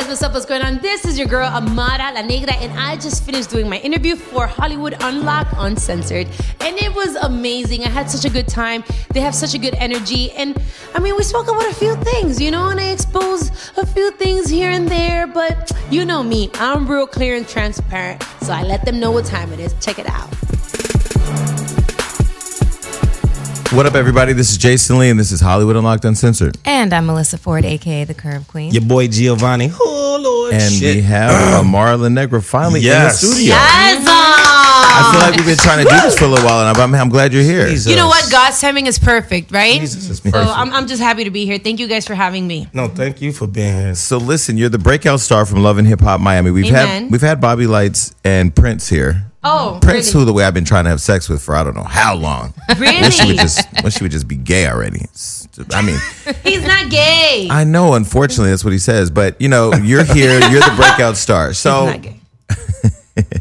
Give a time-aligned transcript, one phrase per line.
[0.00, 0.32] guys, what's up?
[0.32, 0.78] What's going on?
[0.78, 4.44] This is your girl Amara La Negra, and I just finished doing my interview for
[4.44, 6.26] Hollywood Unlock Uncensored,
[6.58, 7.84] and it was amazing.
[7.84, 8.82] I had such a good time.
[9.10, 10.60] They have such a good energy, and
[10.96, 14.10] I mean, we spoke about a few things, you know, and I exposed a few
[14.10, 18.64] things here and there, but you know me, I'm real clear and transparent, so I
[18.64, 19.74] let them know what time it is.
[19.74, 21.83] Check it out.
[23.74, 24.32] What up, everybody?
[24.32, 26.56] This is Jason Lee, and this is Hollywood Unlocked Uncensored.
[26.64, 28.70] And I'm Melissa Ford, aka the Curve Queen.
[28.72, 29.70] Your boy Giovanni.
[29.80, 30.96] Oh Lord, And shit.
[30.96, 33.22] we have Amara La Negra finally Yes.
[33.22, 33.54] in the studio.
[33.54, 36.66] Yes, uh, I feel like we've been trying to do this for a little while,
[36.68, 37.68] and I'm, I'm glad you're here.
[37.68, 37.90] Jesus.
[37.90, 38.30] You know what?
[38.30, 39.80] God's timing is perfect, right?
[39.80, 40.56] Jesus is So perfect.
[40.56, 41.58] I'm, I'm just happy to be here.
[41.58, 42.68] Thank you guys for having me.
[42.72, 43.94] no, thank you for being here.
[43.96, 46.52] So listen, you're the breakout star from Love and Hip Hop Miami.
[46.52, 47.02] We've Amen.
[47.04, 49.32] had we've had Bobby Lytes and Prince here.
[49.44, 50.20] Oh, Prince, really?
[50.22, 52.14] who the way I've been trying to have sex with for I don't know how
[52.14, 52.54] long.
[52.78, 53.02] Really?
[53.02, 55.00] Wish she would just wish she would just be gay already.
[55.00, 55.98] It's- I mean,
[56.42, 57.46] He's not gay.
[57.50, 57.94] I know.
[57.94, 59.10] Unfortunately, that's what he says.
[59.10, 60.40] But you know, you're here.
[60.50, 61.52] You're the breakout star.
[61.52, 62.20] So He's not gay.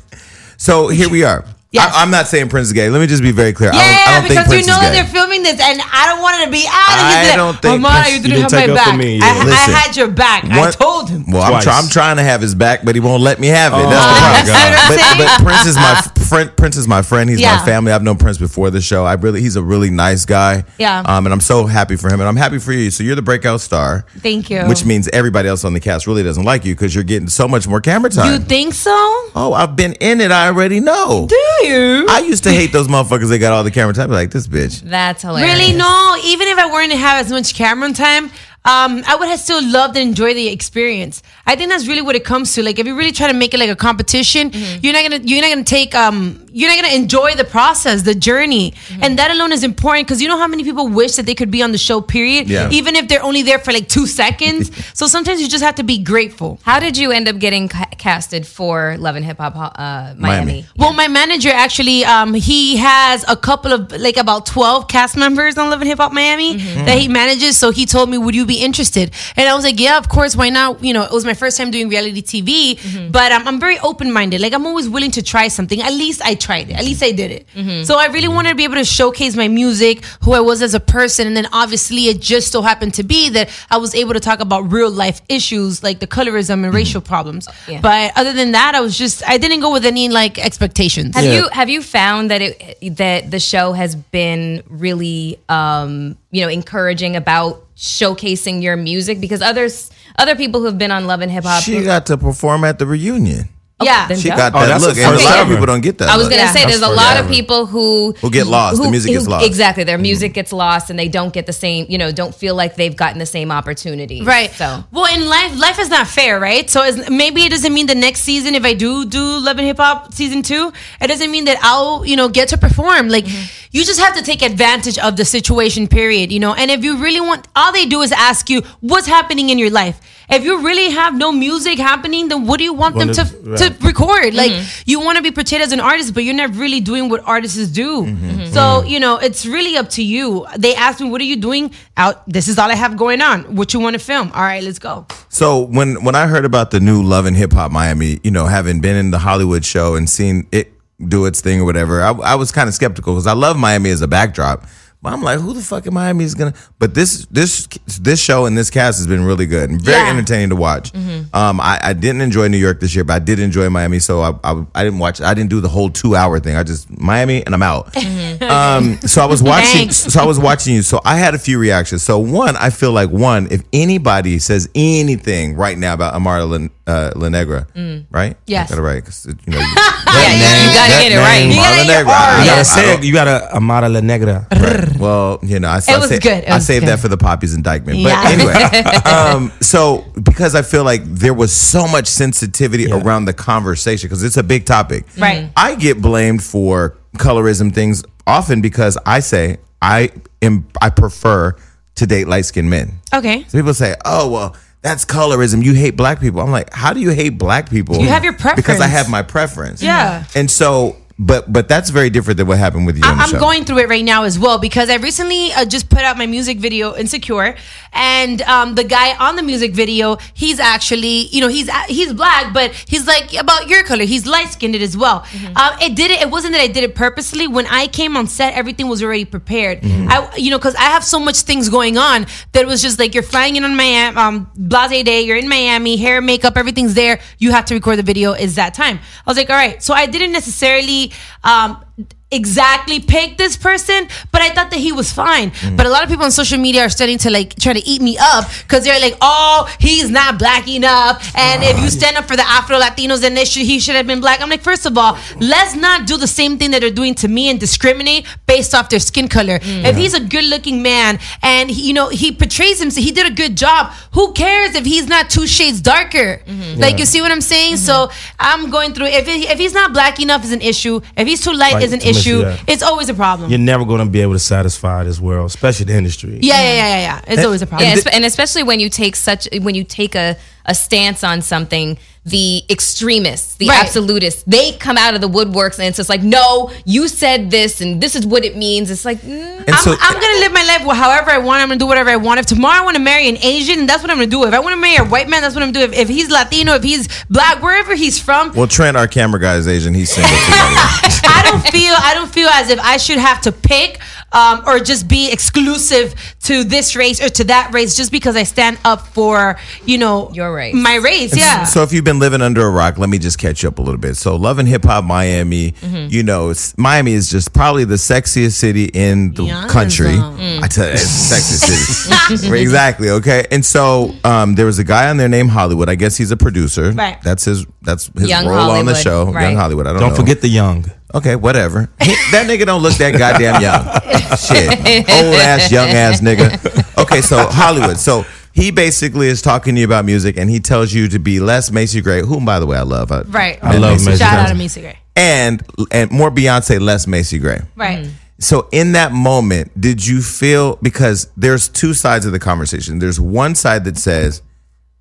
[0.58, 1.44] So here we are.
[1.74, 1.92] Yes.
[1.96, 2.90] I, am not saying Prince is gay.
[2.90, 3.72] Let me just be very clear.
[3.74, 4.94] I Yeah, don't, I don't because think Prince you know is gay.
[4.94, 6.72] they're filming this, and I don't want it to be out.
[7.02, 8.98] I I don't think Amara, Prince- you you didn't didn't have my back.
[9.00, 9.34] me, I, yeah.
[9.42, 9.74] I Listen.
[9.74, 10.46] had your back.
[10.46, 11.26] I told him.
[11.32, 13.74] Well, I'm, try, I'm trying to have his back, but he won't let me have
[13.74, 13.78] it.
[13.78, 14.98] Oh, That's the my problem.
[15.02, 15.18] God.
[15.18, 16.58] But, but Prince is my friend.
[16.58, 17.30] Prince is my friend.
[17.30, 17.56] He's Yeah.
[17.58, 17.92] my family.
[17.92, 19.04] I've known Prince before the show.
[19.06, 20.66] I really, he's a really nice guy.
[20.78, 21.02] Yeah.
[21.06, 22.92] Um, and I'm so happy for him, and I'm happy for you.
[22.92, 24.62] So you're the breakout star, Thank you.
[24.68, 27.48] which means everybody else on the cast really doesn't like you because you're getting so
[27.48, 28.32] much more camera time.
[28.32, 28.92] you think so?
[29.36, 30.32] oh, I've been in it.
[30.32, 31.26] I already know.
[31.28, 32.06] Do you?
[32.10, 33.30] I used to hate those motherfuckers.
[33.30, 34.10] They got all the camera time.
[34.12, 34.82] Like this bitch.
[34.82, 35.58] That's hilarious.
[35.58, 35.78] Really?
[35.78, 36.16] No.
[36.24, 38.30] Even if I weren't to have as much camera time,
[38.66, 41.22] um, I would have still loved and enjoyed the experience.
[41.46, 42.64] I think that's really what it comes to.
[42.64, 44.80] Like, if you really try to make it like a competition, Mm-hmm.
[44.84, 48.16] you're not gonna you're not gonna take um you're not gonna enjoy the process, the
[48.16, 49.04] journey, Mm-hmm.
[49.04, 51.52] and that alone is important because you know how many people wish that they could
[51.52, 52.00] be on the show.
[52.02, 52.48] Period.
[52.50, 52.70] Yeah.
[52.72, 54.72] Even if they're only there for like two seconds.
[54.94, 56.60] so sometimes you just have to be grateful.
[56.64, 60.18] How did you end up getting ca- casted for Love and Hip Hop uh, Miami?
[60.18, 60.66] Miami.
[60.78, 65.58] Well, my manager actually, um, he has a couple of like about twelve cast members
[65.58, 67.58] on Love and Hip Hop Miami that he manages.
[67.58, 70.36] So he told me, "Would you be interested?" And I was like, "Yeah, of course.
[70.36, 73.60] Why not?" You know, it was my first time doing reality TV, but um, I'm
[73.60, 74.42] very open minded.
[74.42, 75.82] Like I'm always willing to try something.
[75.82, 76.74] At least I tried it.
[76.78, 77.86] At least I did it.
[77.88, 80.74] So I really wanted to be able to showcase my music, who I was as
[80.74, 84.14] a person, and then obviously it just so happened to be that I was able
[84.14, 87.48] to talk about real life issues like the colorism and racial problems.
[87.68, 87.82] Yeah.
[87.82, 91.16] But other than that, I was just I didn't go with any like expectations.
[91.16, 91.34] Have Yeah.
[91.38, 96.50] you have you found that it that the show has been really um, you know
[96.50, 101.30] encouraging about showcasing your music because others other people who have been on Love and
[101.30, 103.50] Hip Hop She got to perform at the reunion.
[103.82, 104.08] Yeah.
[104.16, 104.38] She Yeah.
[104.38, 106.10] got Oh, that that's look, the and a lot of people don't get that.
[106.10, 106.38] I was look.
[106.38, 108.82] gonna say there's a That's lot of people who Who get lost.
[108.82, 109.46] The music gets lost.
[109.46, 110.02] Exactly, their mm.
[110.02, 111.86] music gets lost, and they don't get the same.
[111.90, 114.22] You know, don't feel like they've gotten the same opportunity.
[114.24, 114.52] Right.
[114.52, 116.70] So well, in life, life is not fair, right?
[116.70, 119.68] So it's, maybe it doesn't mean the next season, if I do do Love and
[119.68, 123.10] Hip Hop season two, it doesn't mean that I'll, you know, get to perform.
[123.10, 123.68] Like, mm-hmm.
[123.72, 125.88] you just have to take advantage of the situation.
[125.88, 126.32] Period.
[126.32, 129.50] You know, and if you really want, all they do is ask you what's happening
[129.50, 130.00] in your life.
[130.30, 133.58] If you really have no music happening, then what do you want them to right.
[133.60, 134.34] to record?
[134.34, 134.38] Mm-hmm.
[134.38, 137.22] Like, you want to be portrayed as an artist, but you're not really doing what
[137.26, 138.04] artists do.
[138.04, 138.30] Mm-hmm.
[138.30, 138.54] Mm-hmm.
[138.54, 140.46] So you know, it's really up to you.
[140.58, 142.28] They asked me, "What are you doing?" Out.
[142.28, 143.56] This is all I have going on.
[143.56, 144.32] What you want to film?
[144.34, 145.06] All right, let's go.
[145.30, 148.46] So when when I heard about the new Love and Hip Hop Miami, you know,
[148.46, 150.72] having been in the Hollywood show and seen it
[151.08, 153.90] do its thing or whatever, I, I was kind of skeptical because I love Miami
[153.90, 154.66] as a backdrop.
[155.04, 156.54] But I'm like, who the fuck in Miami is gonna?
[156.80, 157.68] But this this
[158.00, 160.10] this show and this cast has been really good and very Yeah.
[160.10, 160.96] entertaining to watch.
[160.96, 164.00] Um, I, I didn't enjoy New York this year, but I did enjoy Miami.
[164.00, 165.20] So I, I I didn't watch.
[165.20, 166.56] I didn't do the whole two hour thing.
[166.56, 167.94] I just Miami and I'm out.
[168.42, 169.92] Um, so I was watching.
[169.92, 170.82] So I was watching you.
[170.82, 172.02] So I had a few reactions.
[172.04, 176.68] So one, I feel like one, if anybody says anything right now about Amara La,
[176.88, 177.68] uh, La Negra,
[178.10, 178.38] right?
[178.48, 178.70] Yes.
[178.70, 179.04] got it right.
[179.04, 181.44] 'cause, you know, you, yeah, you, you gotta get it right.
[181.44, 182.06] You Amara gotta La get Negra.
[182.06, 182.16] your R.
[182.16, 183.04] I You gotta say it.
[183.04, 184.48] You gotta Amara La Negra.
[184.52, 184.93] Right.
[185.00, 186.44] Well, you know, I, I was sa- good.
[186.44, 186.90] It I was saved good.
[186.92, 188.04] that for the Poppy's indictment.
[188.04, 188.24] But Yeah.
[188.26, 194.08] anyway, um, so because I feel like there was so much sensitivity around the conversation
[194.08, 195.06] because it's a big topic.
[195.18, 195.50] Right.
[195.56, 200.10] I get blamed for colorism things often because I say I
[200.42, 201.56] am I prefer
[201.96, 203.00] to date light skinned men.
[203.14, 203.44] Okay.
[203.48, 205.64] So people say, "Oh, well, that's colorism.
[205.64, 208.34] You hate black people." I'm like, "How do you hate black people?" You have your
[208.34, 208.56] preference.
[208.56, 209.84] because I have my preference.
[209.84, 210.24] Yeah.
[210.36, 213.04] And so but but that's very different than what happened with you.
[213.06, 213.40] on the I'm show.
[213.40, 216.26] going through it right now as well because I recently uh, just put out my
[216.26, 217.56] music video "Insecure,"
[217.94, 222.14] and um, the guy on the music video, he's actually, you know, he's uh, he's
[222.14, 224.06] black, but he's like about your color.
[224.06, 225.22] He's light skinned as well.
[225.22, 225.58] Mm-hmm.
[225.58, 226.22] Um, it did it.
[226.22, 227.48] It wasn't that I did it purposely.
[227.48, 229.82] When I came on set, everything was already prepared.
[229.82, 230.10] Mm-hmm.
[230.10, 232.98] I, you know, because I have so much things going on that it was just
[232.98, 235.22] like you're flying in on Miami, um, blase day.
[235.22, 237.20] You're in Miami, hair, makeup, everything's there.
[237.38, 238.34] You have to record the video.
[238.34, 238.98] Is that time?
[238.98, 239.82] I was like, all right.
[239.84, 241.03] So I didn't necessarily.
[241.44, 241.84] Um,
[242.34, 245.52] exactly pick this person, but I thought that he was fine.
[245.52, 245.78] Mm.
[245.78, 248.02] But a lot of people on social media are starting to like try to eat
[248.02, 251.98] me up because they're like, "Oh, he's not black enough," and if you ah.
[252.00, 254.42] stand up for the Afro Latinos, then they should, he should have been black.
[254.42, 257.28] I'm like, first of all, let's not do the same thing that they're doing to
[257.28, 259.60] me and discriminate based off their skin color.
[259.60, 259.86] Mm.
[259.86, 263.28] If he's a good-looking man and he, you know he portrays him, so he did
[263.32, 263.92] a good job.
[264.14, 266.42] Who cares if he's not two shades darker?
[266.46, 266.80] Mm-hmm.
[266.80, 267.78] Like you see what I'm saying?
[267.78, 268.36] So mm-hmm.
[268.40, 269.08] I'm going through.
[269.08, 271.02] If he, if he's not black enough, is an issue.
[271.18, 272.42] If he's too light, Right, is an much, issue.
[272.42, 272.58] yeah.
[272.68, 273.50] It's always a problem.
[273.50, 276.40] You're never going to be able to satisfy this world, especially the industry.
[276.42, 277.22] Yeah, yeah, yeah, yeah, yeah.
[277.34, 277.90] It's always a problem.
[277.90, 281.42] Yeah, espe- and especially when you take such when you take a a stance on
[281.42, 283.84] something, the extremists, the Right.
[283.84, 287.82] absolutists, they come out of the woodworks and it's just like, no, you said this
[287.82, 288.90] and this is what it means.
[288.90, 291.62] It's like, mm, I'm, so- I'm gonna live my life however I want.
[291.62, 292.40] I'm gonna do whatever I want.
[292.40, 294.46] If tomorrow I want to marry an Asian, that's what I'm gonna do.
[294.46, 295.92] If I want to marry a white man, that's what I'm gonna do.
[295.94, 299.56] If, if he's Latino, if he's black, wherever he's from, Well, Trent, our camera guy,
[299.58, 299.94] is Asian.
[299.94, 300.30] He's single.
[300.30, 301.12] too, by the way.
[301.36, 304.00] I don't feel I don't feel as if I should have to pick
[304.34, 308.44] um, or just be exclusive to this race or to that race just because I
[308.44, 310.74] stand up for you know Your race.
[310.76, 311.36] my race.
[311.36, 311.64] Yeah.
[311.66, 313.82] So if you've been living under a rock, let me just catch you up a
[313.82, 314.16] little bit.
[314.16, 316.08] So Love and Hip Hop Miami, Mm-hmm.
[316.10, 319.72] you know, it's, Miami is just probably the sexiest city in the Yes.
[319.72, 320.08] country.
[320.16, 320.62] Mm.
[320.64, 322.58] I tell you, it's the sexiest city.
[322.62, 323.10] exactly.
[323.10, 323.46] Okay.
[323.52, 325.90] And so um, there was a guy on there named Hollywood.
[325.90, 326.92] I guess he's a producer.
[326.92, 327.22] Right.
[327.22, 327.66] That's his.
[327.82, 329.32] That's his Young role on the Hollywood, show.
[329.40, 329.56] Young.
[329.56, 329.88] Hollywood.
[329.88, 330.16] I don't, Don't know.
[330.16, 330.86] forget the young.
[331.16, 331.90] Okay, whatever.
[332.02, 333.84] He- that nigga don't look that goddamn young.
[334.38, 335.10] Shit.
[335.10, 337.02] Old ass, young ass nigga.
[337.02, 337.98] Okay, so Hollywood.
[337.98, 341.40] So he basically is talking to you about music and he tells you to be
[341.40, 343.12] less Macy Gray, whom by the way I love.
[343.12, 343.60] I, right.
[343.64, 344.40] I love Macy Macy Shout Gray.
[344.42, 344.98] out to Macy Gray.
[345.16, 347.62] And and more Beyonce, less Macy Gray.
[347.76, 348.06] Right.
[348.06, 348.14] Mm-hmm.
[348.40, 353.00] So in that moment, did you feel because there's two sides of the conversation.
[353.00, 354.42] There's one side that says,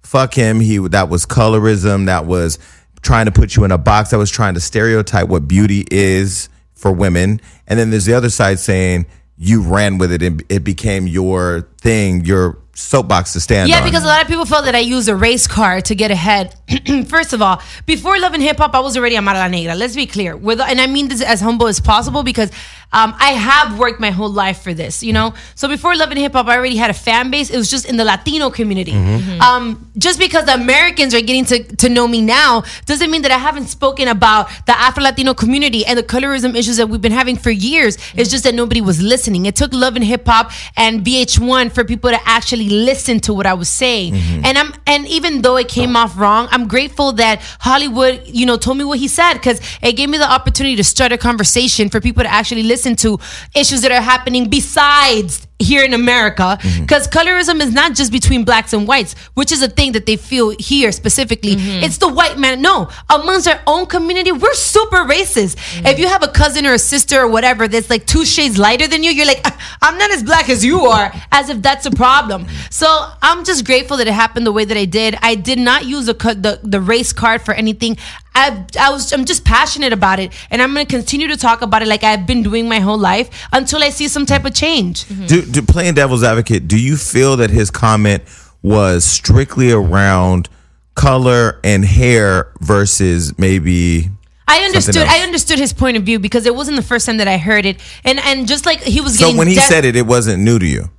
[0.02, 2.06] "Fuck him." He that was colorism.
[2.06, 2.58] That was
[3.02, 4.10] trying to put you in a box.
[4.10, 7.40] That was trying to stereotype what beauty is for women.
[7.66, 9.06] And then there's the other side saying
[9.38, 13.68] you ran with it and it became your thing, your soapbox to stand on.
[13.68, 13.84] Yeah, on.
[13.84, 16.54] because a lot of people felt that I used a race car to get ahead.
[17.08, 19.74] First of all, before Love and Hip Hop, I was already a Mara Negra.
[19.74, 20.36] Let's be clear.
[20.36, 22.50] With, and I mean this as humble as possible because
[22.92, 25.34] um, I have worked my whole life for this, you know?
[25.54, 27.50] So before Love and Hip Hop, I already had a fan base.
[27.50, 28.92] It was just in the Latino community.
[29.40, 33.30] Um, just because the Americans are getting to, to know me now doesn't mean that
[33.30, 37.12] I haven't spoken about the Afro Latino community and the colorism issues that we've been
[37.12, 37.96] having for years.
[38.14, 39.46] It's just that nobody was listening.
[39.46, 43.46] It took Love and Hip Hop and VH1 for people to actually listen to what
[43.46, 44.14] I was saying.
[44.44, 48.56] And I'm and even though it came off wrong, I'm grateful that Hollywood, you know,
[48.56, 51.88] told me what he said because it gave me the opportunity to start a conversation
[51.88, 53.18] for people to actually listen to
[53.54, 56.82] issues that are happening besides here in America mm-hmm.
[56.82, 60.16] because colorism is not just between blacks and whites, which is a thing that they
[60.16, 61.56] feel here specifically.
[61.56, 61.84] Mm-hmm.
[61.84, 62.60] It's the white man.
[62.62, 65.56] No, amongst our own community, we're super racist.
[65.56, 65.92] Mm.
[65.92, 68.88] If you have a cousin or a sister or whatever that's like two shades lighter
[68.88, 71.86] than you, you're like, "Ah, I'm not as black as you are, as if that's
[71.86, 72.44] a problem.
[72.44, 72.70] Mm-hmm.
[72.70, 72.88] So
[73.22, 75.16] I'm just grateful that it happened the way that I did.
[75.22, 77.96] I did not use a, the the race card for anything.
[78.34, 81.82] I, I was I'm just passionate about it, and I'm gonna continue to talk about
[81.82, 85.06] it like I've been doing my whole life until I see some type of change.
[85.26, 88.22] do, do playing devil's advocate, do you feel that his comment
[88.62, 90.48] was strictly around
[90.94, 94.10] color and hair versus maybe
[94.48, 95.06] I understood.
[95.06, 97.64] I understood his point of view because it wasn't the first time that I heard
[97.64, 100.42] it, and and just like he was so when he death- said it, it wasn't
[100.42, 100.90] new to you.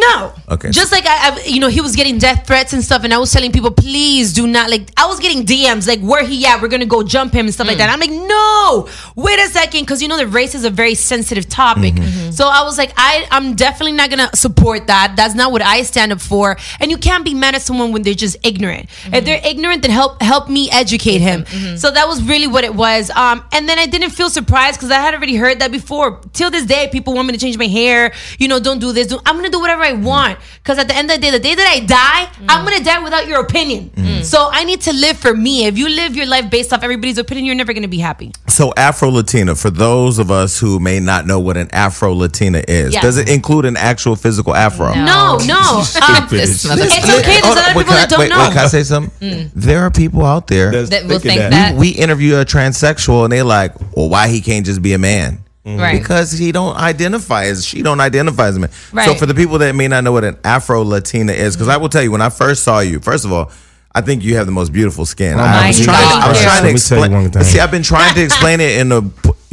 [0.00, 0.70] No, Okay.
[0.70, 3.18] just like I, I, you know, he was getting death threats and stuff, and I
[3.18, 4.90] was telling people, please do not like.
[4.96, 6.60] I was getting DMs like, where he at?
[6.60, 7.80] We're gonna go jump him and stuff like mm.
[7.80, 7.90] that.
[7.90, 11.48] I'm like, no, wait a second, because you know the race is a very sensitive
[11.48, 11.94] topic.
[11.94, 12.04] Mm-hmm.
[12.04, 12.30] Mm-hmm.
[12.32, 15.14] So I was like, I, I'm definitely not gonna support that.
[15.16, 16.56] That's not what I stand up for.
[16.80, 18.84] And you can't be mad at someone when they're just ignorant.
[18.84, 19.24] If mm-hmm.
[19.24, 21.44] they're ignorant, then help help me educate him.
[21.76, 23.10] So that was really what it was.
[23.10, 26.20] Um, and then I didn't feel surprised because I had already heard that before.
[26.32, 28.12] Till this day, people want me to change my hair.
[28.38, 29.06] You know, don't do this.
[29.08, 30.38] Do, I'm gonna do whatever I want.
[30.62, 33.00] Because at the end of the day, the day that I die, I'm gonna die
[33.02, 34.22] without your opinion.
[34.24, 35.66] So I need to live for me.
[35.66, 38.32] If you live your life based off everybody's opinion, you're never going to be happy.
[38.48, 42.62] So Afro Latina, for those of us who may not know what an Afro Latina
[42.66, 43.02] is, Yes.
[43.02, 44.92] does it include an actual physical afro?
[44.94, 45.84] No, no.
[46.08, 47.40] Um, This it's okay.
[47.40, 48.38] There's a lot of wait, people can that I- don't wait, know.
[48.40, 49.50] Wait, can I say something?
[49.54, 50.70] There are people out there.
[50.72, 51.74] That's- That will think think of that.
[51.76, 55.38] we interview a transsexual and they're like, well, why he can't just be a man?
[55.66, 55.80] Mm-hmm.
[55.80, 55.98] Right.
[55.98, 58.70] Because he don't identify as she don't identify as a man.
[59.04, 61.76] So for the people that may not know what an Afro Latina is, because I
[61.76, 63.50] will tell you, when I first saw you, first of all,
[63.92, 65.38] I think you have the most beautiful skin.
[65.38, 67.44] I was trying, I was trying to me tell you explain.
[67.44, 69.00] See, I've been trying to explain it in a.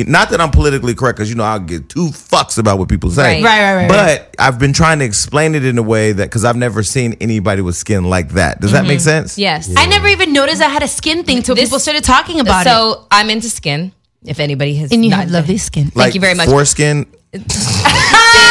[0.05, 3.09] Not that I'm politically correct, because you know I'll get two fucks about what people
[3.09, 3.41] say.
[3.41, 3.43] Right.
[3.43, 6.43] Right, right, right, But I've been trying to explain it in a way that because
[6.43, 8.59] I've never seen anybody with skin like that.
[8.59, 8.89] Does that mm-hmm.
[8.89, 9.37] make sense?
[9.37, 9.73] Yes.
[9.77, 12.67] I never even noticed I had a skin thing till This- people started talking about
[12.67, 12.69] it.
[12.69, 13.93] so I'm into skin.
[14.25, 15.85] If anybody has, And you not- have lovely skin.
[15.85, 16.47] Thank Like you very much.
[16.47, 17.05] Foreskin.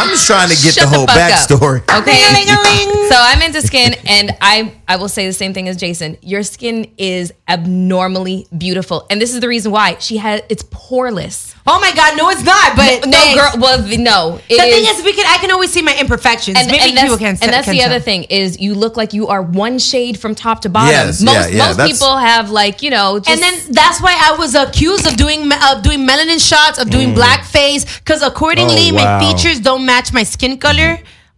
[0.00, 0.08] okay.
[0.08, 1.30] I'm just trying to get Shut the whole fuck up.
[1.30, 1.80] backstory.
[2.00, 3.08] Okay.
[3.08, 6.16] so I'm into skin, and I I will say the same thing as Jason.
[6.22, 11.54] Your skin is abnormally beautiful, and this is the reason why she has it's poreless.
[11.66, 12.76] oh my God, no, it's not.
[12.76, 13.40] But No, thanks.
[13.40, 13.60] girl.
[13.60, 14.40] Well, the- no.
[14.48, 15.26] It The thing is, we can.
[15.28, 16.56] I can always see my imperfections.
[16.58, 17.38] and, Maybe and that's, people can.
[17.42, 20.34] and that's can the other thing is you look like you are one shade from
[20.34, 20.90] top to bottom.
[20.90, 24.14] Yes, most yeah, yeah, most people have like you know, just, And then that's why
[24.18, 27.16] I was accused of doing me- of doing melanin shots, of doing mm.
[27.20, 30.92] blackface, because accordingly Oh, my features don't match my skin color.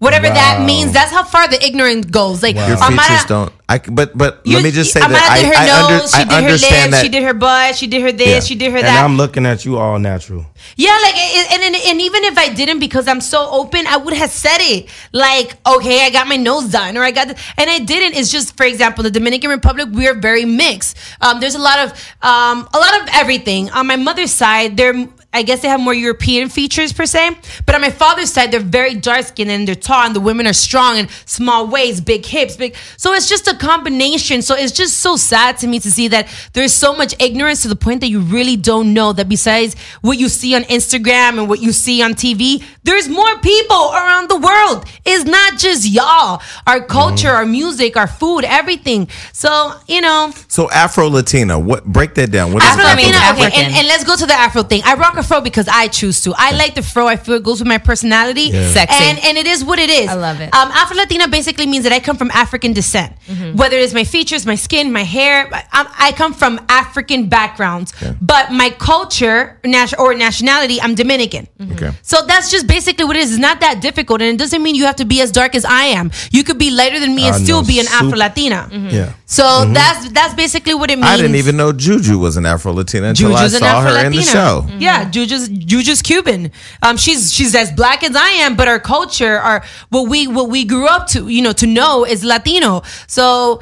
[0.07, 2.43] Whatever that means, that's how far the ignorance goes.
[2.43, 3.53] Like Your Amara- features don't.
[3.69, 5.93] I but but you- let me just say Amara that did her I, I, nose,
[5.93, 7.03] under, she I did her lips, that.
[7.05, 8.41] she did her butt, she did her this, Yeah.
[8.49, 9.05] she did her And that.
[9.05, 10.43] I'm looking at you all natural.
[10.85, 11.17] Yeah, like
[11.55, 14.59] and, and and even if I didn't because I'm so open, I would have said
[14.75, 14.91] it.
[15.13, 18.13] Like, okay, I got my nose done, or I got, the, and I didn't.
[18.19, 20.99] It's just, for example, the Dominican Republic, we are very mixed.
[21.25, 21.89] Um, there's a lot of
[22.33, 23.71] um, a lot of everything.
[23.71, 24.99] On my mother's side, they're
[25.33, 28.61] I guess they have more European features per se, but on my father's side, they're
[28.61, 32.27] very dark skinned and they're tall, and the women are strong and small waist, big
[32.27, 32.77] hips, big.
[32.97, 34.43] So it's just a combination.
[34.43, 37.69] So it's just so sad to me to see that there's so much ignorance to
[37.69, 41.49] the point that you really don't know that besides what you see on Instagram and
[41.49, 44.85] what you see on TV, there's more people around the world.
[45.05, 46.43] It's not just y'all.
[46.67, 49.09] Our culture, our music, our food, everything.
[49.33, 51.59] So you know, so Afro Latina.
[51.59, 52.53] What break that down?
[52.53, 54.83] What Afro Latina, okay, and, and let's go to the Afro thing.
[54.85, 56.35] I rock a fro because I choose to.
[56.37, 57.07] I like the fro.
[57.15, 58.47] I feel it goes with my personality.
[58.53, 59.05] Sexy.
[59.09, 60.09] And and it is what it is.
[60.09, 60.49] I love it.
[60.59, 63.11] Um, Afro Latina basically means that I come from African descent.
[63.27, 63.57] Mm-hmm.
[63.61, 67.93] Whether it's my features, my skin, my hair, I, I come from African backgrounds.
[68.21, 71.45] But my culture nat- or nationality, I'm Dominican.
[71.73, 71.91] Okay.
[72.03, 73.31] So that's just basically what it is.
[73.33, 75.65] It's not that difficult, and it doesn't mean you have to be as dark as
[75.65, 76.11] I am.
[76.31, 77.69] You could be lighter than me and I still know.
[77.69, 78.69] be an Sup- Afro Latina.
[78.73, 79.13] Yeah.
[79.27, 81.09] So that's that's basically what it means.
[81.09, 84.05] I didn't even know Juju was an Afro Latina until Juju's I an saw her
[84.07, 84.33] in the Latina.
[84.33, 84.67] show.
[84.79, 86.51] Yeah, Juju's Juju's Cuban.
[86.83, 90.49] Um, she's she's as black as I am, but our culture, our what we what
[90.49, 92.83] we grew up to, you know, to know is Latino.
[93.07, 93.61] So,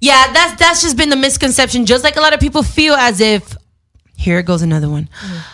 [0.00, 1.86] yeah, that's that's just been the misconception.
[1.86, 3.56] Just like a lot of people feel as if
[4.16, 5.08] here goes another one.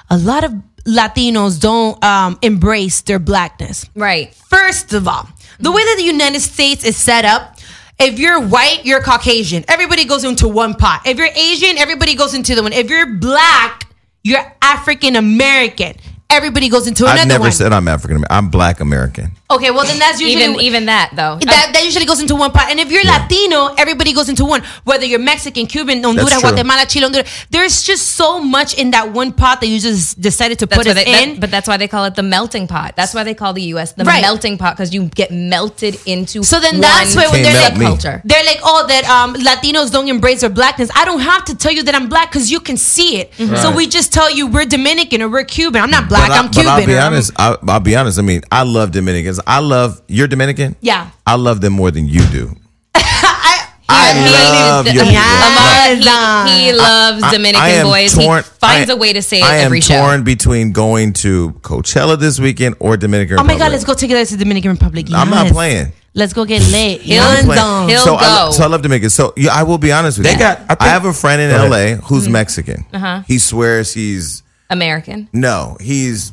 [0.08, 0.52] A lot of
[0.86, 3.88] Latinos don't um, embrace their blackness.
[3.94, 4.34] right.
[4.34, 7.58] First of all, the way that the United States is set up,
[7.98, 9.64] if you're white, you're Caucasian.
[9.68, 11.02] Everybody goes into one pot.
[11.06, 12.72] If you're Asian, everybody goes into the one.
[12.72, 13.88] If you're black,
[14.22, 15.96] you're African American.
[16.32, 17.52] Everybody goes into another I've never one.
[17.52, 18.36] said I'm African American.
[18.36, 19.32] I'm Black American.
[19.50, 21.36] okay, well then that's usually Even even that though.
[21.44, 22.70] that, that usually goes into one pot.
[22.70, 24.62] And if you're Latino, everybody goes into one.
[24.84, 26.50] Whether you're Mexican, Cuban, Honduras, That's true.
[26.52, 27.46] Guatemala, Chile, Honduras.
[27.50, 30.86] There's just so much in that one pot that you just decided to That's put
[30.86, 31.28] it they, in.
[31.32, 32.96] that- but that's why they call it the melting pot.
[32.96, 33.92] That's why they call the U.S.
[33.92, 34.22] the Right.
[34.22, 36.42] melting pot because you get melted into.
[36.44, 37.84] So then one that's why when they're like me.
[37.86, 38.22] culture.
[38.24, 40.88] they're like, oh, that um, Latinos don't embrace their blackness.
[40.96, 43.34] I don't have to tell you that I'm black because you can see it.
[43.34, 43.76] So Right.
[43.76, 45.82] we just tell you we're Dominican or we're Cuban.
[45.82, 46.21] I'm not black.
[46.28, 46.68] But I- I'm but Cuban.
[46.72, 47.32] I'll be or I'm- honest.
[47.36, 48.18] I'll, I'll be honest.
[48.18, 49.40] I mean, I love Dominicans.
[49.46, 50.76] I love you're Dominican.
[50.80, 51.10] Yeah.
[51.26, 52.54] I love them more than you do.
[52.94, 55.16] I, I love your people.
[55.18, 56.50] Amara, Yes.
[56.50, 58.14] he, he loves I- Dominican I am boys.
[58.14, 59.94] torn- he finds I- a way to say it I am every show.
[60.00, 63.54] torn between going to Coachella this weekend or Dominican Republic.
[63.54, 65.06] oh my God, let's go together to Dominican Republic.
[65.12, 65.92] I'm not playing.
[66.14, 67.00] Let's go get lit.
[67.02, 67.44] He'll- I'm Yes.
[67.46, 67.60] playing.
[67.62, 68.50] Um, he'll- so, I, go.
[68.52, 69.10] so I love Dominican.
[69.10, 70.38] So yeah, I will be honest with They you.
[70.38, 72.32] got- I I, have a friend in LA who's Mm-hmm.
[72.32, 72.84] Mexican.
[72.92, 73.22] Uh-huh.
[73.26, 75.28] He swears he's American.
[75.32, 76.32] no, he's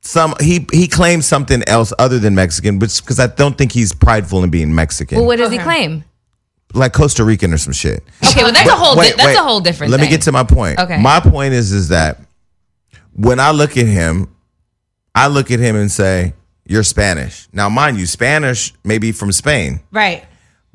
[0.00, 3.92] some he he claims something else other than Mexican, but because I don't think he's
[3.92, 5.64] prideful in being Mexican, Well, what does he Okay.
[5.64, 6.04] claim?
[6.74, 8.04] like Costa Rican or some shit.
[8.24, 9.36] Okay, well that's a whole di- that's wait.
[9.36, 9.90] a whole different.
[9.92, 10.10] Let thing.
[10.10, 10.78] me get to my point.
[10.78, 11.00] Okay.
[11.00, 12.20] My point is is that
[13.14, 14.28] when I look at him,
[15.14, 16.34] I look at him and say,
[16.66, 20.24] "You're Spanish." Now, mind you, Spanish may be from Spain, Right.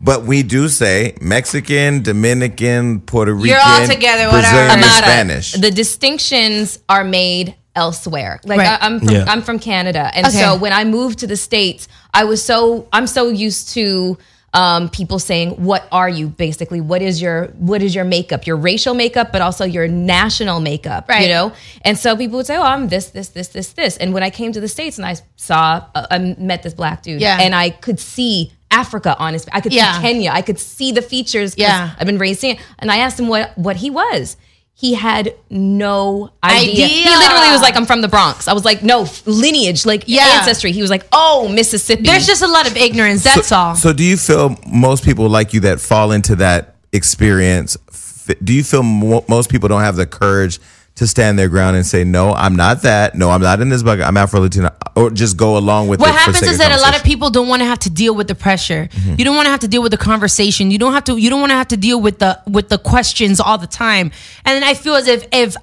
[0.03, 4.41] But we do say Mexican, Dominican, Puerto Rican, You're all together, whatever.
[4.41, 5.51] Brazilian, and Spanish.
[5.53, 8.39] The distinctions are made elsewhere.
[8.43, 8.81] Like Right.
[8.81, 9.25] I, I'm from Yeah.
[9.27, 10.37] I'm from Canada, and Okay.
[10.37, 14.17] so when I moved to the states, I was so I'm so used to
[14.53, 18.57] um, people saying, "What are you?" Basically, what is your what is your makeup, your
[18.57, 21.21] racial makeup, but also your national makeup, Right.
[21.23, 21.53] You know,
[21.85, 24.29] and so people would say, "Oh, I'm this, this, this, this, this." And when I
[24.29, 27.39] came to the states and I saw, uh, I met this black dude, Yeah.
[27.39, 29.45] and I could see Africa on his.
[29.51, 29.95] I could Yeah.
[29.97, 30.31] see Kenya.
[30.33, 31.53] I could see the features.
[31.57, 31.91] Yeah.
[31.99, 32.55] I've been raised seeing.
[32.55, 32.61] it.
[32.79, 34.37] And I asked him what what he was.
[34.73, 36.71] He had no idea.
[36.85, 36.87] Idea.
[36.87, 40.23] He literally was like, "I'm from the Bronx." I was like, "No lineage, like Yeah.
[40.39, 43.21] ancestry." He was like, "Oh, Mississippi." There's just a lot of ignorance.
[43.23, 43.75] That's so, all.
[43.75, 47.77] So, do you feel most people like you that fall into that experience?
[47.91, 50.59] f- Do you feel mo- most people don't have the courage
[51.01, 53.15] to stand their ground and say, "No, I'm not that.
[53.15, 54.05] No, I'm not in this bucket.
[54.05, 57.03] I'm Afro Latina," or just go along with what happens is that a lot of
[57.03, 58.87] people don't want to have to deal with the pressure.
[59.17, 60.69] You don't want to have to deal with the conversation.
[60.69, 61.17] You don't have to.
[61.17, 64.11] You don't want to have to deal with the with the questions all the time.
[64.45, 65.55] And then I feel as if if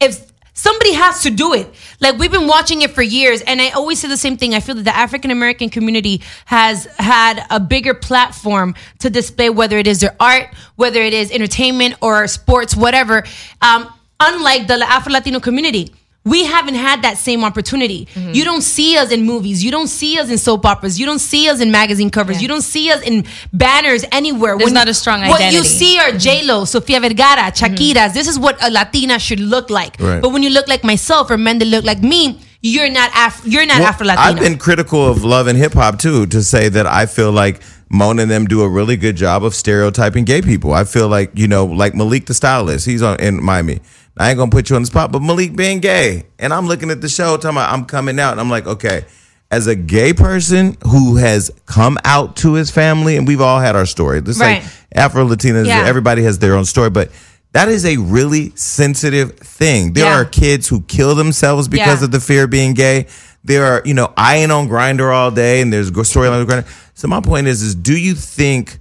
[0.00, 1.72] if somebody has to do it.
[2.00, 4.56] Like we've been watching it for years, and I always say the same thing.
[4.56, 9.78] I feel that the African American community has had a bigger platform to display whether
[9.78, 13.22] it is their art, whether it is entertainment or sports, whatever.
[13.62, 13.88] Um,
[14.20, 15.92] unlike the Afro Latino community.
[16.22, 18.04] We haven't had that same opportunity.
[18.04, 18.32] Mm-hmm.
[18.34, 19.64] You don't see us in movies.
[19.64, 21.00] You don't see us in soap operas.
[21.00, 22.42] You don't see us in magazine covers.
[22.42, 23.24] You don't see us in
[23.54, 24.58] banners anywhere.
[24.58, 25.44] There's not a strong identity.
[25.44, 25.60] What you.
[25.60, 25.78] Mm-hmm.
[25.78, 28.12] see are J Lo, Sofia Vergara, Shakira.
[28.12, 29.96] This is what a Latina should look like.
[29.98, 30.20] Right.
[30.20, 33.40] But when you look like myself or men that look like me, you're not Af-
[33.46, 34.26] You're not Well, Afro Latino.
[34.26, 37.62] I've been critical of love and hip hop too, to say that I feel like
[37.88, 40.74] Mona and them do a really good job of stereotyping gay people.
[40.74, 43.80] I feel like, you know, like Malik the stylist, he's on in Miami.
[44.20, 46.24] I ain't gonna put you on the spot, but Malik being gay.
[46.38, 49.04] And I'm looking at the show, talking about I'm coming out, and I'm like, okay,
[49.50, 53.76] as a gay person who has come out to his family, and we've all had
[53.76, 54.20] our story.
[54.20, 54.62] This Right.
[54.62, 55.84] like Afro Latinas, Yeah.
[55.86, 57.10] everybody has their own story, but
[57.54, 59.94] that is a really sensitive thing.
[59.94, 60.16] There Yeah.
[60.20, 62.04] are kids who kill themselves because Yeah.
[62.04, 63.06] of the fear of being gay.
[63.42, 66.64] There are, you know, I ain't on Grindr all day, and there's storylines on Grindr.
[66.94, 68.78] So my point is, is do you think?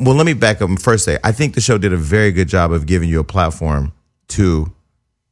[0.00, 2.32] Well, let me back up and first say I think the show did a very
[2.32, 3.92] good job of giving you a platform
[4.28, 4.72] to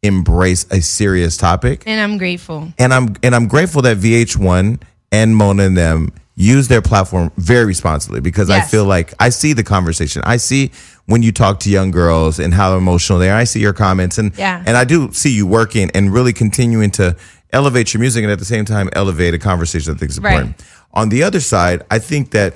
[0.02, 2.72] embrace a serious topic, and I'm grateful.
[2.78, 4.80] and I'm and I'm grateful that VH1
[5.12, 9.54] and Mona and them use their platform very responsibly because I feel like I see
[9.54, 10.20] the conversation.
[10.26, 10.70] I see
[11.06, 13.36] when you talk to young girls and how emotional they are.
[13.38, 14.62] I see your comments and Yeah.
[14.66, 17.16] and I do see you working and really continuing to
[17.54, 20.32] elevate your music and at the same time elevate a conversation I think is Right.
[20.34, 20.62] important.
[20.92, 22.52] On the other side, I think that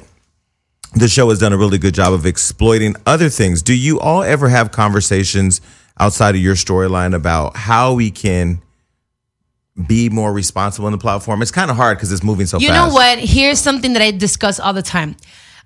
[0.95, 3.63] the show has done a really good job of exploiting other things.
[3.63, 5.63] Do you all ever have conversations
[6.01, 8.61] outside of your storyline about how we can
[9.87, 11.43] be more responsible in the platform?
[11.43, 12.79] It's kind of hard because it's moving so You fast.
[12.79, 13.19] You know what?
[13.19, 15.17] Here's something that I discuss all the time.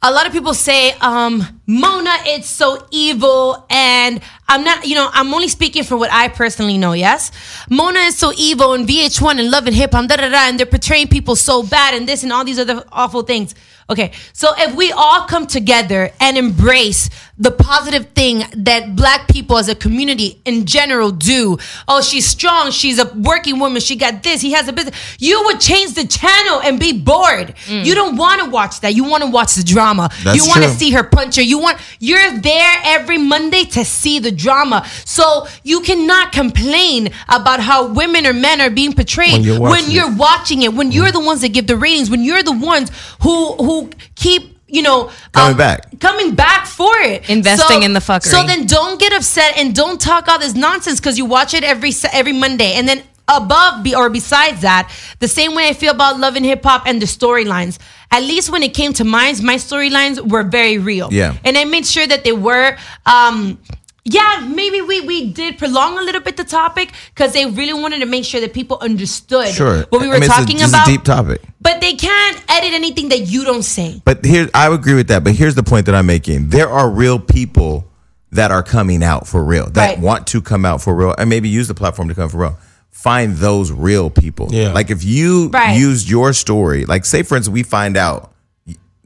[0.02, 3.64] A lot of people say, um, Mona, it's so evil.
[3.70, 7.32] And I'm not, you know, I'm only speaking for what I personally know, yes?
[7.70, 10.58] Mona is so evil and VH1 and Love and Hip Hop, da da da, and
[10.58, 13.54] they're portraying people so bad and this and all these other awful things.
[13.88, 19.58] Okay, so if we all come together and embrace the positive thing that black people
[19.58, 24.22] as a community in general do, oh, she's strong, she's a working woman, she got
[24.22, 27.54] this, he has a business, you would change the channel and be bored.
[27.66, 27.84] Mm.
[27.84, 28.94] You don't want to watch that.
[28.94, 30.08] You want to watch the drama.
[30.22, 30.78] That's you want to true.
[30.78, 31.42] see her punch her.
[31.42, 34.86] You want you're there every Monday to see the drama.
[35.04, 39.90] So you cannot complain about how women or men are being portrayed When you're watching
[39.90, 40.18] you're it.
[40.18, 42.90] watching it, when you're the ones that give the ratings, when you're the ones
[43.22, 46.00] who who keep you know Coming um, back.
[46.00, 48.24] coming back for it, Investing in the fuckery.
[48.24, 51.62] So then don't get upset and don't talk all this nonsense because you watch it
[51.64, 55.92] every every Monday, and then above be, or besides that, the same way I feel
[55.92, 57.78] about love and hip hop and the storylines.
[58.10, 61.08] At least when it came to mine, my storylines were very real.
[61.12, 61.34] Yeah.
[61.44, 62.76] and I made sure that they were.
[63.06, 63.58] Um,
[64.04, 68.00] yeah, maybe we we did prolong a little bit the topic because they really wanted
[68.00, 69.84] to make sure that people understood Sure.
[69.88, 70.86] what we were I mean, it's a- talking it's about.
[70.86, 71.40] a deep topic.
[71.60, 74.02] But they can't edit anything that you don't say.
[74.04, 75.24] But here, I agree with that.
[75.24, 77.86] But here's the point that I'm making: there are real people
[78.32, 79.98] that are coming out for real, that Right.
[79.98, 82.58] want to come out for real, and maybe use the platform to come for real.
[82.90, 84.48] Find those real people.
[84.50, 84.72] Yeah.
[84.72, 85.78] Like if you Right.
[85.78, 88.32] used your story, like say for instance, we find out,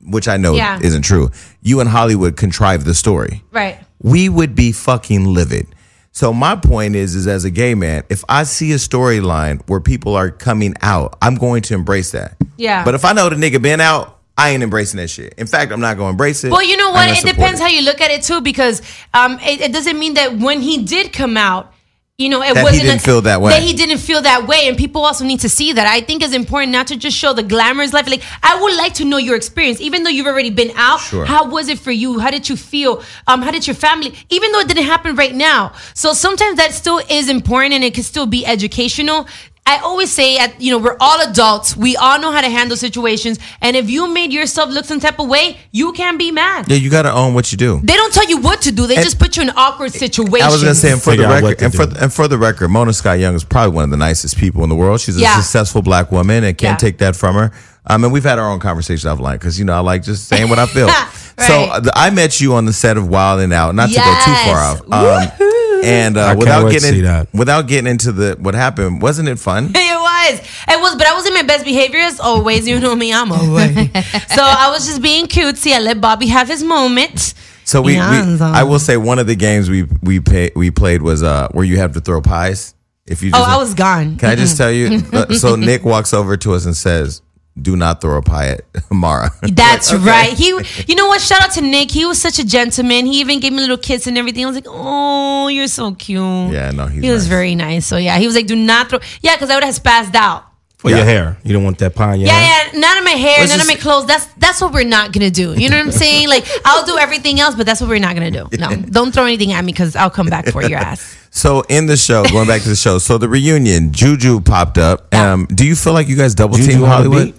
[0.04, 0.78] which I know Yeah.
[0.82, 1.30] isn't true.
[1.62, 3.42] You and Hollywood contrived the story.
[3.52, 3.78] Right.
[4.00, 5.66] we would be fucking livid.
[6.12, 9.80] So my point is, is as a gay man, if I see a storyline where
[9.80, 12.36] people are coming out, I'm going to embrace that.
[12.56, 12.84] Yeah.
[12.84, 15.34] But if I know the nigga been out, I ain't embracing that shit.
[15.36, 16.50] In fact, I'm not going to embrace it.
[16.52, 17.00] Well, you know I'm what?
[17.06, 18.82] gonna It support depends how you look at it too, because
[19.14, 21.72] um, it, it doesn't mean that when he did come out,
[22.18, 23.52] you know, it That wasn't didn't feel that way.
[23.52, 25.86] That he didn't feel that way, and people also need to see that.
[25.86, 28.08] I think it's important not to just show the glamorous life.
[28.08, 30.98] Like I would like to know your experience, even though you've already been out.
[30.98, 31.24] Sure.
[31.24, 32.18] How was it for you?
[32.18, 33.04] How did you feel?
[33.28, 34.14] Um, how did your family?
[34.30, 37.94] Even though it didn't happen right now, so sometimes that still is important, and it
[37.94, 39.28] can still be educational.
[39.68, 41.76] I always say, at you know, we're all adults.
[41.76, 43.38] We all know how to handle situations.
[43.60, 46.68] And if you made yourself look some type of way, you can't be mad.
[46.70, 47.80] Yeah, you got to own what you do.
[47.84, 48.86] They don't tell you what to do.
[48.86, 50.42] They And- just put you in awkward situations.
[50.42, 51.96] I was gonna say, and for the Figure out what record, to and for do.
[52.04, 54.70] and for the record, Mona Scott Young is probably one of the nicest people in
[54.70, 55.00] the world.
[55.00, 55.36] She's a Yeah.
[55.36, 56.88] successful black woman, and can't Yeah.
[56.88, 57.52] take that from her.
[57.90, 60.48] Um, and we've had our own conversations offline because you know I like just saying
[60.48, 60.88] what I feel.
[61.40, 61.86] So Right.
[61.86, 64.32] uh, I met you on the set of Wild and Out, not to go too
[64.50, 64.82] far Yes.
[64.90, 64.92] out.
[64.92, 65.30] Um,
[65.84, 67.28] and uh, without getting see that.
[67.32, 69.70] without getting into the what happened, wasn't it fun?
[69.74, 70.40] It was.
[70.68, 72.66] It was, but I was in my best behavior as always.
[72.68, 73.74] You know me, I'm always.
[74.28, 75.72] so I was just being cutesy.
[75.72, 77.34] I let Bobby have his moment.
[77.64, 80.70] So we, Yeah, we I will say one of the games we we pay, we
[80.70, 82.74] played was uh where you have to throw pies.
[83.06, 84.16] If you Oh, just, I was gone.
[84.16, 85.02] Can I just tell you?
[85.12, 87.22] uh, so Nick walks over to us and says,
[87.62, 90.04] "Do not throw a pie at Mara." That's Okay.
[90.04, 90.32] right.
[90.32, 90.48] He,
[90.86, 91.20] you know what?
[91.20, 91.90] Shout out to Nick.
[91.90, 93.06] He was such a gentleman.
[93.06, 94.44] He even gave me a little kiss and everything.
[94.44, 96.18] I was like, oh, you're so cute.
[96.52, 97.86] Yeah, no, he's he was very nice.
[97.86, 98.98] So yeah, he was like, do not throw.
[99.22, 100.44] Yeah, because I would have spazzed out.
[100.78, 100.98] For Yeah.
[100.98, 101.36] your hair.
[101.42, 102.70] You don't want that pie in your Yeah, hair?
[102.72, 104.06] yeah, none of my hair, Let's none of my clothes.
[104.06, 105.52] That's that's what we're not gonna do.
[105.60, 106.28] You know what I'm saying?
[106.28, 108.46] Like I'll do everything else, but that's what we're not gonna do.
[108.56, 111.16] No, don't throw anything at me because I'll come back for your ass.
[111.30, 115.12] So in the show, going back to the show, so the reunion, Juju popped up.
[115.12, 117.34] Um, do you feel like you guys double Juju team on Hollywood?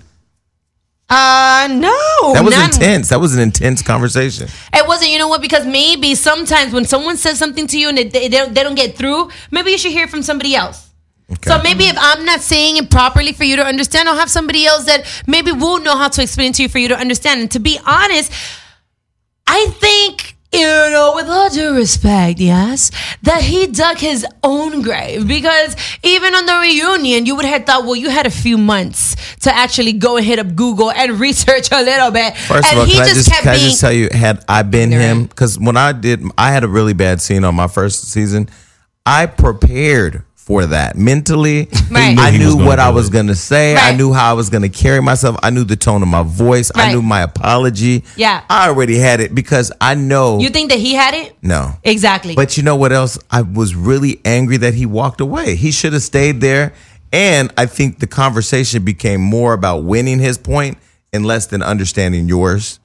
[1.09, 3.09] Uh, no, That was not- intense.
[3.09, 4.47] That was an intense conversation.
[4.73, 5.11] It wasn't.
[5.11, 5.41] You know what?
[5.41, 8.61] Because maybe sometimes when someone says something to you and it, they, they don't, they
[8.63, 10.85] don't get through, maybe you should hear it from somebody else.
[11.45, 14.65] So maybe if I'm not saying it properly for you to understand, I'll have somebody
[14.65, 17.41] else that maybe will know how to explain it to you for you to understand.
[17.41, 18.31] And to be honest,
[19.45, 22.89] I think, you know, with all due respect, yes,
[23.21, 27.83] that he dug his own grave because even on the reunion, you would have thought,
[27.83, 31.71] well, you had a few months to actually go and hit up Google and research
[31.71, 32.35] a little bit.
[32.35, 34.09] First and of all, he can I just just kept can I just tell you,
[34.11, 37.53] had I been him, because when I did, I had a really bad scene on
[37.53, 38.49] my first season.
[39.05, 41.69] I prepared for that mentally.
[41.89, 42.15] Right.
[42.19, 43.75] I knew he knew was gonna what I was gonna say.
[43.75, 45.37] I knew how I was gonna carry myself.
[45.41, 46.71] I knew the tone of my voice.
[46.75, 48.03] I knew my apology.
[48.15, 48.43] Yeah.
[48.47, 50.37] I already had it because I know.
[50.39, 51.35] you think that he had it?
[51.41, 51.73] no.
[51.83, 52.35] Exactly.
[52.35, 53.17] But you know what else?
[53.31, 55.55] I was really angry that he walked away.
[55.55, 56.73] He should have stayed there.
[57.11, 60.77] And I think the conversation became more about winning his point
[61.11, 62.79] and less than understanding yours.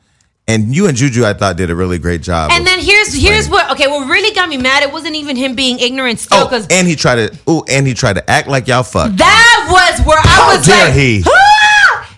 [0.47, 2.51] And you and Juju, I thought, did a really great job.
[2.53, 4.83] And then here's here's what okay, what really got me mad.
[4.83, 7.39] It wasn't even him being ignorant still Oh, and he tried to.
[7.47, 9.17] Oh, and he tried to act like y'all fucked.
[9.17, 11.25] that was where I How was dare like, he?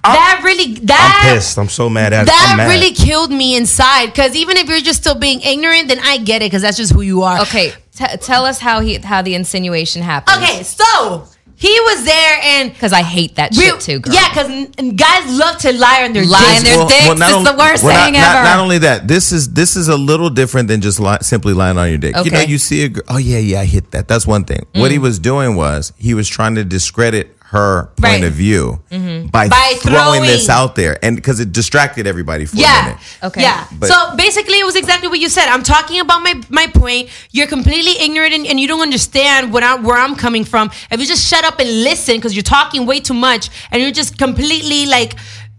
[0.03, 1.59] That really that I'm pissed.
[1.59, 2.69] I'm so mad at I'm that mad.
[2.69, 6.43] really killed me inside because even if you're just still being ignorant, then I get
[6.43, 7.41] it because that's just who you are.
[7.43, 10.43] Okay, t- tell us how he how the insinuation happened.
[10.43, 11.27] Okay, so
[11.59, 14.13] he was there and because I hate that we- shit too, girl.
[14.15, 16.77] yeah, because guys love to lie on their Lie on dicks.
[16.77, 18.45] their dicks is not the worst well, thing not, not- ever.
[18.45, 21.79] Not, only that, this is this is a little different than just li- simply lying
[21.79, 22.15] on your dick.
[22.17, 22.51] You know, Okay.
[22.51, 23.05] you see a girl.
[23.09, 24.07] Oh yeah, yeah, I hit that.
[24.07, 24.67] That's one thing.
[24.75, 25.03] What he mm.
[25.03, 28.25] was doing was he was trying to discredit her point Right.
[28.25, 29.29] of view mm-hmm.
[29.29, 32.83] by, By throwing, this out there, and because it distracted everybody for a Yeah.
[32.83, 32.99] minute.
[33.23, 33.43] Okay.
[33.43, 33.65] Yeah.
[33.71, 35.49] But- so basically, it was exactly what you said.
[35.49, 37.09] I'm talking about my my point.
[37.31, 40.71] You're completely ignorant and, and you don't understand what I, where I'm coming from.
[40.91, 43.93] If you just shut up and listen, because you're talking way too much and you're
[43.93, 45.15] just completely like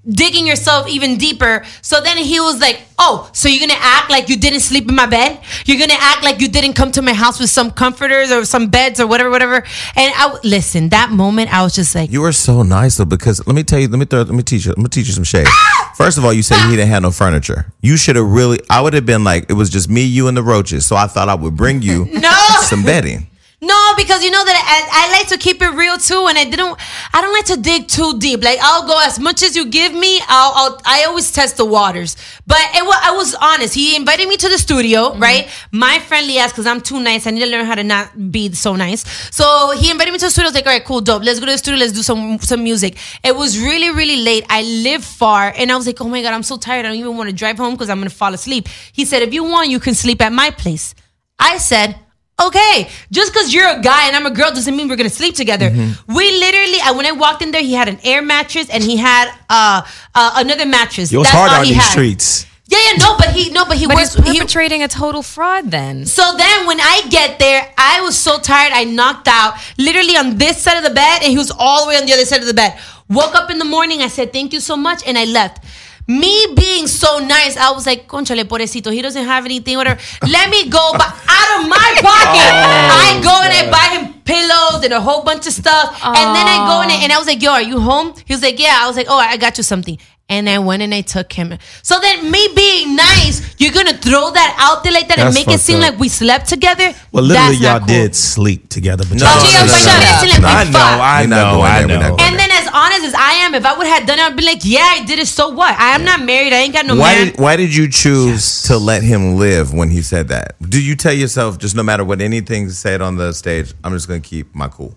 [0.09, 1.63] digging yourself even deeper.
[1.81, 4.95] So then he was like, "Oh, so you're gonna act like you didn't sleep in
[4.95, 5.39] my bed?
[5.65, 8.67] You're gonna act like you didn't come to my house with some comforters or some
[8.67, 9.55] beds or whatever, whatever."
[9.95, 10.89] And I listen.
[10.89, 13.79] That moment, I was just like, You were so nice though, because let me tell
[13.79, 15.47] you, let me throw, let me teach you, let me teach you some shade.
[15.47, 15.93] Ah!
[15.97, 16.69] First of all, you said he ah!
[16.71, 17.71] didn't have no furniture.
[17.81, 18.59] You should have really.
[18.69, 20.85] I would have been like, it was just me, you, and the roaches.
[20.85, 22.31] So I thought I would bring you No.
[22.61, 23.26] some bedding.
[23.59, 26.43] No, because you know that I, I like to keep it real too, and I
[26.43, 26.77] didn't.
[27.11, 28.43] I don't like to dig too deep.
[28.43, 30.19] Like I'll go as much as you give me.
[30.27, 30.53] I'll.
[30.55, 32.15] I'll I always test the waters.
[32.45, 32.83] But it.
[32.83, 33.73] I was honest.
[33.73, 35.19] He invited me to the studio, mm-hmm.
[35.19, 35.49] right?
[35.71, 37.25] My friendly ass, because I'm too nice.
[37.25, 39.03] I need to learn how to not be so nice.
[39.35, 40.45] So he invited me to the studio.
[40.45, 41.23] I was like, all right, cool, dope.
[41.23, 41.79] Let's go to the studio.
[41.79, 42.95] Let's do some some music.
[43.23, 44.45] It was really really late.
[44.49, 46.85] I live far, and I was like, oh my god, I'm so tired.
[46.85, 48.67] I don't even want to drive home because I'm gonna fall asleep.
[48.93, 50.93] He said, if you want, you can sleep at my place.
[51.39, 51.95] I said.
[52.39, 55.33] Okay, just because you're a guy and I'm a girl doesn't mean we're gonna sleep
[55.33, 55.71] together.
[55.71, 56.13] Mm-hmm.
[56.13, 58.95] We literally, I, when I walked in there, he had an air mattress and he
[58.95, 59.81] had uh,
[60.13, 61.11] uh another mattress.
[61.11, 61.91] Yo, it's That's hard all on these had.
[61.91, 62.45] streets.
[62.69, 64.13] Yeah, yeah, no, but he, no, but he but was.
[64.13, 66.05] he's He, perpetrating a total fraud then.
[66.05, 70.37] so then when I get there, I was so tired, I knocked out literally on
[70.37, 72.41] this side of the bed, and he was all the way on the other side
[72.41, 72.77] of the bed.
[73.09, 75.63] Woke up in the morning, I said thank you so much, and I left.
[76.09, 79.99] Me being so nice, I was like, conchale, pobrecito, he doesn't have anything, whatever.
[80.27, 84.13] Let me go, but out of my pocket, oh, I go and I buy him
[84.23, 85.99] pillows and a whole bunch of stuff.
[86.03, 88.13] And then I go in and I was like, yo, are you home?
[88.25, 88.79] He was like, yeah.
[88.81, 89.97] I was like, oh, I got you something.
[90.29, 91.57] And I went and I took him.
[91.83, 95.47] So then, me being nice, you're gonna throw that out there like that and make
[95.47, 95.91] it seem up.
[95.91, 96.93] like we slept together.
[97.13, 97.87] Well, literally, That's y'all cool.
[97.87, 100.03] did sleep together, but No, y'all Oh, no, Gio, no, but no, you no.
[100.03, 100.99] made it seem like we I know, fucked.
[100.99, 102.15] I We're not know, going I there, we're not know.
[102.17, 102.46] going And then, as
[102.87, 105.05] honest as I am, if I would have done it, I'd be like, "Yeah, I
[105.05, 105.27] did it.
[105.27, 105.77] So what?
[105.77, 106.53] I am not married.
[106.53, 109.73] I ain't got no Why man." did Why did you choose to let him live
[109.73, 110.55] when he said that?
[110.61, 114.07] Do you tell yourself just no matter what anything said on the stage, I'm just
[114.07, 114.95] gonna keep my cool?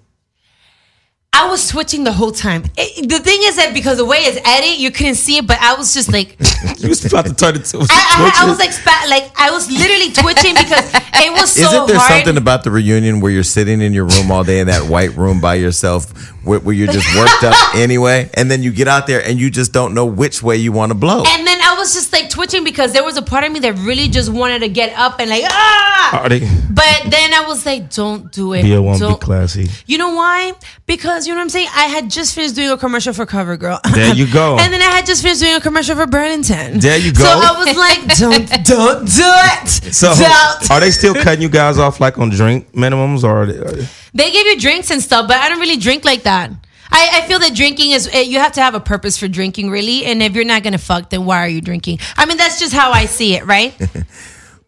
[1.32, 2.64] I was switching the whole time.
[2.76, 5.58] It- the thing is that because the way it's edited, you couldn't see it, but
[5.60, 6.36] I was just like,
[6.78, 9.50] you was about to turn it to I, I, I was like, spa- like I
[9.50, 10.90] was literally twitching because
[11.22, 12.12] it was so Isn't there hard.
[12.24, 15.16] something about the reunion where you're sitting in your room all day in that white
[15.16, 16.10] room by yourself,
[16.44, 19.50] where, where you're just worked up anyway, and then you get out there and you
[19.50, 21.22] just don't know which way you want to blow?
[21.26, 24.06] and then was just like twitching because there was a part of me that really
[24.08, 26.26] just wanted to get up and like ah.
[26.28, 26.40] They?
[26.70, 28.62] But then I was like, don't do it.
[28.62, 29.68] Bill won't be Don't- classy.
[29.86, 30.52] You know why?
[30.86, 31.68] Because you know what I'm saying?
[31.74, 33.80] I had just finished doing a commercial for CoverGirl.
[33.94, 34.58] There you go.
[34.58, 36.78] and then I had just finished doing a commercial for Burlington.
[36.80, 37.24] There you go.
[37.24, 37.30] So.
[37.30, 39.68] I was like, don't, don't do it.
[39.94, 40.70] So, don't.
[40.70, 43.72] are they still cutting you guys off like on drink minimums, or are they, are
[43.72, 46.50] they- They give you drinks and stuff, but I don't really drink like that.
[46.92, 49.70] I, I feel that drinking is eh, you have to have a purpose for drinking,
[49.70, 50.04] really.
[50.04, 51.98] And if you're not gonna fuck, then why are you drinking?
[52.16, 53.74] I mean, that's just how I see it, right?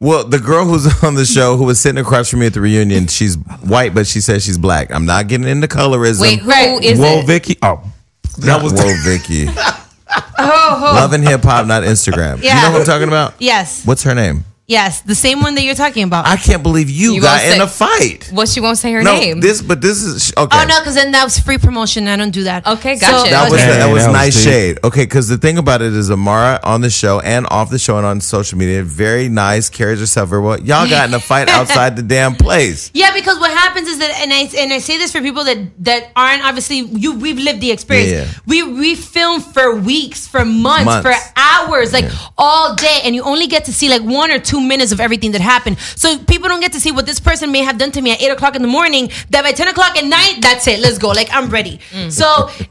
[0.01, 2.61] Well, the girl who's on the show who was sitting across from me at the
[2.61, 4.93] reunion, she's white, but she says she's black.
[4.93, 6.21] I'm not getting into colorism.
[6.23, 6.83] Wait, who Right.
[6.83, 7.27] is Whoa, it?
[7.29, 7.57] Vicky?
[7.63, 7.81] Oh,
[8.39, 9.47] that was Whoa, Vicky.
[10.39, 12.43] Oh, Love and hip hop, not Instagram.
[12.43, 12.57] Yeah.
[12.57, 13.35] You know what I'm talking about?
[13.39, 14.45] yes, What's her name?
[14.67, 16.27] Yes, the same one that you're talking about.
[16.27, 18.31] I can't believe you, You got won't in say- a fight.
[18.33, 19.41] Well, she won't say her No, name.
[19.41, 20.59] this, but this is okay.
[20.61, 22.09] oh no, because then that was free promotion.
[22.09, 22.67] I don't do that.
[22.67, 23.31] Okay, gotcha.
[23.31, 23.67] That was Okay.
[23.79, 24.45] that was That was nice deep.
[24.45, 24.79] shade.
[24.85, 27.97] Okay, because the thing about it is Amara on the show and off the show
[27.99, 30.59] and on social media, very nice, carries herself very well.
[30.61, 32.91] Y'all got in a fight outside the damn place.
[32.95, 35.59] Yeah, because what happens is that, and I and I say this for people that
[35.85, 37.13] that aren't obviously you.
[37.15, 38.13] We've lived the experience.
[38.13, 38.27] Yeah.
[38.47, 41.09] We we film for weeks, for months, Months.
[41.09, 42.07] for hours, like
[42.39, 45.33] all day, and you only get to see like one or two minutes of everything
[45.33, 45.79] that happened.
[46.03, 48.21] So people don't get to see what this person may have done to me at
[48.23, 49.05] eight o'clock in the morning.
[49.31, 50.79] That by ten o'clock at night, that's it.
[50.85, 51.09] Let's go.
[51.21, 51.81] Like I'm ready.
[51.91, 52.13] Mm.
[52.21, 52.27] So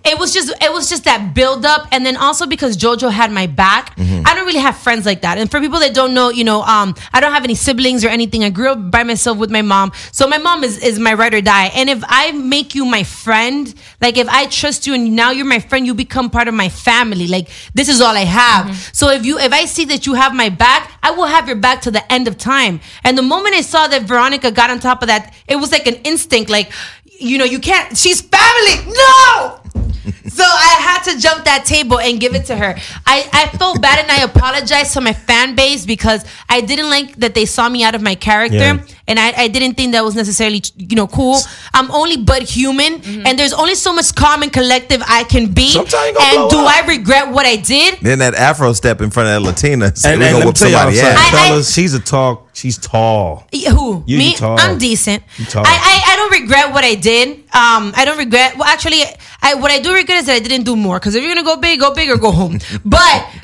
[0.06, 3.32] it was just it was just that build up, and then also because JoJo had
[3.32, 4.26] my back, mm-hmm.
[4.26, 5.38] don't really have friends like that.
[5.38, 8.10] And for people that don't know, you know, um, I don't have any siblings or
[8.10, 8.44] anything.
[8.44, 11.34] I grew up by myself with my mom, so my mom is is my ride
[11.34, 11.68] or die.
[11.74, 15.46] And if I make you my friend, like if I trust you and now you're
[15.46, 17.28] my friend, you become part of my family.
[17.28, 18.76] Like this is all I have.
[18.94, 21.58] So if you if I see that you have my back, I will have your
[21.58, 22.82] back to the end of time.
[23.04, 25.88] And the moment I saw that Veronica got on top of that, it was like
[25.88, 26.72] an instinct, like
[27.06, 27.96] you know, you can't.
[27.98, 28.76] She's family.
[28.92, 29.81] No.
[30.32, 32.76] So I had to jump that table and give it to her.
[33.06, 37.16] I, I felt bad and I apologized to my fan base because I didn't like
[37.18, 38.80] that they saw me out of my character Yeah.
[39.08, 41.38] and I, I didn't think that was necessarily you know cool.
[41.74, 45.70] I'm only but human and there's only so much calm and collective I can be.
[45.70, 46.68] Sometimes and do up.
[46.84, 48.00] I regret what I did?
[48.02, 50.56] Then that Afro step in front of that Latina, said, and, we and gonna whoop
[50.56, 51.34] tell y'all somebody something, ass.
[51.34, 51.74] I- fellas.
[51.74, 52.48] she's a tall.
[52.54, 53.48] She's tall.
[53.54, 54.32] Who You- me?
[54.32, 54.58] you tall.
[54.60, 55.24] I'm decent.
[55.38, 55.64] You tall.
[55.66, 57.30] I, I I don't regret what I did.
[57.54, 58.56] Um, I don't regret.
[58.58, 59.02] Well, actually,
[59.42, 61.00] I what I do regret is that I didn't do more.
[61.00, 62.60] Because if you're gonna go big, go big or go home.
[62.86, 63.00] but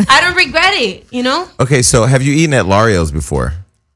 [0.09, 1.05] I don't regret it.
[1.11, 3.53] You know, Okay, so have you eaten at Lario's before?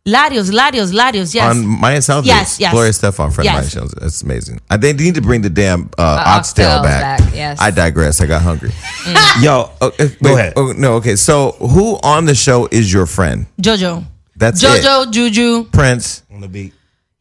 [0.08, 1.36] Larios, Larios, Larios.
[1.36, 1.56] Yes.
[1.56, 2.72] On Maya South Yes, yes.
[2.74, 3.76] Gloria Estefan, friend Yes.
[3.76, 3.84] of mine.
[3.84, 3.92] Shows.
[3.92, 4.60] That's amazing.
[4.68, 7.20] I, think they need to bring the damn uh, oxtail oxtail back.
[7.20, 7.60] back, yes.
[7.62, 8.20] I digress.
[8.20, 8.72] I got hungry.
[9.42, 10.54] Yo, Oh, uh, Go ahead.
[10.56, 11.16] Oh, no, okay.
[11.16, 13.46] So who on the show is your friend?
[13.62, 14.04] Jojo.
[14.36, 15.12] That's Jojo, it.
[15.12, 15.66] Juju.
[15.66, 16.24] Prince.
[16.34, 16.74] on the beat.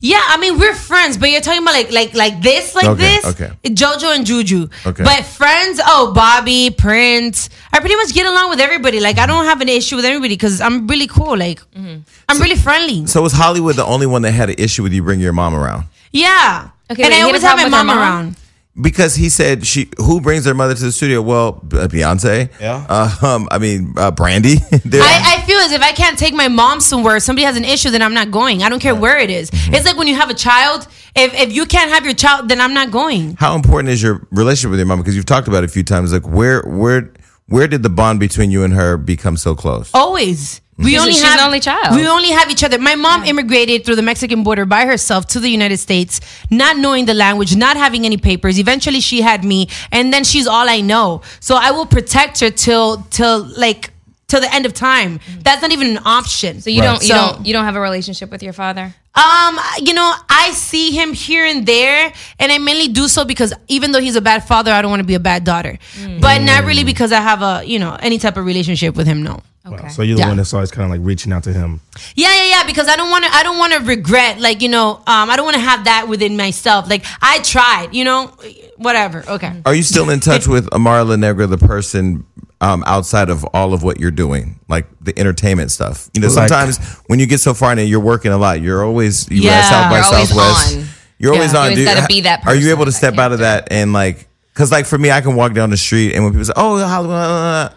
[0.02, 3.16] Yeah, I mean we're friends, but you're talking about like like like this, like Okay,
[3.16, 3.26] this.
[3.26, 3.52] okay.
[3.64, 4.68] Jojo and Juju.
[4.86, 5.04] Okay.
[5.04, 7.50] But friends, oh Bobby, Prince.
[7.70, 8.98] I pretty much get along with everybody.
[8.98, 11.36] Like I don't have an issue with everybody because I'm really cool.
[11.36, 12.00] Like mm-hmm.
[12.30, 13.06] I'm really friendly.
[13.06, 15.54] So was Hollywood the only one that had an issue with you bringing your mom
[15.54, 15.84] around?
[16.12, 16.70] Yeah.
[16.90, 17.98] Okay, and wait, I he had a always have my mom, mom?
[17.98, 18.36] around.
[18.80, 21.22] Because he said she who brings their mother to the studio?
[21.22, 22.50] Well, uh, Beyonce.
[22.60, 22.86] Yeah.
[22.88, 24.56] Uh, um, I mean, uh, Brandy.
[24.72, 27.90] I, I feel as if I can't take my mom somewhere, somebody has an issue,
[27.90, 28.62] then I'm not going.
[28.62, 29.50] I don't care where it is.
[29.50, 29.74] Mm-hmm.
[29.74, 30.86] It's like when you have a child.
[31.14, 33.34] If if you can't have your child, then I'm not going.
[33.36, 35.00] how important is your relationship with your mom?
[35.00, 36.12] Because you've talked about it a few times.
[36.12, 37.12] Like where where
[37.46, 39.90] where did the bond between you and her become so close?
[39.92, 40.60] Always.
[40.80, 41.94] We She's- only she's have an only child.
[41.94, 42.78] We only have each other.
[42.78, 47.04] My mom immigrated through the Mexican border by herself to the United States, not knowing
[47.04, 48.58] the language, not having any papers.
[48.58, 51.20] Eventually, she had me, and then she's all I know.
[51.40, 53.90] So I will protect her till till like
[54.28, 55.18] till the end of time.
[55.18, 55.42] Mm.
[55.44, 56.60] That's not even an option.
[56.62, 56.86] So you Right.
[56.86, 58.94] don't you So- don't you don't have a relationship with your father?
[59.14, 63.52] Um, you know, I see him here and there, and I mainly do so because
[63.66, 65.78] even though he's a bad father, I don't want to be a bad daughter.
[66.20, 69.22] But not really because I have a you know any type of relationship with him.
[69.22, 69.40] No.
[69.66, 69.82] Okay.
[69.82, 69.88] Wow.
[69.88, 70.28] So you're the Yeah.
[70.28, 71.80] one that's always kind of like reaching out to him.
[72.14, 72.64] Yeah, yeah, yeah.
[72.64, 73.30] Because I don't want to.
[73.34, 74.40] I don't want to regret.
[74.40, 76.88] Like you know, um, I don't want to have that within myself.
[76.88, 77.88] Like I tried.
[77.92, 78.32] You know,
[78.76, 79.24] whatever.
[79.28, 79.52] Okay.
[79.66, 82.24] Are you still in touch with Amara La Negra, the person
[82.60, 86.10] um, outside of all of what you're doing, like the entertainment stuff.
[86.14, 88.84] You know, Like- sometimes when you get so far and you're working a lot, you're
[88.84, 89.62] always you Yeah.
[89.62, 90.76] South by You're always Southwest.
[90.76, 90.88] on.
[91.18, 91.58] You're always Yeah.
[91.60, 91.64] on.
[91.72, 94.26] You always gotta be that Are you able to step out of that and like?
[94.52, 96.78] Because like for me, I can walk down the street and when people say, "Oh,
[96.86, 97.72] Hollywood,"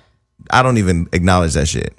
[0.52, 1.94] I don't even acknowledge that shit.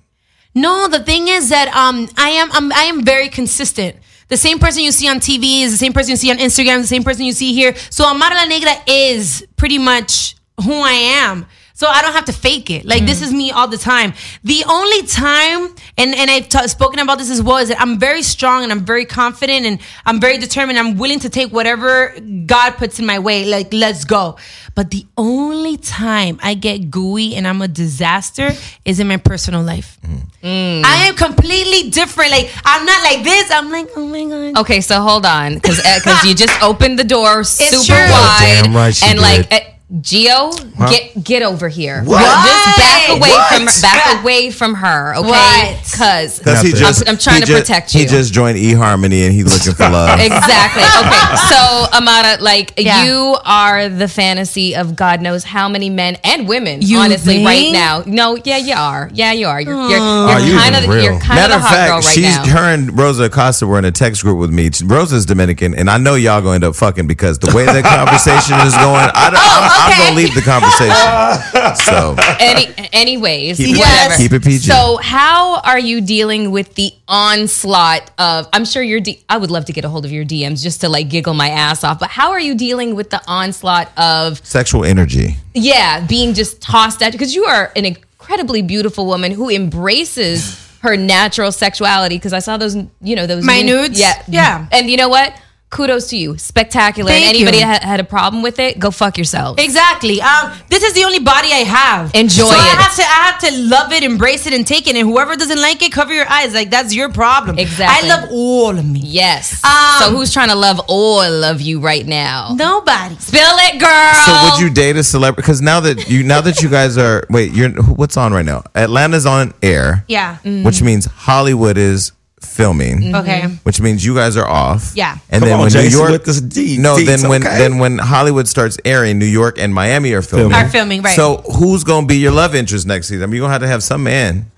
[0.55, 3.97] No, the thing is that um, I am I'm, I am very consistent.
[4.29, 6.81] The same person you see on TV is the same person you see on Instagram,
[6.81, 7.75] the same person you see here.
[7.91, 11.47] So Amara La Negra is pretty much who I am.
[11.77, 12.85] So I don't have to fake it.
[12.85, 13.25] Like this mm.
[13.25, 14.15] is me all the time.
[14.45, 17.99] The only time, and and I've t- spoken about this as well, is that I'm
[17.99, 20.79] very strong and I'm very confident and I'm very determined.
[20.79, 22.15] I'm willing to take whatever
[22.47, 23.45] God puts in my way.
[23.45, 24.37] Like let's go.
[24.77, 28.53] But the only time I get gooey and I'm a disaster
[28.85, 29.99] is in my personal life.
[30.43, 30.85] Mm.
[30.85, 32.31] I am completely different.
[32.31, 33.51] Like I'm not like this.
[33.51, 34.61] I'm like, oh my god.
[34.61, 37.97] Okay, so hold on, because because uh, you just opened the door super true.
[37.97, 39.51] wide, Damn right she and like.
[39.51, 39.63] did.
[39.63, 40.51] Uh, Gio,
[40.89, 42.03] get get over here.
[42.03, 42.21] What?
[42.21, 43.55] Just back away What?
[43.55, 45.79] from back away from her, okay?
[45.85, 46.81] Because Because he Nothing.
[46.81, 48.01] just, I'm- I'm trying to ju- protect you.
[48.01, 50.19] He just joined eHarmony and he's looking for love.
[50.21, 50.83] exactly.
[51.05, 53.05] Okay, so Amara, like Yeah.
[53.05, 56.81] you are the fantasy of God knows how many men and women.
[56.83, 59.11] You honestly, right now, no, yeah, you are.
[59.13, 59.61] Yeah, you are.
[59.61, 61.03] You're you're, Are you're oh, you kind of real?
[61.05, 62.47] you're kind Matter of of the hot girl fact, right she's now.
[62.47, 64.71] her and Rosa Acosta were in a text group with me.
[64.85, 68.59] Rosa's Dominican, and I know y'all gonna end up fucking because the way that conversation
[68.67, 69.84] is going, I don't, oh, I'm, I'm okay.
[69.91, 71.75] Gonna leave the conversation.
[71.85, 74.15] So Any, anyways, Keep it- whatever.
[74.17, 74.69] keep it PG.
[74.69, 78.49] So, how are you dealing with the onslaught of?
[78.53, 79.01] I'm sure you're.
[79.01, 81.35] D- I would love to get a hold of your DMs just to like giggle
[81.35, 81.99] my ass off.
[81.99, 85.37] But how are you dealing with the onslaught of sexual energy.
[85.55, 87.13] yeah being just tossed at?
[87.13, 92.17] Because you are an incredibly beautiful woman who embraces her natural sexuality.
[92.17, 93.99] Because I saw those, you know, those My new- nudes?
[93.99, 94.67] Yeah, Yeah.
[94.73, 95.35] And you know what?
[95.75, 97.11] Kudos to you, spectacular.
[97.11, 97.65] Thank and anybody you.
[97.65, 99.59] that had a problem with it, go fuck yourself.
[99.59, 100.21] Exactly.
[100.21, 102.15] Um, this is the only body I have.
[102.15, 104.95] Enjoy so I have to, I have to love it, embrace it, and take it.
[104.95, 106.55] And whoever doesn't like it, cover your eyes.
[106.55, 107.59] Like that's your problem.
[107.59, 108.09] Exactly.
[108.09, 109.01] I love all of me.
[109.01, 109.65] Yes.
[109.65, 112.55] Um, so who's trying to love all of you right now?
[112.55, 113.17] Nobody.
[113.17, 114.15] Spill it, girl.
[114.27, 115.43] So would you date a celebrity?
[115.43, 118.63] Because now that you now that you guys are wait, you're what's on right now?
[118.77, 120.37] Atlanta's on air, Yeah.
[120.45, 122.13] which means Hollywood is
[122.45, 123.15] filming, mm-hmm.
[123.17, 123.47] Okay.
[123.65, 124.93] which means you guys are off.
[124.95, 125.19] Yeah.
[125.31, 127.43] and Come then on, when New Jason, York with this D- no, deets, then when
[127.47, 127.59] okay?
[127.59, 130.51] then when Hollywood starts airing, New York and Miami are filming.
[130.51, 130.67] Filming.
[130.67, 131.17] Are filming, right.
[131.17, 133.23] So who's gonna be your love interest next season?
[133.23, 134.51] I mean, you're gonna have to have some man.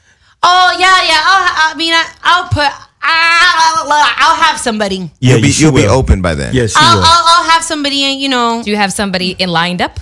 [0.42, 1.22] Oh yeah, yeah.
[1.24, 2.70] I'll, I mean, I, I'll put.
[3.08, 5.10] I'll, I'll have somebody.
[5.20, 6.54] Yeah, you'll be you you'll be open by then.
[6.54, 6.98] Yeah, I'll.
[6.98, 8.04] I'll, I'll have somebody.
[8.04, 10.00] in, You know, Do you have somebody in lined up?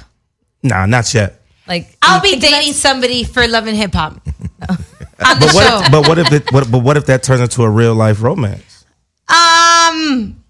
[0.63, 1.41] nah, not yet.
[1.67, 4.21] Like I'll be dating somebody for love and hip hop
[5.25, 5.57] on the But show.
[5.57, 5.85] what?
[5.87, 6.53] If, but what if it?
[6.53, 8.85] What, but what if that turns into a real life romance?
[9.29, 10.43] Um,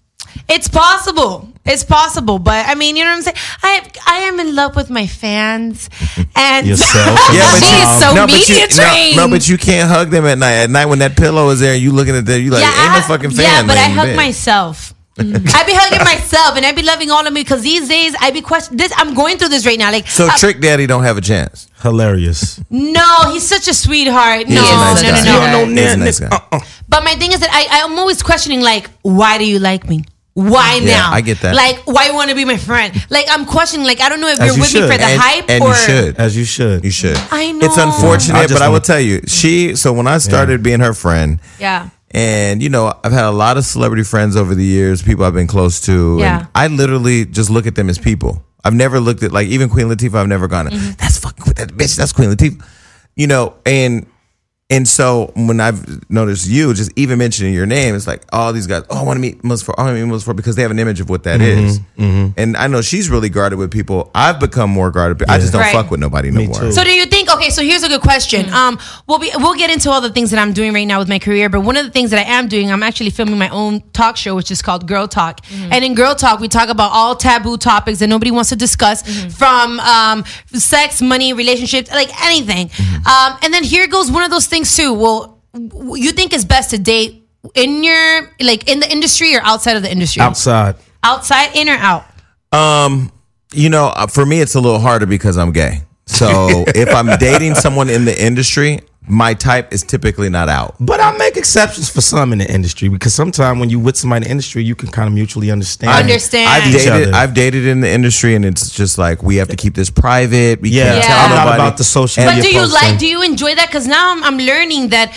[0.49, 1.49] it's possible.
[1.65, 3.37] It's possible, but I mean, you know what I'm saying.
[3.63, 5.89] I I am in love with my fans,
[6.35, 7.19] and Yourself.
[7.33, 9.17] Yeah, but She you, is so no, but you, media no, trained.
[9.17, 10.53] no, but you can't hug them at night.
[10.63, 12.83] At night when that pillow is there, and you looking at them, you like, yeah,
[12.85, 13.45] ain't no fucking fan.
[13.45, 14.15] Yeah, but I hug bed.
[14.15, 14.93] myself.
[15.17, 18.31] I be hugging myself, and I be loving all of me because these days I
[18.31, 18.91] be question this.
[18.97, 19.89] I'm going through this right now.
[19.91, 21.69] Like, So uh, Trick Daddy don't have a chance.
[21.81, 22.59] Hilarious.
[22.69, 24.47] no, he's such a sweetheart.
[24.49, 25.23] No, He's a nice no, guy.
[25.23, 26.21] no, You no, don't know He's a nice.
[26.21, 26.59] Uh-uh.
[26.89, 30.03] But my thing is that I, I'm always questioning, like, why do you like me?
[30.33, 31.13] Why Yeah, now?
[31.13, 31.55] I get that.
[31.55, 32.93] Like, why you want to be my friend?
[33.09, 33.85] Like, I'm questioning.
[33.87, 35.63] Like, I don't know if As you're you with me for the and, hype and
[35.63, 36.17] or you should.
[36.17, 36.83] As you should.
[36.83, 37.17] You should.
[37.31, 37.65] I know.
[37.65, 39.75] It's unfortunate, just but I will wanna- tell you, she.
[39.77, 41.87] So when I started being her friend, Yeah.
[42.15, 45.33] And you know, I've had a lot of celebrity friends over the years, people I've
[45.33, 46.17] been close to.
[46.19, 46.39] Yeah.
[46.39, 48.41] And I literally just look at them as people.
[48.63, 50.15] I've never looked at like even Queen Latifah.
[50.15, 50.67] I've never gone.
[50.69, 50.91] Mm-hmm.
[50.97, 51.95] That's fucking with that bitch.
[51.97, 52.65] That's Queen Latifah.
[53.15, 54.07] You know, and
[54.71, 58.65] and so when I've noticed you just even mentioning your name, it's like all these
[58.65, 58.81] guys.
[58.89, 59.75] Oh, I want to meet Musfor.
[59.77, 61.79] I want to meet Musfor because they have an image of what that is.
[61.99, 64.09] Mm-hmm, And I know she's really guarded with people.
[64.15, 65.29] I've become more guarded.
[65.29, 65.71] I just don't Right.
[65.71, 66.59] fuck with nobody no Me more.
[66.59, 66.71] too.
[66.71, 67.29] So do you think?
[67.35, 68.49] Okay, so here's a good question.
[68.53, 71.09] Um, we'll be we'll get into all the things that I'm doing right now with
[71.09, 73.49] my career, but one of the things that I am doing, I'm actually filming my
[73.49, 75.41] own talk show, which is called Girl Talk.
[75.51, 79.01] And in Girl Talk, we talk about all taboo topics that nobody wants to discuss,
[79.35, 82.71] from um, sex, money, relationships, like anything.
[83.05, 84.93] Um, and then here goes one of those things too.
[84.93, 89.75] Well, you think it's best to date in your like in the industry or outside
[89.75, 90.21] of the industry?
[90.21, 90.75] Outside.
[91.03, 92.05] Outside, in or out?
[92.51, 93.11] Um,
[93.53, 95.81] you know, uh, for me, it's a little harder because I'm gay.
[96.05, 100.75] So if I'm dating someone in the industry, my type is typically not out.
[100.79, 104.23] But I make exceptions for some in the industry because sometimes when you with somebody
[104.23, 105.91] in the industry, you can kind of mutually understand.
[105.91, 106.49] Understand.
[106.49, 107.13] I've dated.
[107.13, 110.59] I've dated in the industry, and it's just like we have to keep this private.
[110.61, 111.07] We Yeah, can't Yeah.
[111.07, 111.61] tell I'm not nobody.
[111.61, 112.89] about the social But media do you posting.
[112.89, 112.99] like?
[112.99, 113.67] Do you enjoy that?
[113.67, 115.13] Because now I'm, I'm learning that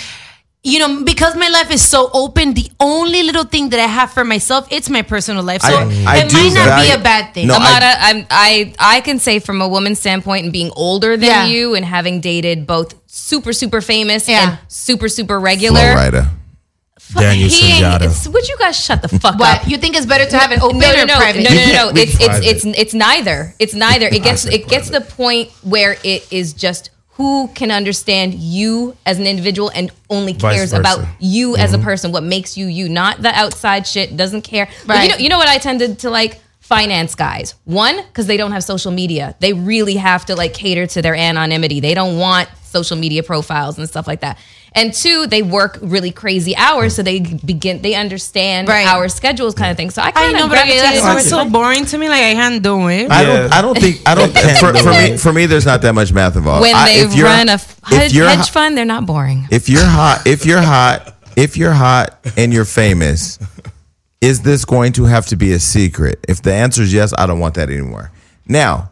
[0.72, 4.10] you know, because my life is so open, the only little thing that I have
[4.12, 5.62] for myself, it's my personal life.
[5.62, 7.46] So I- I it do might not value- be a bad thing.
[7.48, 11.16] No, I- Amara, I'm, I I can say from a woman's standpoint and being older
[11.16, 11.46] than Yeah.
[11.46, 14.42] you and having dated both super super famous Yeah.
[14.42, 15.92] and super super regular.
[15.92, 16.30] Florida.
[17.14, 18.28] Daniel He Sunjata.
[18.34, 19.66] would you guys shut the fuck up?
[19.66, 21.42] you think it's better to have it open no, no, or no, private?
[21.42, 21.92] no, no, no, no.
[21.92, 23.54] We It's it's it's it's neither.
[23.58, 24.06] It's neither.
[24.08, 28.32] It gets said it gets to the point where it is just who can understand
[28.32, 31.84] you as an individual and only cares about you as a mm-hmm.
[31.84, 34.16] person, what makes you you, not the outside shit.
[34.16, 34.68] Doesn't care.
[34.86, 35.02] Like, Right.
[35.02, 37.56] you know, you know what I tended to like finance guys.
[37.64, 39.34] One, because they don't have social media.
[39.40, 41.80] They really have to like cater to their anonymity.
[41.80, 44.38] They don't want social media profiles and stuff like that.
[44.78, 48.86] And two, they work really crazy hours, so they begin they understand Right.
[48.86, 49.90] our schedules kind of thing.
[49.90, 52.08] So I I kind know, of but gravitated that's towards so boring to me.
[52.08, 53.10] Like I can't do it.
[53.10, 53.52] I don't.
[53.52, 54.00] I don't think.
[54.06, 54.32] I don't.
[54.60, 56.62] for, for me, for me, there's not that much math involved.
[56.62, 58.84] when I- they if you're- run a f- if hedge, you're hedge hot- fund, they're
[58.84, 59.46] not boring.
[59.50, 63.38] if you're hot, if you're hot, if you're hot and you're famous,
[64.20, 66.24] is this going to have to be a secret?
[66.28, 68.10] If the answer is yes, I don't want that anymore.
[68.46, 68.90] Now,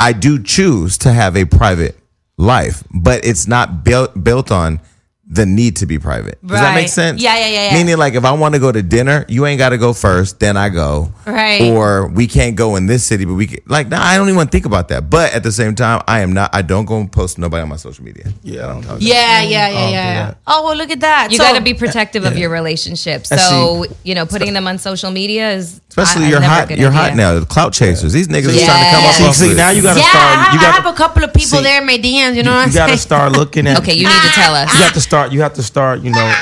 [0.00, 1.96] I do choose to have a private
[2.38, 4.80] life, but it's not built built on
[5.28, 6.38] the need to be private.
[6.46, 7.20] Does that make sense?
[7.20, 7.74] Yeah, yeah, yeah, yeah.
[7.76, 10.38] Meaning, like, if I want to go to dinner, you ain't got to go first,
[10.38, 11.12] then I go.
[11.26, 11.62] Right.
[11.72, 14.36] Or we can't go in this city, but we can, like, nah, I don't even
[14.36, 15.10] want to think about that.
[15.10, 16.54] But at the same time, I am not.
[16.54, 18.26] I don't go and post nobody on my social media.
[18.44, 18.98] Yeah, I don't know.
[19.00, 20.26] yeah, yeah, yeah, do yeah.
[20.26, 20.38] that.
[20.46, 21.32] Oh well, look at that.
[21.32, 23.22] You So- got to be protective of your relationship.
[23.32, 23.94] I So see.
[24.04, 26.68] you know, putting them on social media is Especially I- you're never hot.
[26.68, 27.00] good You're idea.
[27.02, 27.40] hot now.
[27.40, 28.12] The clout chasers.
[28.12, 28.62] These niggas Yeah.
[28.62, 30.24] are trying to come up See- off See, now you gotta Yeah, start.
[30.24, 32.36] I, you have, I gotta, have a couple of people see, there in my DMs.
[32.36, 32.98] You know what I'm you gotta saying?
[33.00, 33.78] start looking at.
[33.80, 34.72] Okay, you need to tell us.
[34.72, 35.32] You have to start.
[35.32, 36.00] You have to start.
[36.02, 36.34] You know,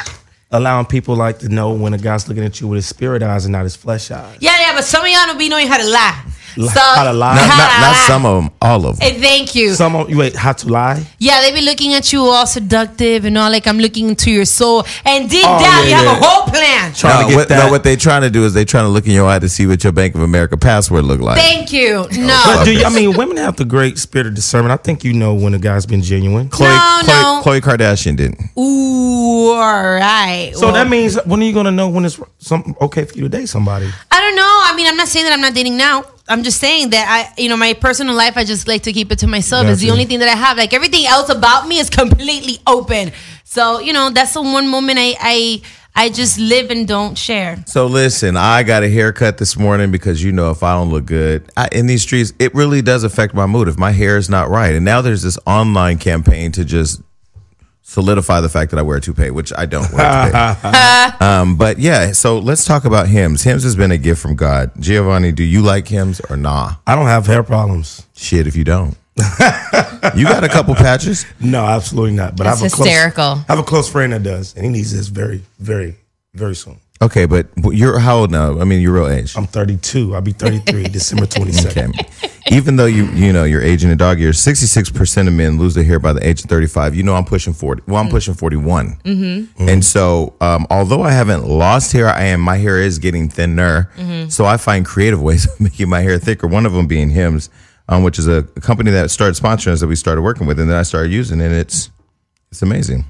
[0.51, 3.45] allowing people like to know when a guy's looking at you with his spirit eyes
[3.45, 4.37] and not his flesh eyes.
[4.41, 6.25] Yeah, yeah, but some of y'all don't be knowing how to lie.
[6.57, 7.34] Li- how to lie.
[7.34, 8.05] Not, how not, to not lie.
[8.07, 8.52] some of them.
[8.62, 9.09] All of them.
[9.09, 9.74] Hey, thank you.
[9.74, 10.34] Some of you wait.
[10.36, 11.05] How to lie?
[11.18, 14.44] yeah, they be looking at you all seductive and all like I'm looking into your
[14.44, 16.92] soul, and deep Oh, down yeah, you have a whole plan.
[16.94, 17.64] Trying no, to get what, that.
[17.66, 19.48] no, what they trying to do is they trying to look in your eye to
[19.48, 21.38] see what your Bank of America password look like.
[21.38, 21.94] Thank you.
[22.05, 24.72] Oh, no, But do you, I mean, women have the great spirit of discernment.
[24.72, 26.48] I think you know when a guy's been genuine.
[26.48, 27.42] Khloe, No, Khloe, no.
[27.44, 28.40] Khloe Kardashian didn't.
[28.59, 30.52] ooh, all right.
[30.55, 33.24] So Well, that means when are you gonna know when it's some okay for you
[33.24, 33.88] to date somebody?
[34.25, 34.61] I don't know.
[34.62, 36.03] I mean, I'm not saying that I'm not dating now.
[36.29, 37.07] I'm just saying that
[37.37, 39.66] I, you know, my personal life, I just like to keep it to myself.
[39.66, 40.57] It's the only thing that I have.
[40.57, 43.12] Like everything else about me is completely open.
[43.45, 45.62] So you know, that's the one moment I, I,
[45.95, 47.62] I just live and don't share.
[47.66, 51.05] So listen, I got a haircut this morning because you know if I don't look
[51.05, 54.31] good I, in these streets, it really does affect my mood if my hair is
[54.31, 54.75] not right.
[54.75, 57.03] And now there's this online campaign to just
[57.85, 61.24] solidify the fact that I wear a toupee, which I don't wear a toupee.
[61.24, 63.45] um, but yeah, so let's talk about Hims.
[63.45, 64.72] Hims has been a gift from God.
[64.80, 66.74] Giovanni, do you like Hims or nah?
[66.87, 68.05] I don't have hair problems.
[68.16, 68.97] Shit, if you don't,
[70.16, 71.24] you got a couple patches.
[71.41, 72.37] No, absolutely not.
[72.37, 73.24] But I That's have a close, hysterical.
[73.24, 75.97] I have a close friend that does, and he needs this very, very,
[76.32, 76.78] very soon.
[77.05, 78.59] Okay, but you're how old now?
[78.59, 79.36] I mean, your real age.
[79.36, 80.14] I'm 32.
[80.14, 82.00] I'll be 33 December 22nd.
[82.00, 82.30] Okay.
[82.50, 85.74] Even though you you know you're aging a dog years, 66 percent of men lose
[85.74, 86.94] their hair by the age of 35.
[86.94, 87.82] You know I'm pushing 40.
[87.86, 88.96] Well, I'm pushing 41.
[89.05, 89.68] Mm-hmm.
[89.68, 92.40] And so, um, although I haven't lost hair, I am.
[92.40, 93.90] My hair is getting thinner.
[94.30, 96.46] So I find creative ways of making my hair thicker.
[96.46, 97.50] One of them being Hims,
[97.88, 100.59] um, which is a, a company that started sponsoring us that we started working with,
[100.59, 101.90] and then I started using, it, and it's
[102.50, 103.05] it's amazing.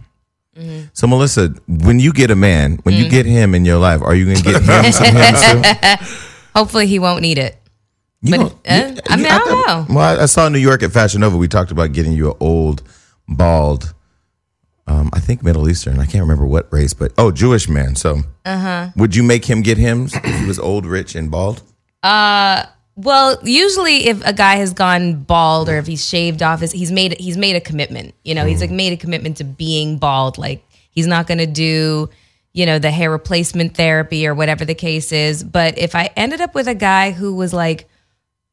[0.92, 4.14] So Melissa, when you get a man, when you get him in your life, are
[4.14, 6.04] you going to get him some too?
[6.54, 7.56] Hopefully, he won't need it.
[8.22, 9.94] You But, uh, you- I mean, you- I don't know.
[9.96, 12.30] Well, I, I saw in New York at Fashion Nova, we talked about getting you
[12.30, 12.82] an old,
[13.28, 13.92] bald,
[14.86, 15.98] um, I think Middle Eastern.
[15.98, 17.96] I can't remember what race, but oh, Jewish man.
[17.96, 18.90] So, Uh-huh.
[18.96, 21.62] would you make him get him if he was old, rich, and bald?
[22.96, 26.92] Well, usually if a guy has gone bald or if he's shaved off, his, he's
[26.92, 28.14] made he's made a commitment.
[28.22, 30.38] You know, he's like made a commitment to being bald.
[30.38, 32.08] Like he's not going to do,
[32.52, 35.42] you know, the hair replacement therapy or whatever the case is.
[35.42, 37.88] But if I ended up with a guy who was like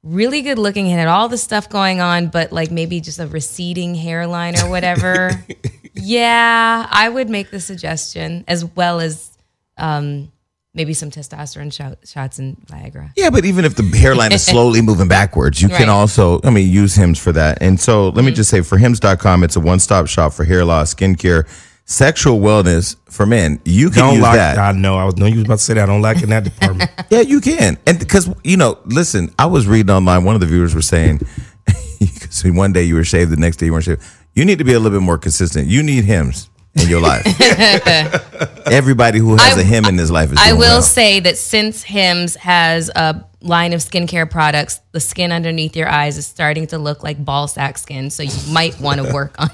[0.02, 3.28] really good looking and had all the stuff going on, but like maybe just a
[3.28, 5.30] receding hairline or whatever,
[5.94, 9.38] yeah, I would make the suggestion as well as
[9.78, 10.32] um,
[10.74, 13.12] maybe some testosterone shot, shots and Viagra.
[13.16, 15.74] Yeah, but even if the hairline is slowly moving backwards, you Right.
[15.76, 15.84] Mm-hmm.
[15.84, 17.58] can also, I mean, use Hims for that.
[17.62, 20.64] And so let me just say for Hims.com, it's a one stop shop for hair
[20.66, 21.48] loss, skincare,
[21.86, 23.60] sexual wellness for men.
[23.66, 24.58] You can Don't use like that.
[24.58, 24.96] I know.
[24.98, 25.84] I was no you was about to say that.
[25.84, 26.90] I don't like in that department.
[27.10, 27.78] Yeah, you can.
[27.86, 31.20] And because, you know, listen, I was reading online, one of the viewers were saying,
[32.00, 34.02] because one day you were shaved, the next day you weren't shaved.
[34.34, 35.68] You need to be a little bit more consistent.
[35.68, 36.50] You need Hims.
[36.76, 37.26] In your life.
[38.72, 40.38] Everybody who has I- a him in his life is.
[40.40, 40.82] I will well.
[40.82, 46.18] say that since Hims has a line of skincare products, the skin underneath your eyes
[46.18, 48.10] is starting to look like ball sack skin.
[48.10, 49.50] So you might want to work on.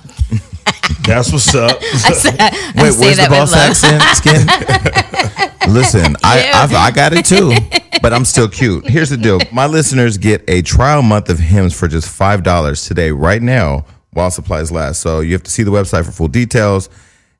[1.05, 1.77] That's what's up.
[1.81, 2.29] I say,
[2.75, 5.53] Wait, say where's the that ball sack skin?
[5.57, 5.73] skin?
[5.73, 7.51] Listen, I I've, I got it too,
[8.01, 8.87] but I'm still cute.
[8.87, 12.85] Here's the deal: my listeners get a trial month of Hims for just five dollars
[12.85, 15.01] today, right now, while supplies last.
[15.01, 16.89] So you have to see the website for full details.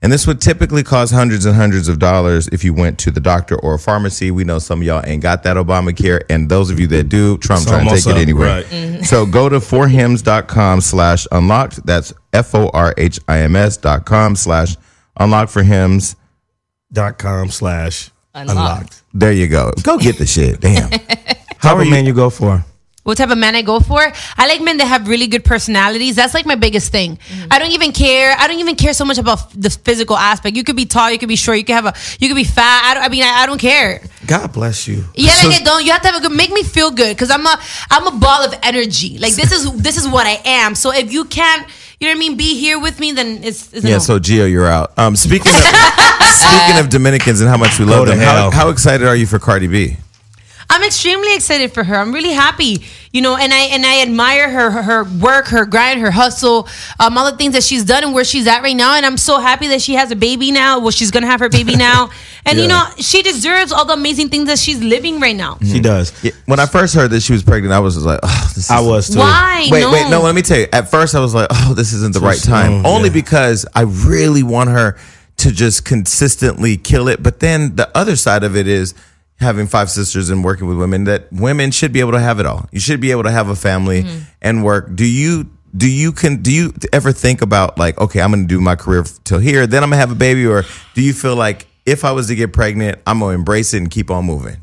[0.02, 3.20] And this would typically cost hundreds and hundreds of dollars if you went to the
[3.20, 4.30] doctor or a pharmacy.
[4.30, 7.38] We know some of y'all ain't got that Obamacare, and those of you that do,
[7.40, 8.46] Trump It's trying to take almost it up, anyway.
[8.48, 8.66] right.
[8.66, 9.04] Mm-hmm.
[9.04, 11.84] So go to forhims.com slash unlocked.
[11.86, 14.76] That's F O R H I M S dot com slash
[15.20, 16.16] unlocked for Hims.
[16.94, 18.58] Dot com slash Unlocked.
[18.58, 19.04] unlocked.
[19.14, 19.74] There you go.
[19.82, 20.62] Go get the shit.
[20.62, 20.92] Damn.
[21.58, 22.64] How are man you go for?
[23.08, 24.02] What type of man I go for?
[24.36, 26.18] I like men that have really good personalities.
[26.18, 27.16] That's like my biggest thing.
[27.16, 27.48] Mm-hmm.
[27.52, 28.36] I don't even care.
[28.38, 30.58] I don't even care so much about the physical aspect.
[30.58, 32.44] You could be tall, you could be short, you could have a, you could be
[32.44, 32.82] fat.
[32.84, 34.02] I, don't, I mean, I, I don't care.
[34.26, 35.06] God bless you.
[35.16, 35.86] Yeah, So- like I don't.
[35.86, 36.36] You have to have a good.
[36.36, 37.58] Make me feel good because I'm a
[37.90, 39.18] I'm a ball of energy.
[39.20, 40.76] Like this is this is what I am.
[40.76, 41.66] So if you can't,
[42.02, 44.00] you know what I mean, be here with me, then it's, it's Yeah, no.
[44.00, 44.92] so Gio, you're out.
[44.98, 45.62] Um, speaking of
[46.44, 49.40] speaking of Dominicans and how much we love them, how, how excited are you for
[49.40, 49.96] Cardi B?
[50.70, 51.96] I'm extremely excited for her.
[51.96, 55.66] I'm really happy, you know, and I and I admire her her, her work, her
[55.66, 56.68] grind, her hustle,
[57.00, 58.96] um, all the things that she's done and where she's at right now.
[58.96, 60.80] And I'm so happy that she has a baby now.
[60.80, 62.10] Well, she's gonna have her baby now,
[62.46, 65.58] and you know, she deserves all the amazing things that she's living right now.
[65.64, 66.12] She does.
[66.24, 68.66] Yeah, When I first heard that she was pregnant, I was just like, oh, this
[68.66, 69.20] is I was too.
[69.20, 69.68] Why?
[69.72, 69.92] Wait, no.
[69.92, 70.68] wait, no, let me tell you.
[70.74, 72.72] At first, I was like, oh, this isn't the right time.
[72.72, 73.14] soon, Only yeah.
[73.14, 74.98] because I really want her
[75.38, 77.24] to just consistently kill it.
[77.24, 78.94] But then the other side of it is
[79.40, 82.46] having five sisters and working with women that women should be able to have it
[82.46, 82.68] all.
[82.72, 84.20] You should be able to have a family Mm-hmm.
[84.42, 84.96] and work.
[84.96, 88.60] Do you do you can do you ever think about like, okay, I'm gonna do
[88.60, 90.64] my career till here, then I'm gonna have a baby, or
[90.96, 93.92] do you feel like if I was to get pregnant, I'm gonna embrace it and
[93.92, 94.58] keep on moving?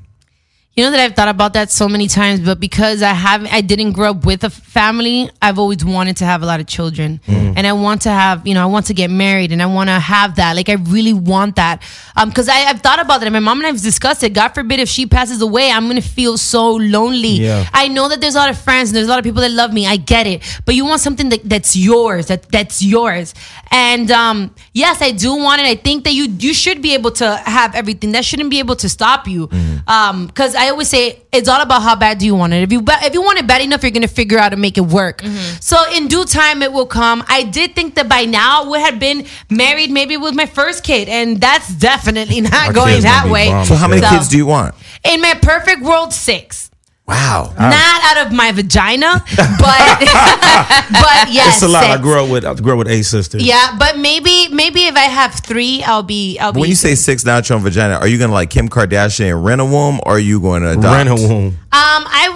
[0.77, 3.61] You know that I've thought about that so many times, but because I have I
[3.61, 7.21] didn't grow up with a family, I've always wanted to have a lot of children.
[7.29, 9.89] And I want to have, you know, I want to get married and I want
[9.89, 10.57] to have that.
[10.57, 11.81] Like I really want that.
[12.17, 13.27] Um, because I've thought about that.
[13.27, 14.31] And my mom and I've discussed it.
[14.31, 17.29] God forbid if she passes away, I'm gonna feel so lonely.
[17.29, 17.69] Yeah.
[17.73, 19.53] I know that there's a lot of friends and there's a lot of people that
[19.53, 19.87] love me.
[19.87, 20.43] I get it.
[20.65, 23.33] But you want something that, that's yours, that that's yours.
[23.71, 25.67] And um, yes, I do want it.
[25.69, 28.11] I think that you you should be able to have everything.
[28.11, 29.49] That shouldn't be able to stop you.
[29.87, 32.63] Um, because I always say it's all about how bad do you want it.
[32.63, 34.79] If you ba- if you want it bad enough, you're gonna figure out to make
[34.79, 35.21] it work.
[35.21, 35.57] Mm-hmm.
[35.61, 37.23] So in due time, it will come.
[37.29, 41.09] I did think that by now we had been married, maybe with my first kid,
[41.09, 43.51] and that's definitely not Our going that way.
[43.51, 43.67] bummed.
[43.69, 44.75] So how many So- kids do you want?
[45.05, 46.64] In my perfect world, six.
[47.07, 47.53] Wow.
[47.59, 51.85] Not out of my vagina, but but yes, It's a lot.
[51.85, 52.03] I six.
[52.03, 53.45] grew up with I grew up with eight sisters.
[53.45, 56.61] Yeah, but maybe maybe if I have three, I'll be I'll be.
[56.61, 59.31] When you say six now at your own vagina, are you gonna like Kim Kardashian
[59.35, 60.85] and rent a womb, or are you going to adopt?
[60.85, 61.59] Rent a womb.
[61.75, 62.29] Um, I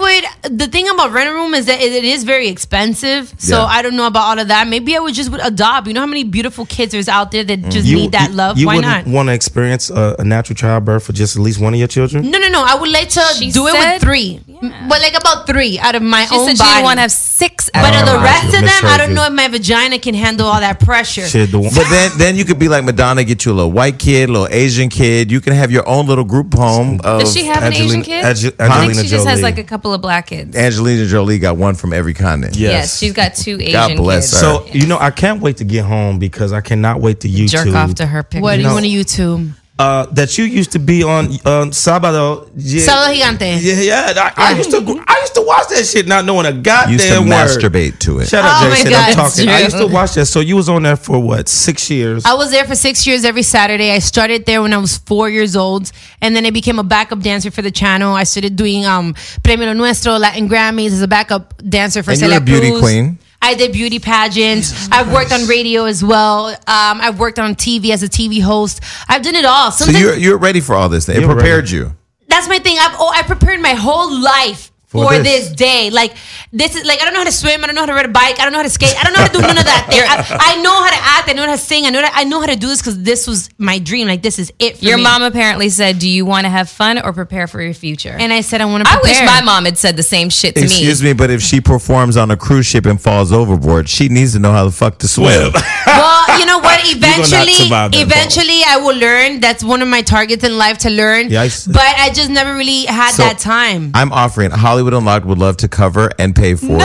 [0.43, 0.59] would.
[0.59, 3.33] The thing about rent a room is that it, it is very expensive.
[3.39, 3.65] So Yeah.
[3.67, 4.67] I don't know about all of that.
[4.67, 5.87] Maybe I would just would adopt.
[5.87, 8.35] You know how many beautiful kids there's out there that just You, need that you-
[8.37, 8.59] love.
[8.59, 9.15] You Why wouldn't not?
[9.15, 12.31] want to experience a, a natural childbirth for just at least one of your children?
[12.33, 12.65] No, no, no.
[12.67, 14.41] I would like to She do it with three,
[14.89, 16.73] but like about three out of my She own said she body.
[16.75, 17.71] didn't want to have six.
[17.73, 20.15] but out of of the rest of them, I don't know if my vagina can
[20.15, 21.27] handle all that pressure.
[21.29, 21.71] Shit, the one.
[21.79, 24.33] But then, then you could be like Madonna, get you a little white kid, a
[24.33, 25.31] little Asian kid.
[25.31, 27.01] You can have your own little group home.
[27.05, 28.25] Of Does she have an Asian Angelina- kid?
[28.25, 30.57] Ange- Angelina she just has like a couple of black kids.
[30.57, 32.57] Angelina Jolie got one from every continent.
[32.57, 32.73] Yes.
[32.73, 34.43] Yes, she's got two Asian God bless kids.
[34.43, 34.67] her.
[34.67, 37.65] So you know, I can't wait to get home because I cannot wait to YouTube.
[37.65, 38.43] jerk off to her picture.
[38.43, 39.53] What do you know- want to YouTube?
[39.81, 42.51] Uh, that you used to be on um, Sábado.
[42.57, 43.59] Yeah, Sábado Gigante.
[43.63, 44.33] Yeah, yeah.
[44.37, 47.09] I, I used to, I used to watch that shit, not knowing a goddamn Used
[47.09, 47.29] to word.
[47.29, 48.27] masturbate to it.
[48.29, 48.91] Shut up, Oh my Jason.
[48.91, 49.49] God, I'm talking.
[49.49, 50.27] I used to watch that.
[50.27, 51.49] So you was on there for what?
[51.49, 52.25] Six years.
[52.27, 53.93] I was there for six years every Saturday.
[53.93, 57.21] I started there when I was four years old, and then I became a backup
[57.21, 58.15] dancer for the channel.
[58.15, 59.15] I started doing um
[59.45, 62.81] Premio Nuestro, Latin Grammys as a backup dancer for And you're a beauty Cruz.
[62.81, 63.19] queen.
[63.41, 64.89] I did beauty pageants.
[64.91, 66.49] I've worked on radio as well.
[66.49, 68.81] Um, I've worked on TV as a TV host.
[69.09, 69.71] I've done it all.
[69.71, 71.09] So you're you're ready for all this.
[71.09, 71.77] It prepared ready.
[71.77, 71.97] you.
[72.27, 72.77] that's my thing.
[72.79, 75.49] I've oh, I prepared my whole life For for, this.
[75.49, 75.53] this.
[75.57, 75.91] day.
[75.91, 76.15] Like
[76.53, 77.63] this is like I don't know how to swim.
[77.63, 78.39] I don't know how to ride a bike.
[78.41, 78.95] I don't know how to skate.
[78.99, 79.87] I don't know how to do none of that.
[79.91, 80.01] Thing.
[80.03, 81.29] I, I know how to act.
[81.29, 81.87] I know how to sing.
[81.87, 84.07] I know I know how to do this because this was my dream.
[84.07, 84.79] Like this is it.
[84.79, 85.03] For Your me.
[85.05, 88.33] mom apparently said, "Do you want to have fun or prepare for your future?" and
[88.33, 88.91] I said I want to.
[88.91, 90.89] I wish my mom had said the same shit to Excuse me.
[90.89, 94.33] Excuse me, but if she performs on a cruise ship and falls overboard, she needs
[94.33, 95.53] to know how the fuck to swim.
[95.87, 96.79] Well, you know what?
[96.83, 99.41] gonna Eventually, survive eventually, I will learn.
[99.41, 101.29] That's one of my targets in life to learn.
[101.31, 103.91] Yeah, I s- but I just never really had So, that time.
[103.95, 106.81] I'm offering Hollywood Unlocked would love to cover and pay for your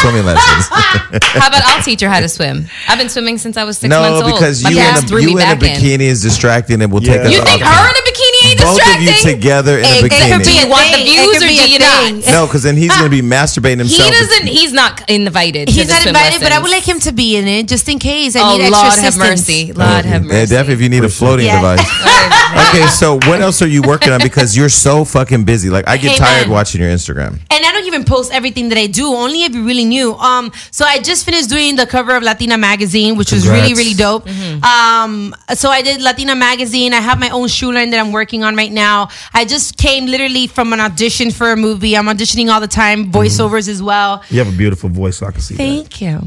[0.00, 0.68] swimming lessons.
[1.40, 2.66] How about I'll teach her how to swim?
[2.88, 4.30] I've been swimming since I was six no, months old.
[4.30, 5.80] No, because My you in parents a, you in a back in.
[5.80, 7.16] bikini is distracting and will Yeah.
[7.16, 9.84] take us You think the- her in a bikini ain't both of you together in
[9.84, 10.16] a It could be.
[10.16, 10.62] bikini.
[10.64, 12.20] You want the views could or be do you thing.
[12.20, 12.32] not?
[12.32, 14.08] No, because then he's going to be masturbating himself.
[14.10, 14.28] He himself.
[14.30, 14.46] doesn't.
[14.48, 15.68] He's not invited.
[15.68, 17.88] He's the not swim invited, but I would like him to be in it just
[17.88, 18.36] in case.
[18.36, 19.72] I Oh need extra Lord, have mercy.
[19.72, 20.50] Lord, have Yeah, mercy.
[20.50, 21.56] definitely if you need a floating Yeah.
[21.60, 21.80] device.
[22.68, 24.20] okay, so what else are you working on?
[24.22, 25.70] Because you're so fucking busy.
[25.70, 26.50] Like I get Hey, tired man.
[26.50, 27.32] watching your Instagram.
[27.50, 30.14] And I don't even post everything that I do, only if you really knew.
[30.14, 33.94] Um, so I just finished doing the cover of Latina magazine, which was really, really
[33.94, 34.26] dope.
[34.64, 36.92] Um, so I did Latina magazine.
[36.94, 39.08] I have my own shoe line that I'm working on right now.
[39.34, 41.96] I just came literally from an audition for a movie.
[41.96, 44.22] I'm auditioning all the time, voiceovers as well.
[44.30, 45.62] You have a beautiful voice, so I can see that.
[45.62, 46.20] Thank you.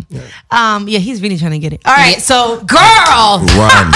[0.52, 1.82] Um, yeah, he's really trying to get it.
[1.86, 3.40] All right, so girl.
[3.40, 3.92] Run, run,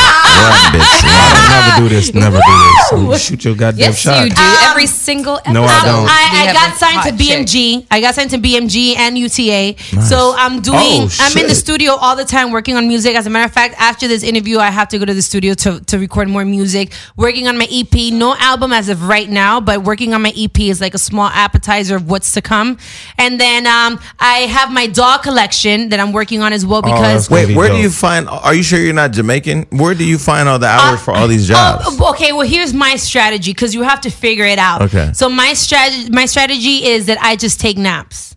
[0.74, 1.34] bitch, run.
[1.78, 2.14] Never do this.
[2.14, 2.92] Never do this.
[2.94, 4.24] I'm shoot your goddamn Yes, shot.
[4.24, 4.42] you do.
[4.42, 5.54] Um, Every single episode.
[5.54, 6.08] No, I don't.
[6.10, 7.48] I, I got signed to hot chick.
[7.48, 7.88] BMG.
[7.92, 9.76] I got signed to BMG and UTA.
[10.04, 10.78] So I'm doing.
[10.78, 13.16] Oh, I'm in the studio all the time working on music.
[13.16, 15.54] As a matter of fact, after this interview, I have to go to the studio
[15.56, 16.94] to, to record more music.
[17.16, 17.94] Working on my EP.
[17.98, 21.28] No album as of right now, but working on my EP is like a small
[21.28, 22.78] appetizer of what's to come.
[23.18, 26.82] And then um, I have my doll collection that I'm working on as well Oh,
[26.84, 27.02] because.
[27.02, 28.30] that's Wait, Maybe where do you find?
[28.30, 29.68] Are you sure you're not Jamaican?
[29.72, 31.84] Where do you find all the hours for all these jobs?
[31.88, 34.82] Oh, okay, well here's my strategy because you have to figure it out.
[34.84, 35.12] Okay.
[35.14, 38.36] So my strategy, my strategy is that I just take naps.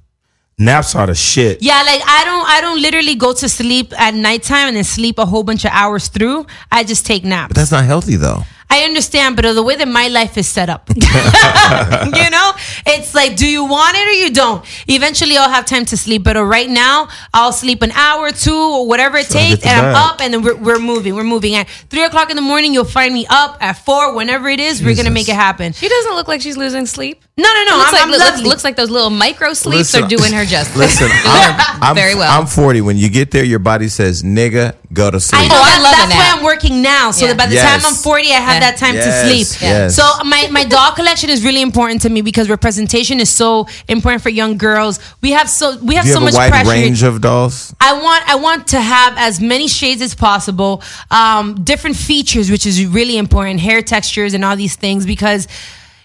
[0.58, 1.62] Naps are the shit.
[1.62, 5.18] Yeah, like I don't I don't literally go to sleep at nighttime and then sleep
[5.18, 6.46] a whole bunch of hours through.
[6.70, 7.54] I just take naps.
[7.54, 8.42] That's not healthy though.
[8.72, 12.52] I understand, but the way that my life is set up, you know,
[12.86, 14.64] it's like, do you want it or you don't?
[14.86, 18.54] Eventually, I'll have time to sleep, but right now, I'll sleep an hour or two
[18.54, 20.78] or whatever it Try to takes, get to and I'm up, and then we're, we're
[20.78, 21.16] moving.
[21.16, 22.72] We're moving at three o'clock in the morning.
[22.72, 24.82] You'll find me up at four, whenever it is.
[24.82, 25.72] We're gonna make it happen.
[25.72, 27.22] She doesn't look like she's losing sleep.
[27.36, 27.76] No, no, no.
[27.78, 30.44] looks, I'm, like, I'm looks, looks like those little micro sleeps Listen, are doing her
[30.44, 30.76] justice.
[30.76, 32.40] Listen, I'm, I'm Very well.
[32.40, 32.82] I'm 40.
[32.82, 35.70] When you get there, your body says, "Nigga, go to sleep." I know Oh, I
[35.70, 36.36] that- love that's why.
[36.38, 37.10] I'm working now.
[37.10, 37.28] So Yeah.
[37.28, 37.82] that by the Yes.
[37.82, 38.60] time I'm 40, I have Yeah.
[38.70, 39.62] that time Yes, to sleep.
[39.62, 39.96] yes.
[39.96, 44.22] So my, my doll collection is really important to me because representation is so important
[44.22, 44.98] for young girls.
[45.22, 46.70] We have so we have Do you so have a much wide pressure.
[46.70, 47.72] range of dolls?
[47.80, 52.66] I want I want to have as many shades as possible, um, different features, which
[52.66, 55.46] is really important, hair textures and all these things because,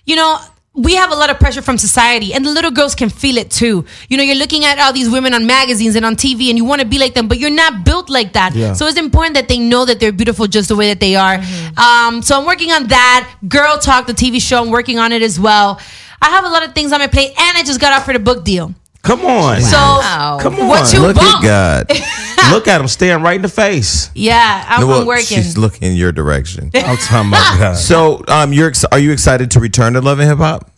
[0.06, 0.40] you know.
[0.76, 3.50] We have a lot of pressure from society, and the little girls can feel it
[3.50, 3.86] too.
[4.10, 6.66] You know, you're looking at all these women on magazines and on TV, and you
[6.66, 8.54] want to be like them, but you're not built like that.
[8.54, 8.74] Yeah.
[8.74, 11.36] So it's important that they know that they're beautiful just the way that they are.
[11.78, 13.36] Um, so I'm working on that.
[13.48, 15.80] Girl Talk, the TV show, I'm working on it as well.
[16.22, 18.20] I have a lot of things on my plate, and I just got offered a
[18.20, 18.74] book deal.
[19.06, 19.62] Come on.
[19.62, 20.40] So Wow.
[20.42, 20.68] Come on.
[20.68, 21.44] What you- Look bump.
[21.46, 22.00] at God.
[22.52, 24.12] Look at him staring right in the face.
[24.14, 25.26] yeah, I'm, No, well, I'm working.
[25.26, 26.70] She's looking in your direction.
[26.76, 27.78] I'm talking about God.
[27.78, 30.70] So, um, you're ex- are you excited to return to Love and Hip Hop?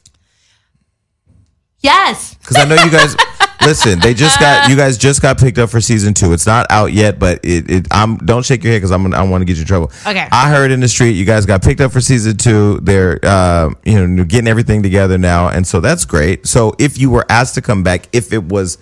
[1.82, 2.36] Yes.
[2.36, 3.15] Because I know you guys.
[3.68, 6.32] listen, they just got you guys just got picked up for season two.
[6.34, 7.70] It's not out yet, but it.
[7.70, 9.68] it I'm don't shake your head because I'm gonna- I want to get you in
[9.68, 9.91] trouble.
[10.05, 10.28] Okay.
[10.32, 12.80] I heard in the street you guys got picked up for season two.
[12.82, 16.47] They're uh, you know getting everything together now, and so that's great.
[16.47, 18.78] So if you were asked to come back, if it was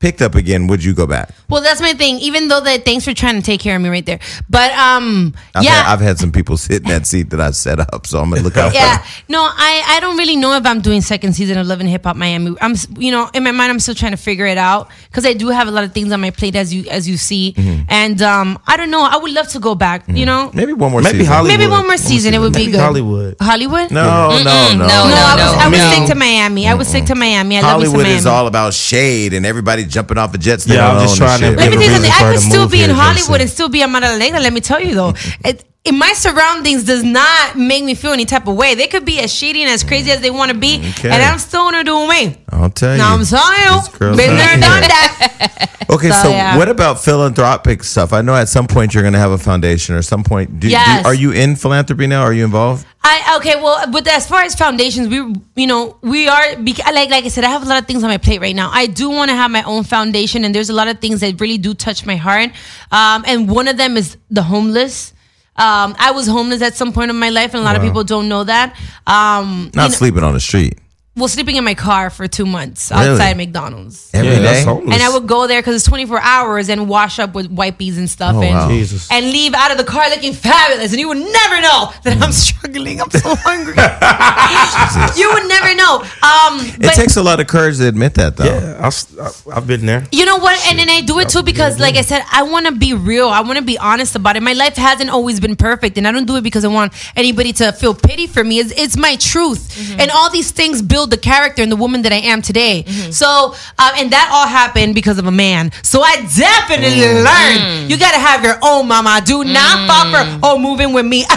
[0.00, 1.30] picked up again, would you go back?
[1.48, 2.18] Well, that's my thing.
[2.18, 4.18] Even though that, thanks for trying to take care of me right there.
[4.50, 7.56] But um, I've yeah, had, I've had some people sit in that seat that I've
[7.56, 8.74] set up, so I'm gonna look out.
[8.74, 8.98] yeah.
[8.98, 9.06] them.
[9.28, 12.04] No, I I don't really know if I'm doing second season of Love and Hip
[12.04, 12.54] Hop Miami.
[12.60, 15.32] I'm you know in my mind I'm still trying to figure it out because I
[15.32, 17.84] do have a lot of things on my plate as you as you see, Mm-hmm.
[17.88, 19.02] and um, I don't know.
[19.02, 20.04] I would love to go back.
[20.08, 21.00] You know, Maybe one more.
[21.02, 21.32] Maybe season.
[21.32, 21.58] Hollywood.
[21.58, 22.34] maybe one more season.
[22.34, 22.80] It would be good.
[22.80, 23.36] Hollywood.
[23.40, 23.90] Hollywood.
[23.90, 25.92] No, no, no, no, No, no, I was, I was no.
[25.92, 26.66] stick to Miami.
[26.68, 27.58] I would stick to Miami.
[27.58, 28.18] I love me some Hollywood Miami.
[28.18, 30.60] is all about shade and everybody jumping off a jet.
[30.60, 31.58] stand Yeah, I'm just trying to shit.
[31.58, 32.26] Let me tell you something.
[32.26, 34.40] I could still be in Hollywood and still be a Madalena.
[34.40, 35.14] Let me tell you though,
[35.44, 38.74] it, in my surroundings does not make me feel any type of way.
[38.74, 41.10] They could be as shady and as crazy as they want to be, Okay.
[41.10, 42.38] and I'm still gonna do me.
[42.48, 43.24] I'll tell No, you.
[43.36, 45.70] I'm girls been there, done that.
[45.90, 46.56] Okay, So, so yeah.
[46.56, 48.14] what about philanthropic stuff?
[48.14, 50.58] I know at some point you're going to have a foundation, or some point.
[50.58, 52.22] Do, do- are you in philanthropy now?
[52.22, 52.86] Are you involved?
[53.02, 55.16] I okay, well, but as far as foundations, we
[55.56, 58.08] you know we are like like I said, I have a lot of things on
[58.08, 58.70] my plate right now.
[58.72, 61.38] I do want to have my own foundation, and there's a lot of things that
[61.38, 62.50] really do touch my heart.
[62.90, 65.12] Um, and one of them is the homeless.
[65.56, 68.02] Um, I was homeless at some point in my life, and a lot of people
[68.04, 68.74] don't know that.
[69.06, 70.78] Um, Not you know- sleeping on the street
[71.16, 73.08] well, sleeping in my car for two months Really?
[73.10, 74.10] outside McDonald's.
[74.12, 74.64] every Yeah, day.
[74.66, 78.10] And I would go there because it's 24 hours and wash up with wipes and
[78.10, 78.68] stuff Oh, and, wow.
[78.68, 79.08] Jesus.
[79.12, 80.90] and leave out of the car looking fabulous.
[80.90, 83.00] And you would never know that I'm struggling.
[83.00, 83.74] I'm so hungry.
[85.20, 86.00] you would never know.
[86.22, 88.44] Um, It but takes a lot of courage to admit that, though.
[88.46, 89.06] Yeah, I, s-
[89.46, 90.06] I, have been there.
[90.10, 90.58] You know what?
[90.68, 93.28] And then I do it too because, like I said, I want to be real.
[93.28, 94.42] I want to be honest about it.
[94.42, 97.52] My life hasn't always been perfect, and I don't do it because I want anybody
[97.54, 98.58] to feel pity for me.
[98.58, 102.12] It's, it's my truth, and all these things build the character and the woman that
[102.12, 102.84] I am today.
[103.10, 105.70] So, um, and that all happened because of a man.
[105.82, 109.20] So I definitely learned you got to have your own mama.
[109.24, 111.24] Do not fall for oh moving with me.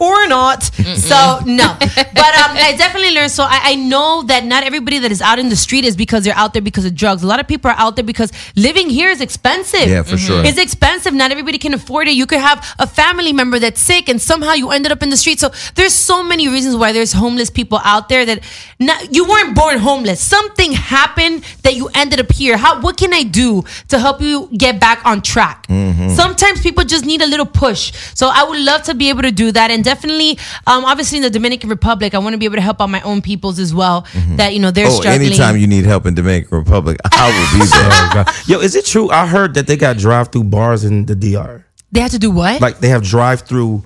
[0.00, 1.76] Or not, so no.
[1.80, 3.32] But um, I definitely learned.
[3.32, 6.22] So I, I know that not everybody that is out in the street is because
[6.22, 7.24] they're out there because of drugs.
[7.24, 9.88] A lot of people are out there because living here is expensive.
[9.88, 10.44] Yeah, for sure.
[10.44, 11.14] It's expensive.
[11.14, 12.12] Not everybody can afford it.
[12.12, 15.16] You could have a family member that's sick and somehow you ended up in the
[15.16, 15.40] street.
[15.40, 18.40] So there's so many reasons why there's homeless people out there that
[18.78, 20.20] not, you weren't born homeless.
[20.20, 22.56] Something happened that you ended up here.
[22.56, 25.66] How what can I do to help you get back on track?
[26.14, 27.92] Sometimes people just need a little push.
[28.14, 31.22] So I would love to be able to do that and definitely um, obviously in
[31.22, 33.74] the Dominican Republic I want to be able to help out my own peoples as
[33.74, 35.26] well that you know they're Oh, struggling.
[35.28, 38.24] anytime you need help in Dominican Republic, I will be there.
[38.26, 39.10] Oh, Yo, is it true?
[39.10, 41.64] I heard that they got drive-through bars in the DR.
[41.92, 42.60] they have to do what?
[42.60, 43.82] Like they have drive-through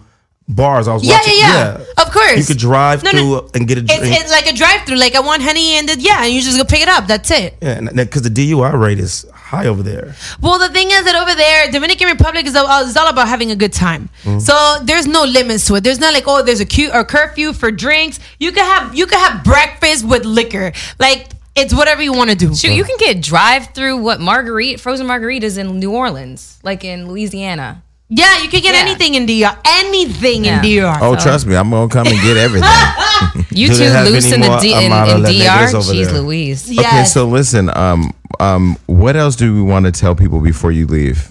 [0.48, 0.88] bars.
[0.88, 1.34] I was Yeah, watching.
[1.38, 2.02] yeah, yeah.
[2.04, 2.38] Of course.
[2.38, 3.48] You could drive No, through no.
[3.54, 4.02] and get a drink.
[4.02, 4.96] It's, it's like a drive-through.
[4.96, 7.06] Like I want honey, and then, yeah, and you just go pick it up.
[7.06, 7.56] That's it.
[7.62, 10.14] yeah, because the DUI rate is high over there.
[10.40, 13.50] Well, the thing is that over there, Dominican Republic is all, is all about having
[13.50, 14.08] a good time.
[14.24, 14.38] Mm-hmm.
[14.40, 15.84] So there's no limits to it.
[15.84, 18.18] There's not like oh, there's a cue or curfew for drinks.
[18.38, 20.72] You can have you can have breakfast with liquor.
[20.98, 22.54] Like it's whatever you want to do.
[22.54, 27.06] Shoot, you can get drive through what margarita frozen margaritas in New Orleans, like in
[27.08, 27.82] Louisiana.
[28.14, 28.80] Yeah, you can get Yeah.
[28.82, 29.56] anything in DR.
[29.64, 30.98] Anything in DR.
[31.00, 32.68] Oh, trust me, I'm gonna come and get everything.
[33.54, 35.70] You Do they two have loose any in the more D, in, in La Negras
[35.72, 35.76] DR.
[35.76, 36.20] over Jeez there?
[36.20, 36.70] Louise.
[36.70, 36.86] Yes.
[36.86, 40.86] Okay, so listen, um, um, what else do we want to tell people before you
[40.86, 41.28] leave?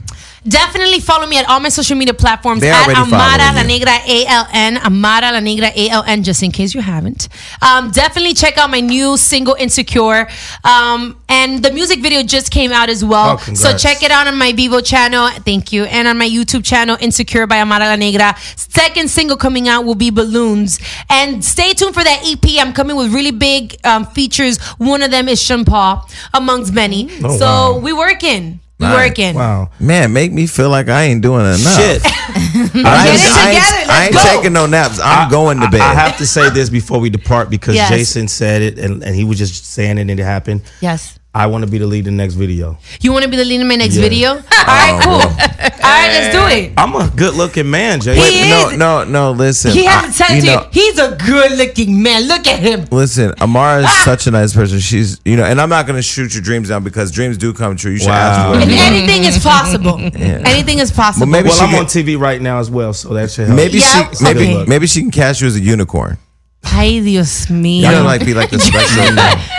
[0.48, 3.62] Definitely follow me at all my social media platforms They at Amara La.
[3.62, 4.84] Negra ALN.
[4.84, 7.30] Amara La Negra ALN, just in case you haven't.
[7.62, 10.28] Um, definitely check out my new single Insecure.
[10.64, 13.40] Um, and the music video just came out as well.
[13.40, 15.30] Oh, so check it out on my Vevo channel.
[15.46, 15.84] Thank you.
[15.84, 18.36] And on my YouTube channel, Insecure by Amara La Negra.
[18.56, 20.80] Second single coming out will be Balloons.
[21.10, 22.60] And stay tuned for that EP.
[22.60, 24.58] I'm coming with really big um, features.
[24.80, 27.10] One of them is Sean Paul, amongst many.
[27.24, 27.78] Oh, so wow.
[27.78, 28.60] we working.
[28.82, 29.10] We Nice.
[29.10, 29.36] working.
[29.36, 29.70] Wow.
[29.80, 31.60] Man, make me feel like I ain't doing enough.
[31.60, 32.02] Shit.
[32.06, 34.24] I Get ain't, it I ain't, Let's I ain't go.
[34.36, 35.00] taking no naps.
[35.04, 35.82] I'm going to bed.
[35.82, 37.90] I have to say this before we depart because Yes.
[37.90, 40.62] Jason said it and, and he was just saying it and it happened.
[40.82, 41.18] Yes.
[41.34, 42.78] I want to be the lead in the next video.
[43.00, 44.02] You want to be the lead in my next Yeah.
[44.02, 44.30] video?
[44.32, 45.14] All right, um, cool.
[45.14, 46.74] All right, let's do it.
[46.76, 48.30] I'm a good looking man, Jason.
[48.34, 49.32] He no, no, no.
[49.32, 52.28] Listen, He has to tell you you, he's a good looking man.
[52.28, 52.86] Look at him.
[52.92, 54.02] Listen, Amara is ah!
[54.04, 54.80] such a nice person.
[54.80, 57.54] She's, you know, and I'm not going to shoot your dreams down because dreams do
[57.54, 57.92] come true.
[57.94, 58.16] You should Wow.
[58.32, 58.94] ask for And whatever you want.
[59.10, 60.00] anything is possible.
[60.52, 61.28] Anything is possible.
[61.28, 63.48] Well, maybe well, she I'm can- on TV right now as well, so that should
[63.48, 63.56] help.
[63.56, 64.66] Maybe Yeah, she, maybe, okay.
[64.68, 66.18] maybe she can cast you as a unicorn.
[66.64, 67.82] Ay, Dios mío.
[67.82, 69.04] You know, like be like the special.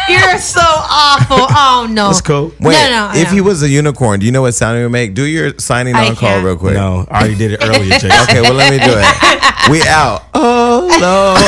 [0.09, 1.37] You're so awful.
[1.51, 2.07] Oh, no.
[2.09, 2.53] That's cool.
[2.61, 3.35] Wait, No, no, if no.
[3.35, 5.15] he was a unicorn, do you know what sound he would make?
[5.15, 6.45] Do your signing I on call can't.
[6.45, 6.75] real quick.
[6.75, 8.13] No, I already did it earlier, Jason.
[8.23, 9.71] Okay, well let me do it.
[9.71, 10.23] We out.
[10.35, 11.43] Oh Lord.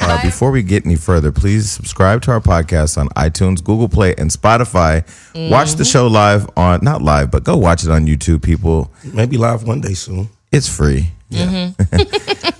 [0.00, 4.14] Uh, before we get any further, please subscribe to our podcast on iTunes, Google Play,
[4.16, 5.04] and Spotify.
[5.50, 8.90] Watch the show live on not live, but go watch it on YouTube, people.
[9.04, 10.30] Maybe live one day soon.
[10.52, 11.10] It's free.
[11.30, 11.72] Yeah.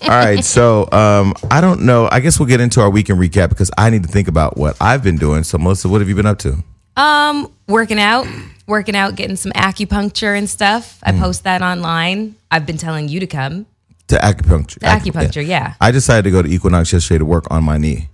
[0.02, 2.08] All right, so um, I don't know.
[2.10, 4.76] I guess we'll get into our weekend recap because I need to think about what
[4.80, 5.42] I've been doing.
[5.42, 6.62] So, Melissa, what have you been up to?
[6.96, 8.26] Um, working out,
[8.66, 10.98] working out, getting some acupuncture and stuff.
[11.02, 12.36] I post that online.
[12.50, 13.66] I've been telling you to come.
[14.08, 14.78] To acupuncture.
[14.80, 15.74] To acupuncture, yeah.
[15.80, 18.08] I decided to go to Equinox yesterday to work on my knee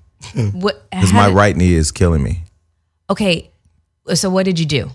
[0.52, 0.88] What?
[0.90, 2.42] because my right knee is killing me.
[3.08, 3.50] Okay,
[4.14, 4.90] so what did you do?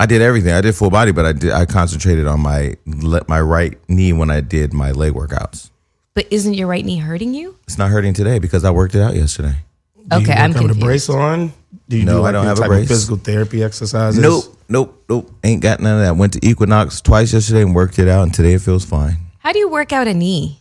[0.00, 0.52] I did everything.
[0.52, 1.52] I did full body, but I did.
[1.52, 5.70] I concentrated on my le- my right knee when I did my leg workouts.
[6.14, 7.56] But isn't your right knee hurting you?
[7.64, 9.56] It's not hurting today because I worked it out yesterday.
[9.96, 11.52] Do you Okay, work I'm out with a brace on?
[11.88, 12.82] Do you No, do I don't any have a type brace.
[12.82, 14.20] of physical therapy exercises?
[14.20, 15.30] Nope, nope, nope.
[15.42, 16.16] Ain't got none of that.
[16.16, 19.16] Went to Equinox twice yesterday and worked it out, and today it feels fine.
[19.38, 20.60] How do you work out a knee?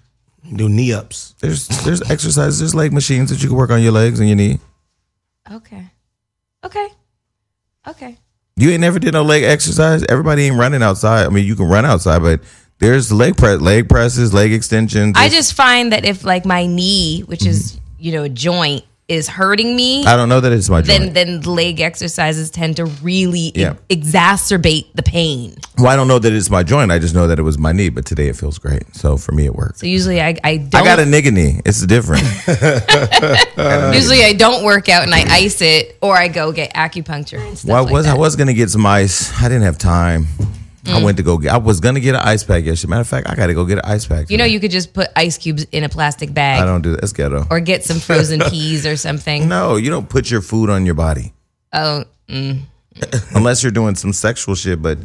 [0.55, 1.35] Do knee ups.
[1.39, 4.35] There's there's exercises, there's leg machines that you can work on your legs and your
[4.35, 4.59] knee.
[5.51, 5.85] Okay,
[6.63, 6.87] okay,
[7.87, 8.17] okay.
[8.55, 10.03] You ain't never did no leg exercise.
[10.07, 11.25] Everybody ain't running outside.
[11.25, 12.41] I mean, you can run outside, but
[12.79, 15.15] there's leg press, leg presses, leg extensions.
[15.17, 19.27] I just find that if like my knee, which is you know a joint, is
[19.27, 21.13] hurting me, I don't know that it's my joint.
[21.13, 25.55] then then leg exercises tend to really e- exacerbate the pain.
[25.77, 26.91] well, I don't know that it's my joint.
[26.91, 27.89] I just know that it was my knee.
[27.89, 28.95] But today it feels great.
[28.95, 29.79] So for me, it worked.
[29.79, 30.81] So usually I I don't.
[30.81, 31.61] I got a nigga knee.
[31.65, 32.23] It's different.
[33.93, 37.57] usually I don't work out and I ice it, or I go get acupuncture and
[37.57, 37.69] stuff.
[37.69, 39.33] Well, I like was I was gonna get some ice.
[39.41, 40.27] I didn't have time.
[40.85, 41.53] I went to go get.
[41.53, 42.89] I was gonna get an ice pack yesterday.
[42.89, 44.29] Matter of fact, I got to go get an ice pack.
[44.29, 46.91] You know, you could just put ice cubes in a plastic bag I don't do
[46.91, 47.03] that.
[47.03, 47.45] It's ghetto.
[47.49, 49.47] or get some frozen peas or something.
[49.47, 51.33] No, you don't put your food on your body
[51.71, 52.03] Oh,
[53.35, 54.81] unless you're doing some sexual shit.
[54.81, 54.97] But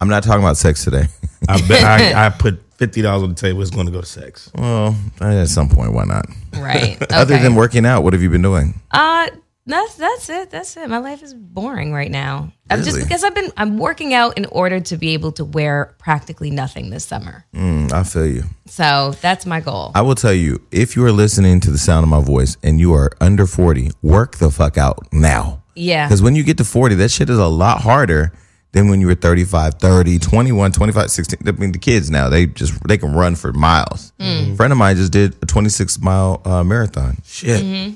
[0.00, 1.06] I'm not talking about sex today.
[1.48, 3.60] I bet I, I put fifty dollars on the table.
[3.62, 4.50] It's going to go to sex.
[4.54, 6.26] well, at some point, why not?
[6.56, 7.00] right.
[7.02, 7.14] Okay.
[7.14, 8.80] Other than working out, what have you been doing?
[8.90, 9.28] Uh
[9.66, 10.50] that's that's it.
[10.50, 10.88] That's it.
[10.88, 12.52] My life is boring right now.
[12.68, 15.94] I'm just because I've been I'm working out in order to be able to wear
[15.98, 17.46] practically nothing this summer.
[17.54, 18.44] Mm, I feel you.
[18.66, 19.92] So that's my goal.
[19.94, 22.78] I will tell you, if you are listening to the sound of my voice and
[22.78, 25.62] you are under 40, work the fuck out now.
[25.74, 26.06] Yeah.
[26.06, 28.32] Because when you get to 40, that shit is a lot harder
[28.72, 31.48] than when you were 35, 30, 21, 25, 16.
[31.48, 34.12] I mean, the kids now, they just, they can run for miles.
[34.18, 34.52] Mm.
[34.52, 37.18] A friend of mine just did a 26 mile uh, marathon.
[37.24, 37.94] Shit.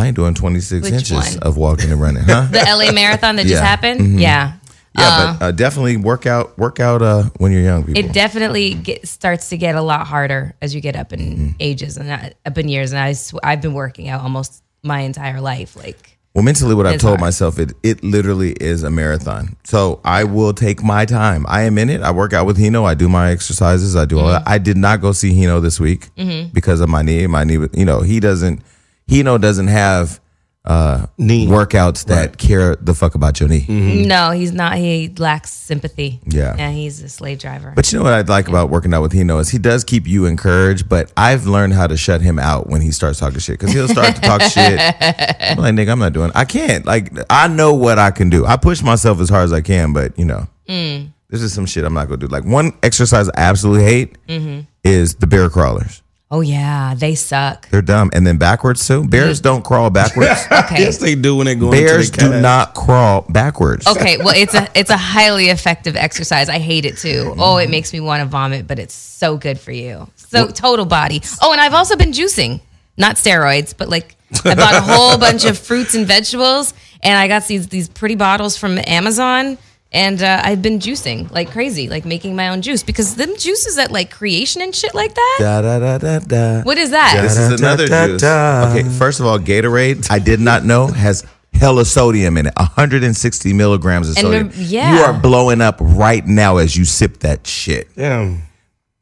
[0.00, 1.38] I ain't doing 26 Which inches one?
[1.42, 2.46] of walking and running, huh?
[2.50, 3.66] The LA marathon that just Yeah.
[3.66, 4.20] happened.
[4.20, 4.52] Yeah.
[4.98, 8.02] yeah, but uh, definitely work out, work out uh, when you're young, people.
[8.04, 11.48] It definitely get, starts to get a lot harder as you get up in Mm-hmm.
[11.60, 12.92] ages and I, up in years.
[12.92, 15.76] And I sw- I've been working out almost my entire life.
[15.76, 17.20] Like Well, mentally, what I've told hard.
[17.20, 19.54] myself, it it literally is a marathon.
[19.64, 21.44] So I will take my time.
[21.48, 22.00] I am in it.
[22.02, 22.84] I work out with Hino.
[22.84, 23.94] I do my exercises.
[23.94, 24.42] I do all that.
[24.46, 26.08] I did not go see Hino this week
[26.52, 27.26] because of my knee.
[27.28, 28.62] My knee, you know, he doesn't.
[29.10, 30.20] Hino doesn't have
[30.64, 31.46] uh, Knee.
[31.46, 33.62] workouts that care the fuck about your knee.
[33.62, 34.02] Mm-hmm.
[34.08, 34.76] no, he's not.
[34.76, 36.20] He lacks sympathy.
[36.26, 36.54] Yeah.
[36.56, 36.70] Yeah.
[36.70, 37.72] He's a slave driver.
[37.74, 40.06] But you know what I like about working out with Hino is he does keep
[40.06, 40.88] you encouraged.
[40.88, 43.88] But I've learned how to shut him out when he starts talking shit because he'll
[43.88, 44.78] start to talk shit.
[44.78, 46.30] I'm like, nigga, I'm not doing.
[46.34, 46.84] I can't.
[46.84, 48.44] Like, I know what I can do.
[48.44, 51.10] I push myself as hard as I can, but you know, mm.
[51.30, 52.26] this is some shit I'm not gonna do.
[52.26, 54.60] Like one exercise I absolutely hate mm-hmm.
[54.84, 56.02] is the bear crawlers.
[56.30, 57.68] Oh yeah, they suck.
[57.70, 59.06] They're dumb, and then backwards too.
[59.06, 60.46] Bears don't crawl backwards.
[60.60, 60.82] Okay.
[60.82, 61.70] Yes, they do when they go.
[61.70, 63.86] Bears into their do not crawl backwards.
[63.86, 66.48] Okay, well, it's a it's a highly effective exercise.
[66.48, 67.34] I hate it too.
[67.38, 70.08] Oh, it makes me want to vomit, but it's so good for you.
[70.16, 71.22] So total body.
[71.42, 72.60] Oh, and I've also been juicing,
[72.96, 76.72] not steroids, but like I bought a whole bunch of fruits and vegetables,
[77.02, 79.58] and I got these these pretty bottles from Amazon.
[79.92, 83.76] And uh, I've been juicing like crazy, like making my own juice because them juices
[83.76, 85.36] at like Kreation and shit like that.
[85.40, 86.62] Da da da da da.
[86.62, 87.18] What is that?
[87.20, 88.20] This is another Da, da, juice.
[88.22, 88.70] da.
[88.70, 92.54] Okay, first of all, Gatorade, I did not know, has hella sodium in it.
[92.56, 94.50] 160 milligrams of And sodium.
[94.54, 94.94] yeah.
[94.94, 97.92] You are blowing up right now as you sip that shit.
[97.96, 98.42] Damn.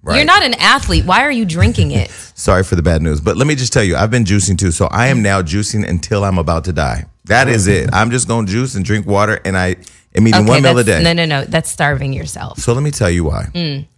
[0.02, 0.16] Right.
[0.16, 1.04] You're not an athlete.
[1.04, 2.08] Why are you drinking it?
[2.34, 3.20] Sorry for the bad news.
[3.20, 4.70] But let me just tell you, I've been juicing too.
[4.70, 7.04] So I am now juicing until I'm about to die.
[7.26, 7.90] That is it.
[7.92, 9.76] I'm just going to juice and drink water and I
[10.14, 11.02] am eating one meal a day.
[11.02, 11.44] No, no, no.
[11.44, 12.58] That's starving yourself.
[12.58, 13.46] So let me tell you why.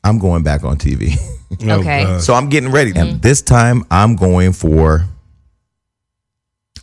[0.05, 1.17] I'm going back on TV.
[1.65, 2.05] Oh, Okay.
[2.05, 2.23] God.
[2.23, 2.93] so I'm getting ready.
[2.93, 3.09] Mm-hmm.
[3.15, 5.05] And this time I'm going for,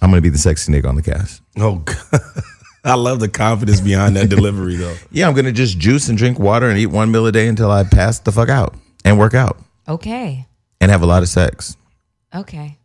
[0.01, 1.41] I'm going to be the sexy nigga on the cast.
[1.57, 1.97] Oh, God.
[2.83, 4.95] I love the confidence behind that delivery, though.
[5.11, 7.71] Yeah, I'm gonna just juice and drink water and eat one meal a day until
[7.71, 8.75] I pass the fuck out
[9.05, 9.57] and work out
[9.87, 10.45] Okay.
[10.81, 11.75] and have a lot of sex.
[12.35, 12.77] Okay.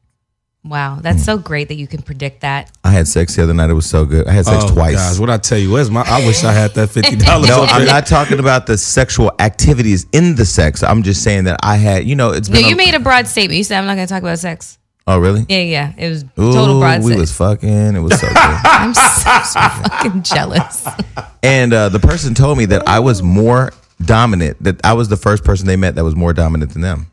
[0.65, 2.71] Wow, that's so great that you can predict that.
[2.85, 3.69] I had sex the other night.
[3.69, 4.29] It was so good.
[4.29, 4.95] I had sex oh, twice.
[4.95, 6.03] Guys, what I tell you, where's my?
[6.07, 7.49] I wish I had that fifty dollars.
[7.51, 10.85] no, I'm not talking about the sexual activities in the sex.
[10.85, 12.69] I'm just saying that I had, you know, it's No, been.
[12.69, 13.59] you a- made a broad statement.
[13.59, 14.79] You said I'm not going to talk about sex.
[15.09, 15.45] oh, really?
[15.49, 15.93] Yeah, yeah.
[15.99, 17.21] It was Ooh, total broad we sex.
[17.21, 17.97] was fucking.
[17.97, 18.37] It was so good.
[18.37, 20.87] I'm so, so fucking jealous.
[21.43, 24.63] and uh, the person told me that I was more dominant.
[24.63, 27.09] That I was the first person they met that was more dominant than them.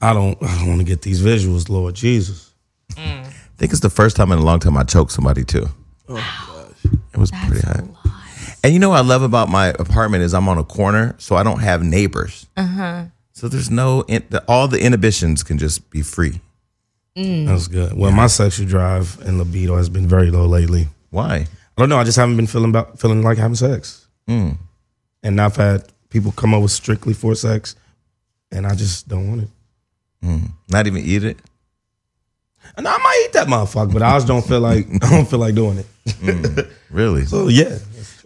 [0.00, 0.42] I don't.
[0.42, 2.52] I don't want to get these visuals, Lord Jesus.
[2.96, 3.24] I
[3.56, 5.68] think it's the first time in a long time I choked somebody too.
[6.08, 7.84] It was pretty hot.
[8.62, 11.36] And you know what I love about my apartment is I'm on a corner, so
[11.36, 12.46] I don't have neighbors.
[12.56, 13.04] Uh-huh.
[13.32, 16.40] So there's no in, the, all the inhibitions can just be free.
[17.46, 17.92] That's good.
[17.94, 20.88] Well, my sexual drive and libido has been very low lately.
[21.10, 21.34] Why?
[21.36, 21.98] I don't know.
[21.98, 24.06] I just haven't been feeling about feeling like having sex.
[24.26, 24.52] Hmm.
[25.22, 27.76] And I've had people come over strictly for sex,
[28.52, 29.48] and I just don't want it.
[30.24, 30.50] Mm.
[30.68, 31.38] Not even eat it?
[32.76, 35.38] And I might eat that motherfucker, but I just don't feel like I don't feel
[35.38, 35.86] like doing it.
[36.06, 36.70] Mm.
[36.90, 37.24] Really?
[37.24, 37.78] So yeah,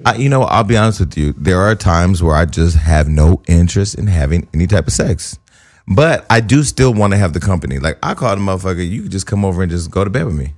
[0.07, 1.35] I, you know, I'll be honest with you.
[1.37, 5.39] There are times where I just have no interest in having any type of sex.
[5.87, 7.79] But I do still want to have the company.
[7.79, 10.25] Like I called a motherfucker, you could just come over and just go to bed
[10.25, 10.55] with me.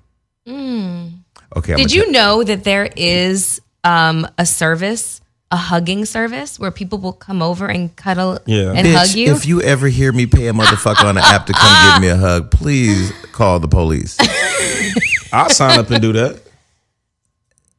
[0.47, 1.15] Mm.
[1.57, 1.73] Okay.
[1.73, 5.21] I'm Did you tell- know that there is um, a service,
[5.51, 8.73] a hugging service, where people will come over and cuddle Yeah.
[8.73, 9.35] and Bitch, hug you?
[9.35, 12.09] If you ever hear me pay a motherfucker on the app to come give me
[12.09, 14.17] a hug, please call the police.
[15.33, 16.43] I'll sign up and do that.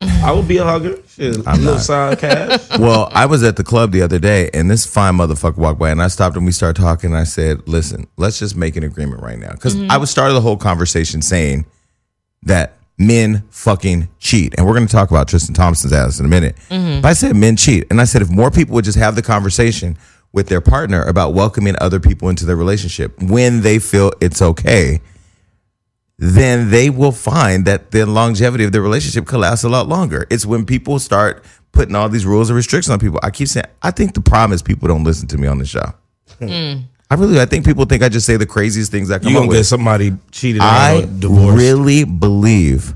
[0.01, 0.99] I will be a hugger.
[1.09, 2.69] Shit, a little side cash.
[2.77, 5.89] well, I was at the club the other day and this fine motherfucker walked by
[5.89, 8.83] and I stopped and we started talking and I said, listen, let's just make an
[8.83, 9.51] agreement right now.
[9.51, 9.89] Because mm-hmm.
[9.89, 11.65] I was started the whole conversation saying
[12.43, 14.55] that men fucking cheat.
[14.57, 16.55] And we're going to talk about Tristan Thompson's ass in a minute.
[16.69, 17.01] Mm-hmm.
[17.01, 17.85] But I said men cheat.
[17.89, 19.97] And I said if more people would just have the conversation
[20.33, 24.99] with their partner about welcoming other people into their relationship when they feel it's okay,
[26.17, 30.25] then they will find that the longevity of their relationship could last a lot longer.
[30.29, 33.19] It's when people start putting all these rules and restrictions on people.
[33.21, 35.65] I keep saying, I think the problem is people don't listen to me on the
[35.65, 35.93] show.
[37.09, 39.37] I really, I think people think I just say the craziest things I come You
[39.37, 39.57] up gonna with.
[39.59, 41.57] get somebody cheated on I or divorced?
[41.57, 42.93] really believe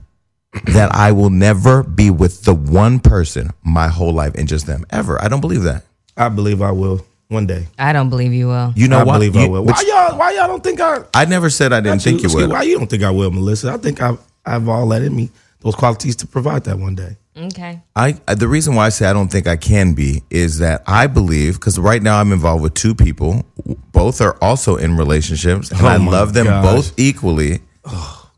[0.66, 4.86] that I will never be with the one person my whole life and just them
[4.90, 5.22] ever.
[5.24, 5.86] I don't believe that.
[6.18, 7.68] I believe I will one day.
[7.80, 8.74] I don't believe you will.
[8.76, 9.14] You know I what?
[9.14, 9.64] believe I You- will.
[9.64, 10.18] but Why y'all?
[10.18, 11.04] Why y'all don't think I?
[11.14, 12.52] I never said I didn't think you Excuse- would.
[12.52, 13.72] Why you don't think I will, Melissa?
[13.72, 15.30] I think I, I have all that in me,
[15.62, 17.16] those qualities to provide that one day.
[17.38, 17.82] Okay.
[17.96, 20.84] I I- the reason why I say I don't think I can be is that
[20.86, 23.46] I believe because right now I'm involved with two people,
[23.94, 26.64] both are also in relationships, and Oh I love them gosh.
[26.64, 27.62] both equally,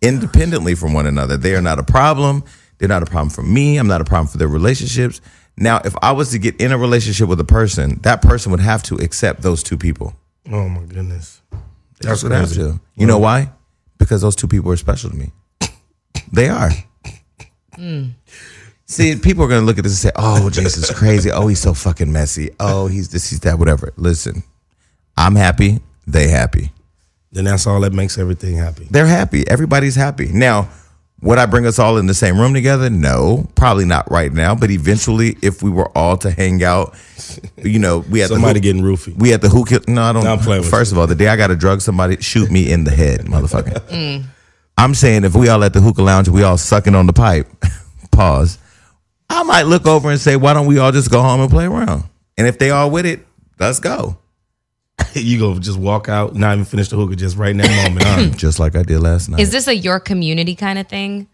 [0.01, 1.37] independently from one another.
[1.37, 2.43] They are not a problem.
[2.77, 3.77] They're not a problem for me.
[3.77, 5.21] I'm not a problem for their relationships.
[5.57, 8.59] Now, if I was to get in a relationship with a person, that person would
[8.59, 10.13] have to accept those two people.
[10.51, 11.57] Oh my goodness, They
[12.09, 12.61] that's what would have crazy.
[12.73, 12.79] to.
[12.95, 13.51] You know why?
[13.97, 15.31] Because those two people are special to me.
[16.31, 16.71] They are.
[17.75, 18.09] Hmm.
[18.93, 21.31] See, people are going to look at this and say, "Oh, Jason's crazy.
[21.31, 22.51] Oh, he's so fucking messy.
[22.59, 24.43] Oh, he's this, he's that, whatever." Listen,
[25.17, 25.81] I'm happy.
[26.05, 26.71] They happy.
[27.31, 28.87] Then that's all that makes everything happy.
[28.91, 29.47] They're happy.
[29.47, 30.27] Everybody's happy.
[30.31, 30.69] Now,
[31.23, 32.89] would I bring us all in the same room together?
[32.89, 34.53] No, probably not right now.
[34.53, 36.95] But eventually, if we were all to hang out,
[37.57, 39.17] you know, we had Somebody the, getting roofie.
[39.17, 39.87] we had the who killed.
[39.87, 40.23] No, I don't.
[40.23, 42.51] No, I'm playing with first of all, the day I got to drug somebody, shoot
[42.51, 43.79] me in the head, motherfucker.
[43.89, 44.25] Mm.
[44.77, 47.47] I'm saying if we all at the hookah lounge, we all sucking on the pipe.
[48.11, 48.59] Pause.
[49.33, 51.65] I might look over and say, why don't we all just go home and play
[51.65, 52.03] around?
[52.37, 53.25] And if they all with it,
[53.59, 54.17] let's go.
[55.13, 58.05] you go just walk out, not even finish the hookah, just right in that moment.
[58.05, 58.29] huh?
[58.37, 59.39] Just like I did last night.
[59.39, 61.27] Is this a your community kind of thing?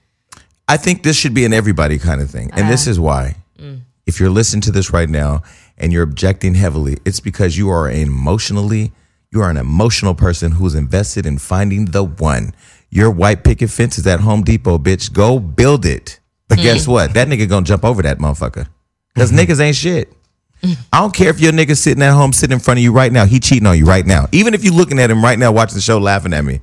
[0.67, 2.51] I think this should be an everybody kind of thing.
[2.53, 3.35] And this is why.
[3.57, 3.81] Mm.
[4.05, 5.43] If you're listening to this right now
[5.77, 8.91] and you're objecting heavily, it's because you are emotionally,
[9.31, 12.53] you are an emotional person who's invested in finding the one.
[12.89, 15.11] Your white picket fence is at Home Depot, bitch.
[15.11, 16.18] Go build it.
[16.49, 16.63] But hmm.
[16.63, 17.13] guess what?
[17.13, 18.67] That nigga gonna jump over that motherfucker.
[19.13, 19.39] Because mm-hmm.
[19.39, 20.13] niggas ain't shit.
[20.91, 23.11] I don't care if your nigga sitting at home, sitting in front of you right
[23.11, 23.25] now.
[23.25, 24.27] He cheating on you right now.
[24.33, 26.59] Even if you looking at him right now, watching the show, laughing at me.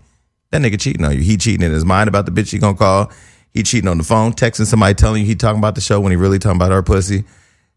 [0.51, 1.23] That nigga cheating on you.
[1.23, 3.11] He cheating in his mind about the bitch he gonna call.
[3.53, 6.13] He cheating on the phone, texting somebody, telling you he talking about the show when
[6.13, 7.25] he really talking about her pussy.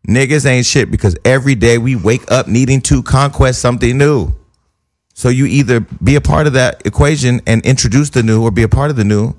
[0.08, 4.34] Niggas ain't shit because every day we wake up needing to conquest something new.
[5.14, 8.64] So you either be a part of that equation and introduce the new, or be
[8.64, 9.36] a part of the new,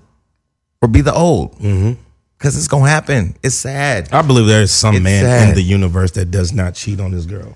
[0.82, 1.58] or be the old.
[1.58, 2.00] Mm-hmm.
[2.40, 3.36] Because it's gonna happen.
[3.42, 4.10] It's sad.
[4.14, 5.48] I believe there is some It's man sad.
[5.50, 7.54] in the universe that does not cheat on his girl.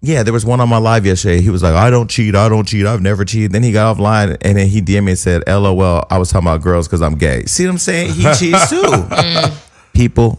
[0.00, 1.42] Yeah, there was one on my live yesterday.
[1.42, 2.34] He was like, I don't cheat.
[2.34, 2.86] I don't cheat.
[2.86, 3.52] I've never cheated.
[3.52, 6.48] Then he got offline and then he DM'd me and said, LOL, I was talking
[6.48, 7.44] about girls because I'm gay.
[7.44, 8.14] See what I'm saying?
[8.14, 8.80] He cheats too.
[8.80, 9.92] Mm.
[9.92, 10.38] People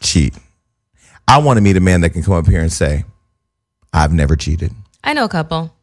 [0.00, 0.34] cheat.
[1.26, 3.04] I want to meet a man that can come up here and say,
[3.94, 4.72] I've never cheated.
[5.02, 5.74] I know a couple.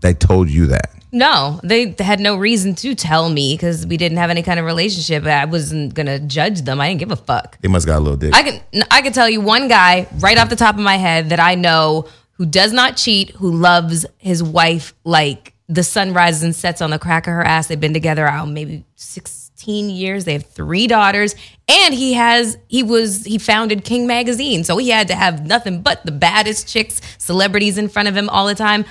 [0.00, 0.90] They told you that.
[1.16, 4.66] No, they had no reason to tell me because we didn't have any kind of
[4.66, 5.24] relationship.
[5.24, 6.78] I wasn't gonna judge them.
[6.78, 7.58] I didn't give a fuck.
[7.62, 8.34] They must got a little dick.
[8.34, 11.30] I can I can tell you one guy right off the top of my head
[11.30, 16.42] that I know who does not cheat, who loves his wife like the sun rises
[16.42, 17.68] and sets on the crack of her ass.
[17.68, 20.26] They've been together out maybe 16 years.
[20.26, 21.34] They have three daughters.
[21.66, 24.64] And he has he was he founded King Magazine.
[24.64, 28.28] So he had to have nothing but the baddest chicks, celebrities in front of him
[28.28, 28.84] all the time.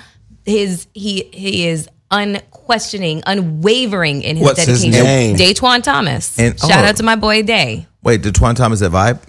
[0.43, 5.05] His he he is unquestioning, unwavering in his What's his dedication.
[5.05, 5.35] name?
[5.35, 6.37] Datwon Thomas.
[6.39, 6.87] And- Shout oh.
[6.89, 7.87] out to my boy Day.
[8.03, 9.19] Wait, did Twan Thomas that vibe?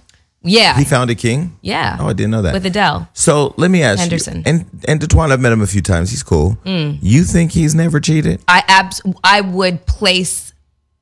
[0.43, 0.77] Yeah.
[0.77, 1.59] He found a king?
[1.62, 1.97] Yeah.
[1.99, 2.53] Oh, I didn't know that.
[2.53, 3.09] With Adele.
[3.14, 4.37] so let me ask Henderson.
[4.37, 4.43] you.
[4.47, 6.11] And and Datwon, I've met him a few times.
[6.11, 6.57] He's cool.
[6.64, 8.41] You think he's never cheated?
[8.47, 10.53] I abs- I would place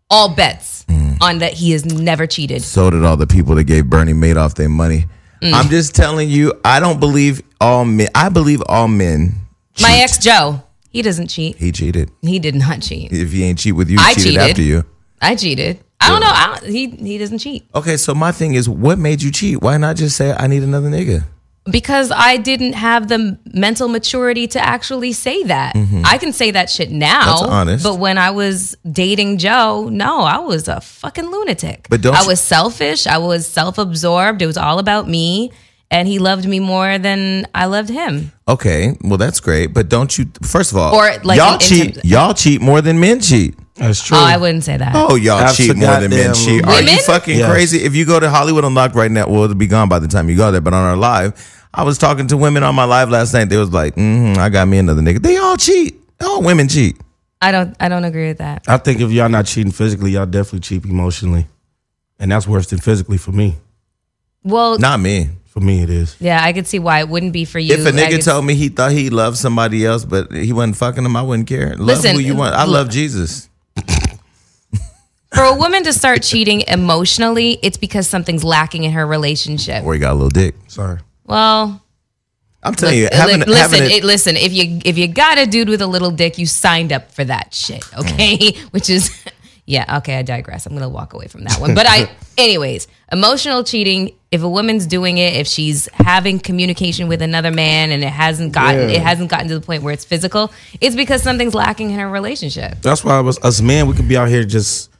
[0.08, 0.86] all bets
[1.20, 2.62] on that he has never cheated.
[2.62, 5.06] So did all the people that gave Bernie Madoff their money.
[5.42, 5.52] Mm.
[5.52, 8.08] I'm just telling you, I don't believe all men.
[8.14, 9.34] I believe all men.
[9.82, 10.62] My ex Joe,
[10.94, 11.56] he doesn't cheat.
[11.56, 12.10] he cheated.
[12.22, 13.12] He did not cheat.
[13.12, 14.50] If he ain't cheat with you, he I cheated, cheated.
[14.50, 14.84] after you.
[15.20, 15.84] I cheated.
[16.00, 16.26] I don't know.
[16.28, 19.60] I don't, he he doesn't cheat Okay, so my thing is, what made you cheat?
[19.60, 21.24] Why not just say I need another nigga?
[21.70, 25.74] because I didn't have the mental maturity to actually say that.
[26.04, 27.22] I can say that shit now.
[27.22, 27.40] Mm-hmm.
[27.40, 27.84] That's honest.
[27.84, 31.86] But when I was dating Joe, no, I was a fucking lunatic.
[31.88, 33.06] But don't I was selfish.
[33.06, 34.42] I was self-absorbed.
[34.42, 35.52] It was all about me.
[35.94, 38.32] And he loved me more than I loved him.
[38.48, 40.26] Okay, well that's great, but don't you?
[40.42, 41.94] First of all, Or, like, y'all in- in cheat.
[41.94, 43.54] terms- y'all cheat more than men cheat.
[43.76, 44.16] That's true.
[44.16, 44.92] Oh, I wouldn't say that.
[44.94, 46.66] Oh, y'all cheat more than men Absolute cheat.
[46.66, 47.50] Are you fucking Yes.
[47.50, 47.78] crazy?
[47.84, 50.28] If you go to Hollywood Unlocked right now, well, it'll be gone by the time
[50.28, 50.60] you go there.
[50.60, 51.32] But on our live,
[51.72, 53.48] I was talking to women on my live last night.
[53.48, 55.94] They was like, mm-hmm, "I got me another nigga." They all cheat.
[56.24, 56.96] All women cheat.
[57.40, 57.74] I don't.
[57.78, 58.62] I don't agree with that.
[58.66, 61.46] I think if y'all not cheating physically, y'all definitely cheat emotionally,
[62.18, 63.56] and that's worse than physically for me.
[64.44, 65.30] Well, Not me.
[65.54, 66.16] For me, it is.
[66.18, 67.74] yeah, I could see why it wouldn't be for you.
[67.74, 70.76] If a nigga could- told me he thought he loved somebody else, but he wasn't
[70.76, 71.70] fucking him, I wouldn't care.
[71.76, 72.56] Love Listen, who you want.
[72.56, 73.48] I l- love Jesus.
[75.32, 79.84] for a woman to start cheating emotionally, it's because something's lacking in her relationship.
[79.84, 80.56] Or he got a little dick.
[80.66, 80.98] Sorry.
[81.24, 81.80] Well,
[82.64, 84.36] I'm telling you, li- having, listen, having it, it, listen.
[84.36, 87.24] If you if you got a dude with a little dick, you signed up for
[87.24, 87.84] that shit.
[87.96, 88.58] Okay, mm.
[88.72, 89.10] which is
[89.66, 89.98] yeah.
[89.98, 90.66] Okay, I digress.
[90.66, 91.74] I'm gonna walk away from that one.
[91.74, 94.14] But I, anyways, emotional cheating.
[94.30, 98.52] If a woman's doing it, if she's having communication with another man and it hasn't
[98.52, 98.96] gotten Yeah.
[98.96, 102.08] it hasn't gotten to the point where it's physical, it's because something's lacking in her
[102.10, 102.82] relationship.
[102.82, 104.90] That's why us, us men, we could be out here just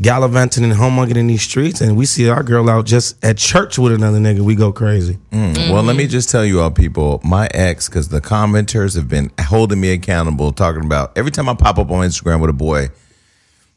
[0.00, 3.78] gallivanting and homemugging in these streets, and we see our girl out just at church
[3.78, 4.40] with another nigga.
[4.40, 5.18] We go crazy.
[5.30, 5.70] Mm.
[5.70, 9.30] Well, let me just tell you all, people, my ex, because the commenters have been
[9.38, 12.88] holding me accountable, talking about every time I pop up on Instagram with a boy,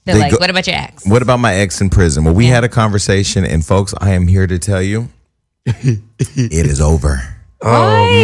[0.06, 2.24] They're They like, go- "What about your ex?" what about my ex in prison?
[2.26, 5.08] Well, we had a conversation, and folks, I am here to tell you,
[5.66, 7.22] it is over.
[7.60, 7.70] Why?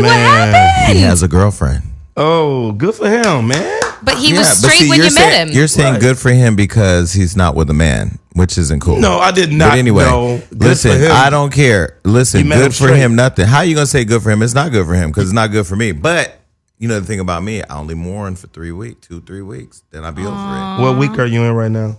[0.01, 0.97] What oh, happened?
[0.97, 1.83] He has a girlfriend.
[2.17, 3.79] Oh, good for him, man.
[4.01, 5.55] But he Yeah, was straight see, when you're saying, met him.
[5.55, 6.01] You're saying Right.
[6.01, 8.97] good for him because he's not with a man, which isn't cool.
[8.99, 10.37] No, I did not But anyway, know.
[10.37, 11.11] Good for listen, him.
[11.13, 11.97] I don't care.
[12.03, 12.97] Listen, good him for straight.
[12.97, 13.45] him, nothing.
[13.45, 14.41] How are you gonna say good for him?
[14.41, 15.91] It's not good for him because it's not good for me.
[15.93, 16.38] But
[16.79, 19.83] you know the thing about me, I only mourn for three weeks, two, three weeks,
[19.91, 20.81] then I'll be over it.
[20.81, 21.97] What week are you in right now?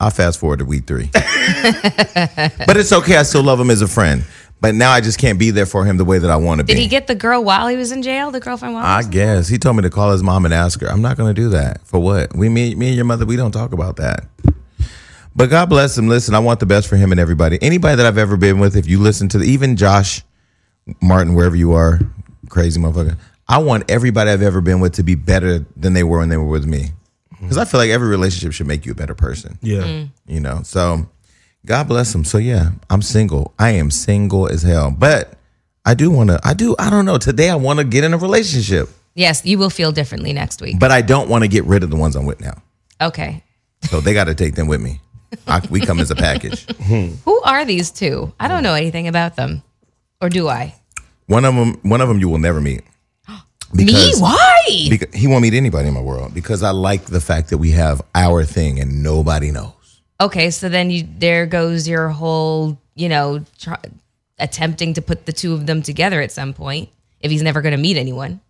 [0.00, 1.10] I'll fast forward to week three.
[1.12, 3.16] but it's okay.
[3.16, 4.24] I still love him as a friend.
[4.60, 6.64] But now I just can't be there for him the way that I want to
[6.64, 6.74] be.
[6.74, 8.30] Did he get the girl while he was in jail?
[8.30, 8.84] The girlfriend while?
[8.84, 10.86] I was in guess he told me to call his mom and ask her.
[10.86, 11.86] I'm not going to do that.
[11.86, 12.36] For what?
[12.36, 14.26] We, me, me and your mother, we don't talk about that.
[15.34, 16.08] But God bless him.
[16.08, 17.58] Listen, I want the best for him and everybody.
[17.62, 20.22] Anybody that I've ever been with, if you listen to the, even Josh
[21.00, 22.00] Martin, wherever you are,
[22.48, 23.16] crazy motherfucker.
[23.50, 26.36] I want everybody I've ever been with to be better than they were when they
[26.36, 26.90] were with me.
[27.40, 29.58] Because I feel like every relationship should make you a better person.
[29.60, 29.82] Yeah.
[29.82, 30.10] Mm.
[30.26, 31.08] You know, so
[31.66, 32.24] God bless them.
[32.24, 33.52] So yeah, I'm single.
[33.58, 34.94] I am single as hell.
[34.96, 35.34] But
[35.84, 36.38] I do want to.
[36.44, 36.76] I do.
[36.78, 37.18] I don't know.
[37.18, 40.78] Today I want to get in a relationship, Yes, you will feel differently next week.
[40.78, 42.62] but I don't want to get rid of the ones I'm with now.
[43.00, 43.42] Okay.
[43.88, 45.00] So they got to take them with me.
[45.48, 46.64] I, we come as a package.
[47.24, 48.32] Who are these two?
[48.38, 49.62] I don't know anything about them.
[50.20, 50.74] Or do I?
[51.26, 51.80] One of them.
[51.82, 52.82] One of them you will never meet.
[53.72, 54.12] Me?
[54.18, 54.86] Why?
[54.88, 57.70] Because he won't meet anybody in my world because I like the fact that we
[57.72, 59.74] have our thing and nobody knows.
[60.20, 63.78] Okay, so then you there goes your whole, you know, try,
[64.38, 66.90] attempting to put the two of them together at some point
[67.20, 68.40] if he's never going to meet anyone.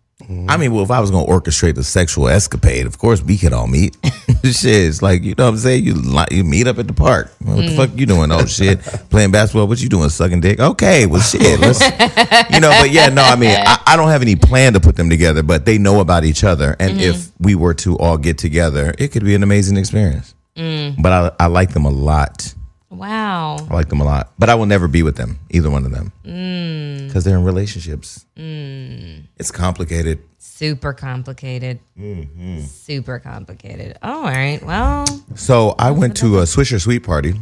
[0.49, 3.53] I mean, well, if I was gonna orchestrate a sexual escapade, of course we could
[3.53, 3.97] all meet.
[4.43, 5.83] shit, it's like you know what I'm saying.
[5.83, 7.31] You li- you meet up at the park.
[7.39, 7.75] What the mm.
[7.75, 8.31] fuck you doing?
[8.31, 9.67] Oh shit, playing basketball.
[9.67, 10.09] What you doing?
[10.09, 10.59] Sucking dick?
[10.59, 11.59] Okay, well shit.
[11.59, 11.81] Let's,
[12.53, 13.23] you know, but yeah, no.
[13.23, 15.99] I mean, I, I don't have any plan to put them together, but they know
[15.99, 17.43] about each other, and if mm-hmm.
[17.43, 20.35] we were to all get together, it could be an amazing experience.
[20.55, 21.01] Mm.
[21.01, 22.53] But I I like them a lot.
[22.91, 23.57] Wow.
[23.69, 25.91] I like them a lot, but I will never be with them, either one of
[25.91, 27.07] them, mm.
[27.07, 28.25] because they're in relationships.
[28.35, 29.23] Mm.
[29.37, 30.19] It's complicated.
[30.37, 31.79] Super complicated.
[31.97, 32.61] Mm-hmm.
[32.61, 33.97] Super complicated.
[34.03, 34.61] Oh, all right.
[34.63, 37.33] Well, So I went to a Swisher Sweet party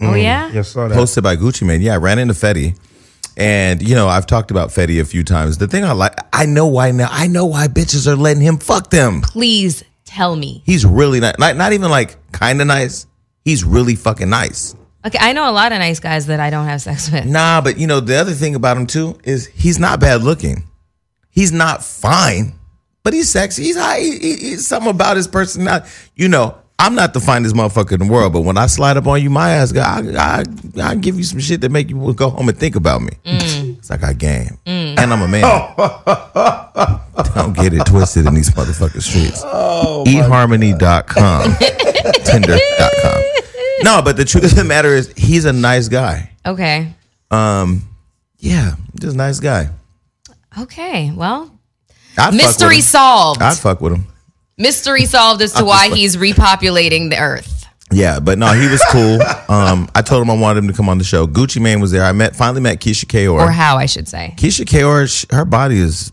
[0.00, 0.22] oh mm.
[0.22, 0.50] yeah.
[0.52, 0.96] Yes, saw that.
[0.96, 1.82] hosted by Gucci Mane.
[1.82, 2.78] Yeah, I ran into Fetty.
[3.36, 5.58] And you know, I've talked about Fetty a few times.
[5.58, 7.08] The thing I like, I know why now.
[7.10, 9.22] I know why bitches are letting him fuck them.
[9.22, 10.62] Please tell me.
[10.66, 13.06] He's really not, not, not even like kind of nice.
[13.44, 14.74] He's really fucking nice.
[15.06, 17.24] Okay, I know a lot of nice guys that I don't have sex with.
[17.24, 20.64] Nah, but you know, the other thing about him too is he's not bad looking.
[21.30, 22.54] He's not fine,
[23.02, 23.62] but he's sexy.
[23.64, 24.00] He's high.
[24.00, 25.88] He, he- he's something about his personality.
[26.16, 29.06] You know, I'm not the finest motherfucker in the world, but when I slide up
[29.06, 30.44] on you, my ass, I, I,
[30.82, 33.10] I give you some shit that make you go home and think about me.
[33.24, 33.59] It's
[33.90, 35.42] like got game, and I'm a man.
[37.34, 39.42] Don't get it twisted in these motherfucking streets.
[39.44, 41.56] Oh, eHarmony.com,
[42.24, 43.22] Tinder.com.
[43.82, 46.30] No, but the truth of the matter is, he's a nice guy.
[46.46, 46.92] Okay.
[47.30, 47.82] Um,
[48.38, 49.68] yeah, just a nice guy.
[50.58, 51.10] Okay.
[51.12, 51.50] Well,
[52.18, 53.42] I'd mystery solved.
[53.42, 54.06] I'd fuck with him.
[54.58, 57.59] mystery solved as to why he's repopulating the earth.
[57.92, 59.20] Yeah, but no, he was cool.
[59.54, 61.26] um, I told him I wanted him to come on the show.
[61.26, 62.04] Gucci Mane was there.
[62.04, 63.40] I met finally met Keyshia Ka'oir.
[63.46, 64.34] Or how I should say.
[64.36, 66.10] Keyshia Ka'oir, sh- her body is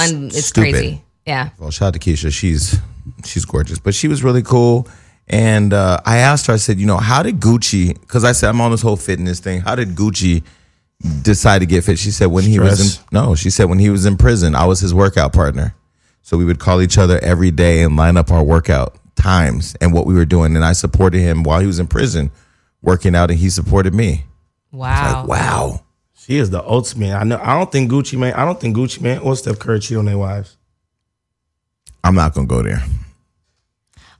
[0.00, 0.72] Un- it's stupid.
[0.72, 1.02] crazy.
[1.26, 1.50] Yeah.
[1.58, 2.32] Well, shout out to Keyshia.
[2.32, 2.78] She's
[3.24, 4.86] she's gorgeous, but she was really cool.
[5.26, 6.54] And uh, I asked her.
[6.54, 7.98] I said, you know, how did Gucci?
[8.00, 9.60] Because I said I'm on this whole fitness thing.
[9.60, 10.42] How did Gucci
[11.22, 11.98] decide to get fit?
[11.98, 13.34] She said when he was in no.
[13.34, 15.74] She said when he was in prison, I was his workout partner.
[16.22, 19.92] So we would call each other every day and line up our workout times and
[19.92, 20.56] what we were doing.
[20.56, 22.30] And I supported him while he was in prison,
[22.82, 24.24] working out, and he supported me.
[24.72, 25.20] Wow.
[25.20, 25.80] Like wow.
[26.14, 27.14] She is the ultimate.
[27.14, 27.38] I know.
[27.42, 28.34] I don't think Gucci Mane.
[28.34, 30.56] I don't think Gucci Mane or Steph Curry cheat on their wives.
[32.04, 32.82] I'm not gonna go there.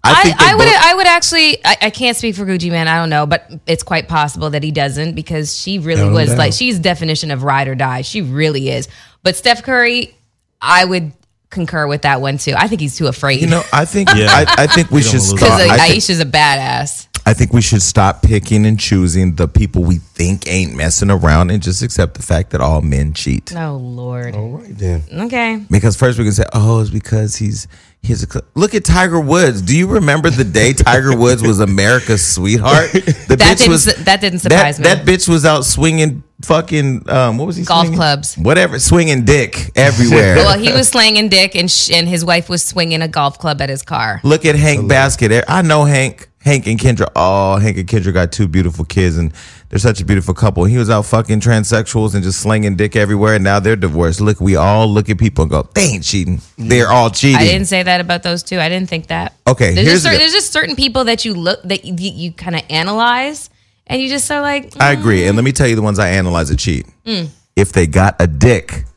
[0.04, 2.70] I, think they I would both- I would actually I, I can't speak for Gucci
[2.70, 6.12] Mane I don't know but it's quite possible that he doesn't because she really No
[6.14, 6.38] was doubt.
[6.38, 8.88] like she's definition of ride or die she really is
[9.22, 10.16] but Steph Curry
[10.62, 11.12] I would
[11.50, 14.26] concur with that one too I think he's too afraid You know, I think Yeah.
[14.30, 15.38] I, I think we don't should stop.
[15.40, 19.82] because like, Ayesha's a badass I think we should stop picking and choosing the people
[19.84, 23.54] we think ain't messing around and just accept the fact that all men cheat.
[23.56, 25.02] oh lord All right then.
[25.12, 27.66] okay Because first we can say, "Oh, it's because he's
[28.02, 29.62] he's a." cl-" Look at Tiger Woods.
[29.62, 32.90] Do you remember the day Tiger Woods was America's sweetheart?
[33.28, 35.04] The That didn't su- that didn't surprise that, me.
[35.04, 37.64] That bitch was out swinging fucking um, what was he?
[37.64, 37.98] Golf swinging?
[37.98, 38.36] clubs.
[38.36, 40.36] whatever, swinging dick everywhere.
[40.36, 43.60] well he was slanging dick and sh- and his wife was swinging a golf club
[43.60, 45.44] at his car Look at Hank Baskett.
[45.48, 46.28] I know Hank.
[46.40, 47.08] Hank and Kendra.
[47.16, 49.32] Oh, Hank and Kendra got two beautiful kids, and
[49.70, 50.64] they're such a beautiful couple.
[50.64, 54.20] He was out fucking transsexuals and just slinging dick everywhere, and now they're divorced.
[54.20, 56.40] Look, we all look at people and go, "They ain't cheating.
[56.56, 58.58] They're all cheating." I didn't say that about those two.
[58.58, 59.34] I didn't think that.
[59.46, 61.94] Okay, there's here's just, certain, the- there's just certain people that you look that you,
[61.98, 63.50] you kind of analyze,
[63.86, 65.26] and you just are like, I agree.
[65.26, 66.86] And let me tell you the ones I analyze that cheat.
[67.04, 67.28] Mm.
[67.56, 68.84] If they got a dick.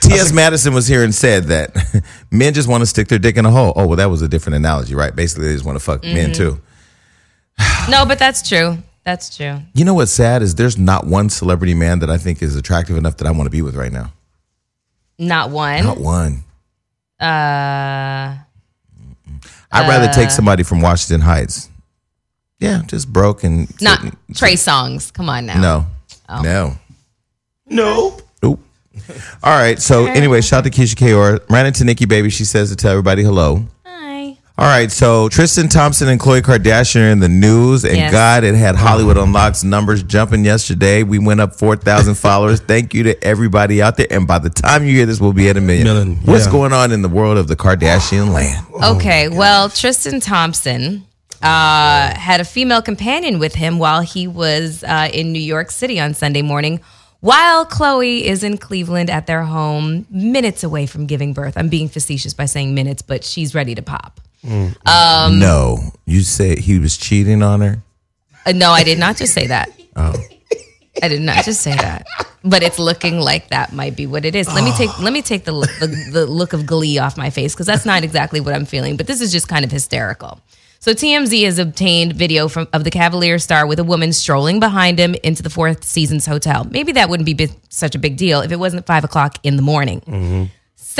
[0.00, 0.32] T.S.
[0.32, 1.74] Madison was here and said that
[2.30, 3.72] men just want to stick their dick in a hole.
[3.76, 5.14] Oh, well, that was a different analogy, right?
[5.14, 6.14] Basically, they just want to fuck Mm-hmm.
[6.14, 6.60] men too.
[7.90, 8.78] no, but that's true.
[9.04, 9.58] That's true.
[9.74, 12.96] You know what's sad is there's not one celebrity man that I think is attractive
[12.96, 14.12] enough that I want to be with right now.
[15.18, 15.84] Not one.
[15.84, 16.44] Not one.
[17.20, 18.36] Uh,
[19.72, 21.68] I'd rather take somebody from Washington Heights.
[22.58, 25.12] Yeah, just broke and not sitting- Trey Songz.
[25.12, 25.60] Come on now.
[25.60, 25.86] No,
[26.28, 26.42] Oh.
[26.42, 26.78] no.
[27.66, 28.22] Nope.
[28.42, 28.60] Nope.
[29.42, 29.80] All right.
[29.80, 31.40] So anyway, shout out to Keyshia Ka'oir.
[31.48, 32.28] Ran into Nikki Baby.
[32.30, 33.64] She says to tell everybody hello.
[34.60, 34.64] Hi.
[34.66, 34.90] All right.
[34.92, 38.12] So Tristan Thompson and Khloe Kardashian are in the news, and Yes.
[38.12, 41.02] God, it had Hollywood Unlocks numbers jumping yesterday.
[41.02, 42.60] We went up four thousand followers.
[42.60, 44.06] Thank you to everybody out there.
[44.10, 45.84] And by the time you hear this, we'll be at a million.
[45.84, 46.52] Million, What's yeah.
[46.52, 48.66] going on in the world of the Kardashian land?
[48.96, 49.28] Okay.
[49.28, 51.06] well, Tristan Thompson
[51.42, 56.00] uh, had a female companion with him while he was uh, in New York City
[56.00, 56.80] on Sunday morning.
[57.20, 61.58] While Khloe is in Cleveland at their home, minutes away from giving birth.
[61.58, 64.20] I'm being facetious by saying minutes, but she's ready to pop.
[64.44, 67.82] Um, no, you said he was cheating on her.
[68.46, 69.70] Uh, no, I did not just say that.
[69.96, 70.14] Oh.
[71.02, 72.06] I did not just say that.
[72.42, 74.48] But it's looking like that might be what it is.
[74.48, 77.30] Let me take let me take the look, the, the look of glee off my
[77.30, 78.96] face because that's not exactly what I'm feeling.
[78.96, 80.40] But this is just kind of hysterical.
[80.78, 84.98] So TMZ has obtained video from of the Cavalier star with a woman strolling behind
[84.98, 86.64] him into the Fourth Seasons hotel.
[86.64, 89.62] Maybe that wouldn't be such a big deal if it wasn't five o'clock in the
[89.62, 90.50] morning.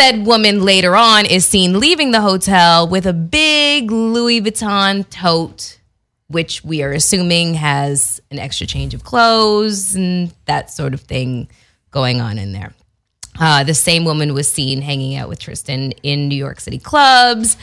[0.01, 5.79] Said woman later on is seen leaving the hotel with a big Louis Vuitton tote
[6.29, 11.51] which we are assuming has an extra change of clothes and that sort of thing
[11.91, 12.73] going on in there.
[13.39, 17.59] Uh, the same woman was seen hanging out with Tristan in New York City clubs,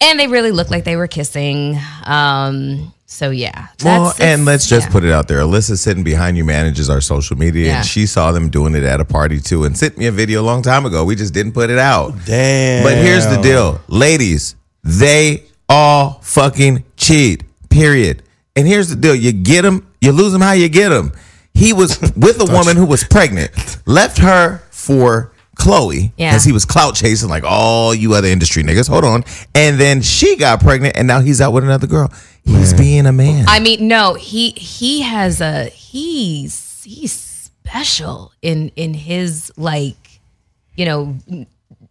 [0.00, 1.78] and they really looked like they were kissing.
[2.02, 4.92] Um, so yeah, Well, and let's just yeah.
[4.92, 5.38] put it out there.
[5.38, 7.76] Alyssa sitting behind you manages our social media, Yeah.
[7.78, 10.42] and she saw them doing it at a party too, and sent me a video
[10.42, 11.04] a long time ago.
[11.04, 12.14] We just didn't put it out.
[12.26, 12.82] Damn.
[12.82, 17.44] But here's the deal, ladies, they all fucking cheat.
[17.70, 18.22] Period.
[18.56, 20.40] And here's the deal: you get them, you lose them.
[20.40, 21.12] How you get them?
[21.54, 23.50] He was with a woman who was pregnant,
[23.86, 26.38] left her for Khloe Yeah.
[26.38, 28.88] he was clout chasing like all you other industry niggas.
[28.88, 29.24] Hold on,
[29.54, 32.12] and then she got pregnant, and now he's out with another girl.
[32.44, 33.46] He's being a man.
[33.48, 39.96] I mean, no, he he has a he's he's special in in his like
[40.76, 41.46] you know n-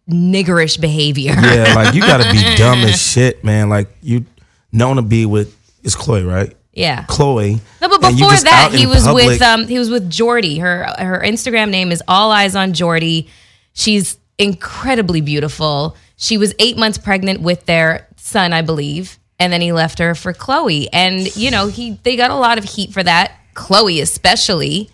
[0.08, 1.32] niggerish behavior.
[1.36, 3.68] Yeah, like you gotta be dumb as shit, man.
[3.68, 4.24] Like you
[4.72, 6.56] known to be with it's Khloe, right?
[6.72, 7.04] Yeah.
[7.04, 7.58] Khloe.
[7.80, 9.26] No, but before that, he was public.
[9.26, 10.58] with um he was with Jordy.
[10.58, 13.28] Her her Instagram name is All Eyes on Jordy.
[13.76, 15.96] She's incredibly beautiful.
[16.16, 20.14] She was eight months pregnant with their son, I believe, and then he left her
[20.14, 20.88] for Khloe.
[20.94, 23.32] And you know he they got a lot of heat for that.
[23.54, 24.90] Khloe especially.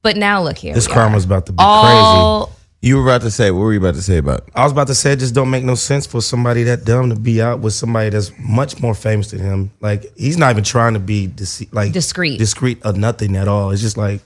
[0.00, 0.74] But now look here.
[0.74, 1.64] This we karma's about to be crazy.
[1.68, 2.52] all
[2.84, 4.48] you were about to say, what were you about to say about?
[4.56, 7.10] I was about to say it just don't make no sense for somebody that dumb
[7.10, 9.70] to be out with somebody that's much more famous than him.
[9.80, 12.38] Like he's not even trying to be dece- like Discreet.
[12.38, 13.70] discreet or nothing at all.
[13.70, 14.20] It's just like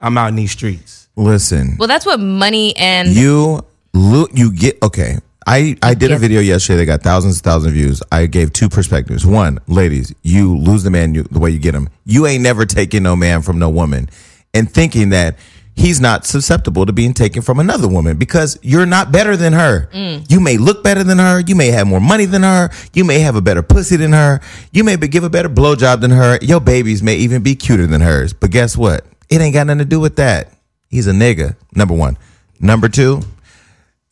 [0.00, 1.05] I'm out in these streets.
[1.16, 3.64] Listen, well, that's what money and you
[3.94, 5.18] look, you get okay.
[5.46, 8.02] I, I did a video yesterday that got thousands and thousands of views.
[8.10, 9.24] I gave two perspectives.
[9.24, 11.88] One, ladies, you lose the man you, the way you get him.
[12.04, 14.10] You ain't never taking no man from no woman,
[14.52, 15.36] and thinking that
[15.76, 19.88] he's not susceptible to being taken from another woman because you're not better than her.
[19.92, 20.28] Mm.
[20.30, 21.40] You may look better than her.
[21.40, 22.70] You may have more money than her.
[22.92, 24.40] You may have a better pussy than her.
[24.72, 26.38] You may be, give a better blowjob than her.
[26.42, 28.32] Your babies may even be cuter than hers.
[28.32, 29.06] But guess what?
[29.28, 30.52] It ain't got nothing to do with that.
[30.88, 31.56] He's a nigga.
[31.74, 32.16] Number one.
[32.60, 33.22] Number two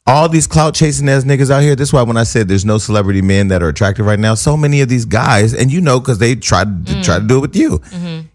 [0.07, 1.75] all these clout chasing ass niggas out here.
[1.75, 4.35] This is why when I said there's no celebrity men that are attractive right now,
[4.35, 7.39] so many of these guys, and you know, because they tried to try to do
[7.39, 7.81] it with you.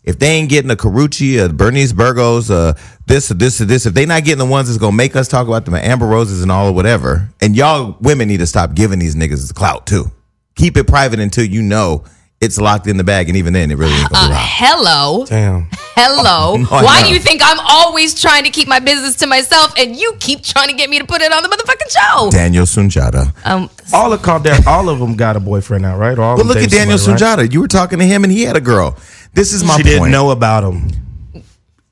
[0.04, 2.74] If they ain't getting a Karrueche, a Bernice Burgos, uh,
[3.06, 5.28] this or this or this, if they not getting the ones that's gonna make us
[5.28, 8.74] talk about them, Amber Roses and all or whatever, and y'all women need to stop
[8.74, 10.12] giving these niggas the clout too.
[10.56, 12.04] Keep it private until you know
[12.42, 14.46] it's locked in the bag, and even then, it really ain't gonna be locked.
[14.50, 15.26] Hello.
[15.26, 15.68] Damn.
[15.96, 16.56] Hello.
[16.72, 17.08] I Why know.
[17.08, 20.44] do you think I'm always trying to keep my business to myself and you keep
[20.44, 22.32] trying to get me to put it on the motherfucking show?
[22.32, 23.34] Daniel Sunjata.
[23.46, 26.18] Um, All of Kardashian, all of them got a boyfriend now, right?
[26.18, 27.40] All But look at Daniel somebody, right?
[27.40, 27.52] Sunjata.
[27.52, 28.98] You were talking to him, and he had a girl.
[29.34, 29.86] This is my She point.
[29.88, 31.44] didn't know about him.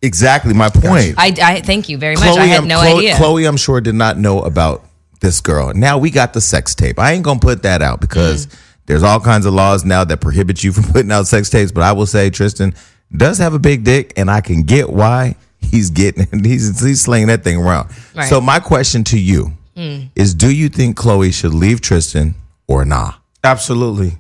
[0.02, 1.16] exactly my point.
[1.18, 2.24] I, I thank you very much.
[2.38, 3.16] I had I'm- no Khloe, idea.
[3.16, 4.86] Khloe, I'm sure did not know about
[5.20, 5.74] this girl.
[5.74, 7.00] Now we got the sex tape.
[7.00, 8.60] I ain't gonna put that out because Mm.
[8.88, 11.72] There's all kinds of laws now that prohibit you from putting out sex tapes.
[11.72, 12.74] But I will say Tristan
[13.16, 17.28] does have a big dick, and I can get why he's getting he's he's slinging
[17.28, 17.90] that thing around.
[18.16, 18.26] Right.
[18.26, 18.30] Mm.
[18.30, 22.34] So my question to you is: Do you think Khloe should leave Tristan
[22.68, 23.14] or nah?
[23.44, 24.18] Absolutely.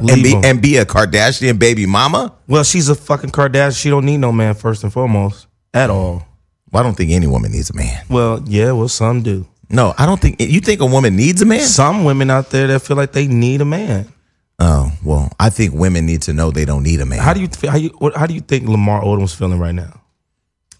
[0.00, 0.44] And be him.
[0.44, 2.34] and be a Kardashian baby mama?
[2.48, 3.80] Well, she's a fucking Kardashian.
[3.80, 6.26] She don't need no man first and foremost at all.
[6.70, 8.02] Well, I don't think any woman needs a man.
[8.08, 9.46] Well, yeah, well, some do.
[9.72, 11.60] No, I don't think you think a woman needs a man.
[11.60, 14.12] Some women out there that feel like they need a man.
[14.58, 17.18] Oh well, I think women need to know they don't need a man.
[17.20, 19.74] How do you th- how you what, how do you think Lamar Odom's feeling right
[19.74, 19.98] now?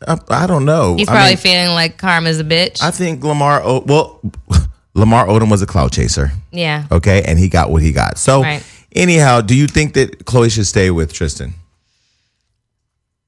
[0.07, 0.97] I, I don't know.
[0.97, 2.83] He's I probably mean, feeling like karma's a bitch.
[2.83, 3.63] I think Lamar.
[3.65, 4.21] O- well,
[4.95, 6.31] Lamar Odom was a clout chaser.
[6.51, 6.87] yeah.
[6.93, 8.19] Okay, and he got what he got.
[8.19, 8.63] So Right.
[8.95, 11.55] anyhow, do you think that Khloe should stay with Tristan?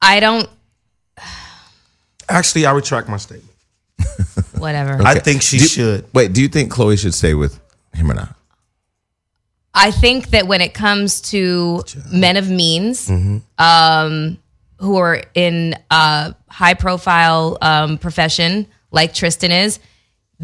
[0.02, 0.48] I don't.
[2.28, 3.50] Actually, I retract my statement.
[4.64, 5.02] Whatever.
[5.02, 6.14] I think she Do- should.
[6.14, 7.60] Wait, do you think Khloe should stay with
[7.92, 8.34] him or not?
[9.74, 13.10] I think that when it comes to men of means,
[13.58, 14.38] um,
[14.78, 19.80] who are in a high profile um, profession like Tristan is,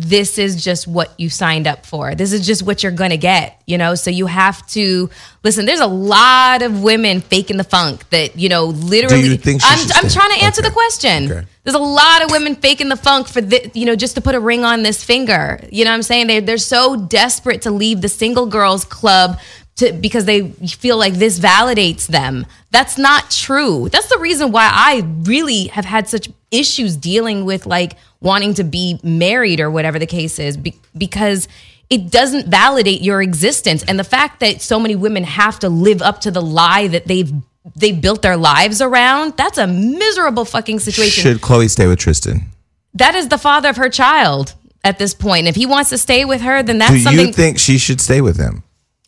[0.00, 2.14] this is just what you signed up for.
[2.14, 3.94] This is just what you're gonna get, you know.
[3.94, 5.10] So you have to
[5.44, 5.66] listen.
[5.66, 9.36] There's a lot of women faking the funk that you know literally.
[9.36, 10.68] you I'm, I'm trying to answer Okay.
[10.68, 11.30] the question.
[11.32, 11.46] Okay.
[11.64, 14.34] There's a lot of women faking the funk for the, you know just to put
[14.34, 15.60] a ring on this finger.
[15.70, 16.26] You know what I'm saying?
[16.28, 19.38] They they're so desperate to leave the single girls club
[19.76, 22.46] to because they feel like this validates them.
[22.70, 23.88] That's not true.
[23.88, 28.64] That's the reason why I really have had such issues dealing with like wanting to
[28.64, 31.48] be married or whatever the case is be, because
[31.88, 36.02] it doesn't validate your existence and the fact that so many women have to live
[36.02, 37.32] up to the lie that they've
[37.76, 42.46] they built their lives around that's a miserable fucking situation Should Khloe stay with Tristan?
[42.94, 45.46] that is the father of her child at this point.
[45.46, 47.26] If he wants to stay with her, then that's do something.
[47.26, 48.62] you think she should stay with him?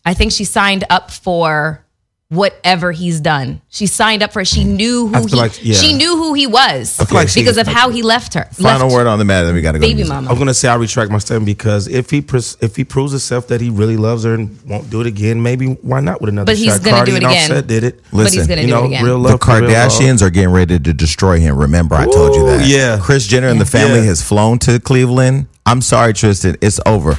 [0.04, 1.84] I think she signed up for
[2.32, 3.60] whatever he's done.
[3.68, 4.40] She signed up for.
[4.40, 4.46] It.
[4.48, 5.36] She knew who he.
[5.36, 5.74] like- yeah.
[5.74, 8.48] She knew who he was feel like she- because of how he left her.
[8.52, 9.46] Final left word on the matter.
[9.46, 9.86] Then we got to go.
[9.86, 10.30] baby mama.
[10.30, 13.48] I'm gonna say I retract my statement because if he pres- if he proves himself
[13.48, 16.46] that he really loves her and won't do it again, maybe why not with another
[16.46, 16.82] But he's shot?
[16.82, 17.50] gonna Cardi do it and again.
[17.50, 18.00] Offset did it.
[18.10, 19.04] but he's Listen, gonna you do know, it again.
[19.04, 19.40] real The love.
[19.42, 19.90] for real love.
[19.92, 21.56] Kardashians are getting ready to destroy him.
[21.56, 22.66] Remember, I told you that.
[22.66, 22.98] yeah.
[23.00, 24.06] Kris Jenner and the family Yeah.
[24.06, 25.46] has flown to Cleveland.
[25.66, 26.56] I'm sorry, Tristan.
[26.60, 27.18] It's over.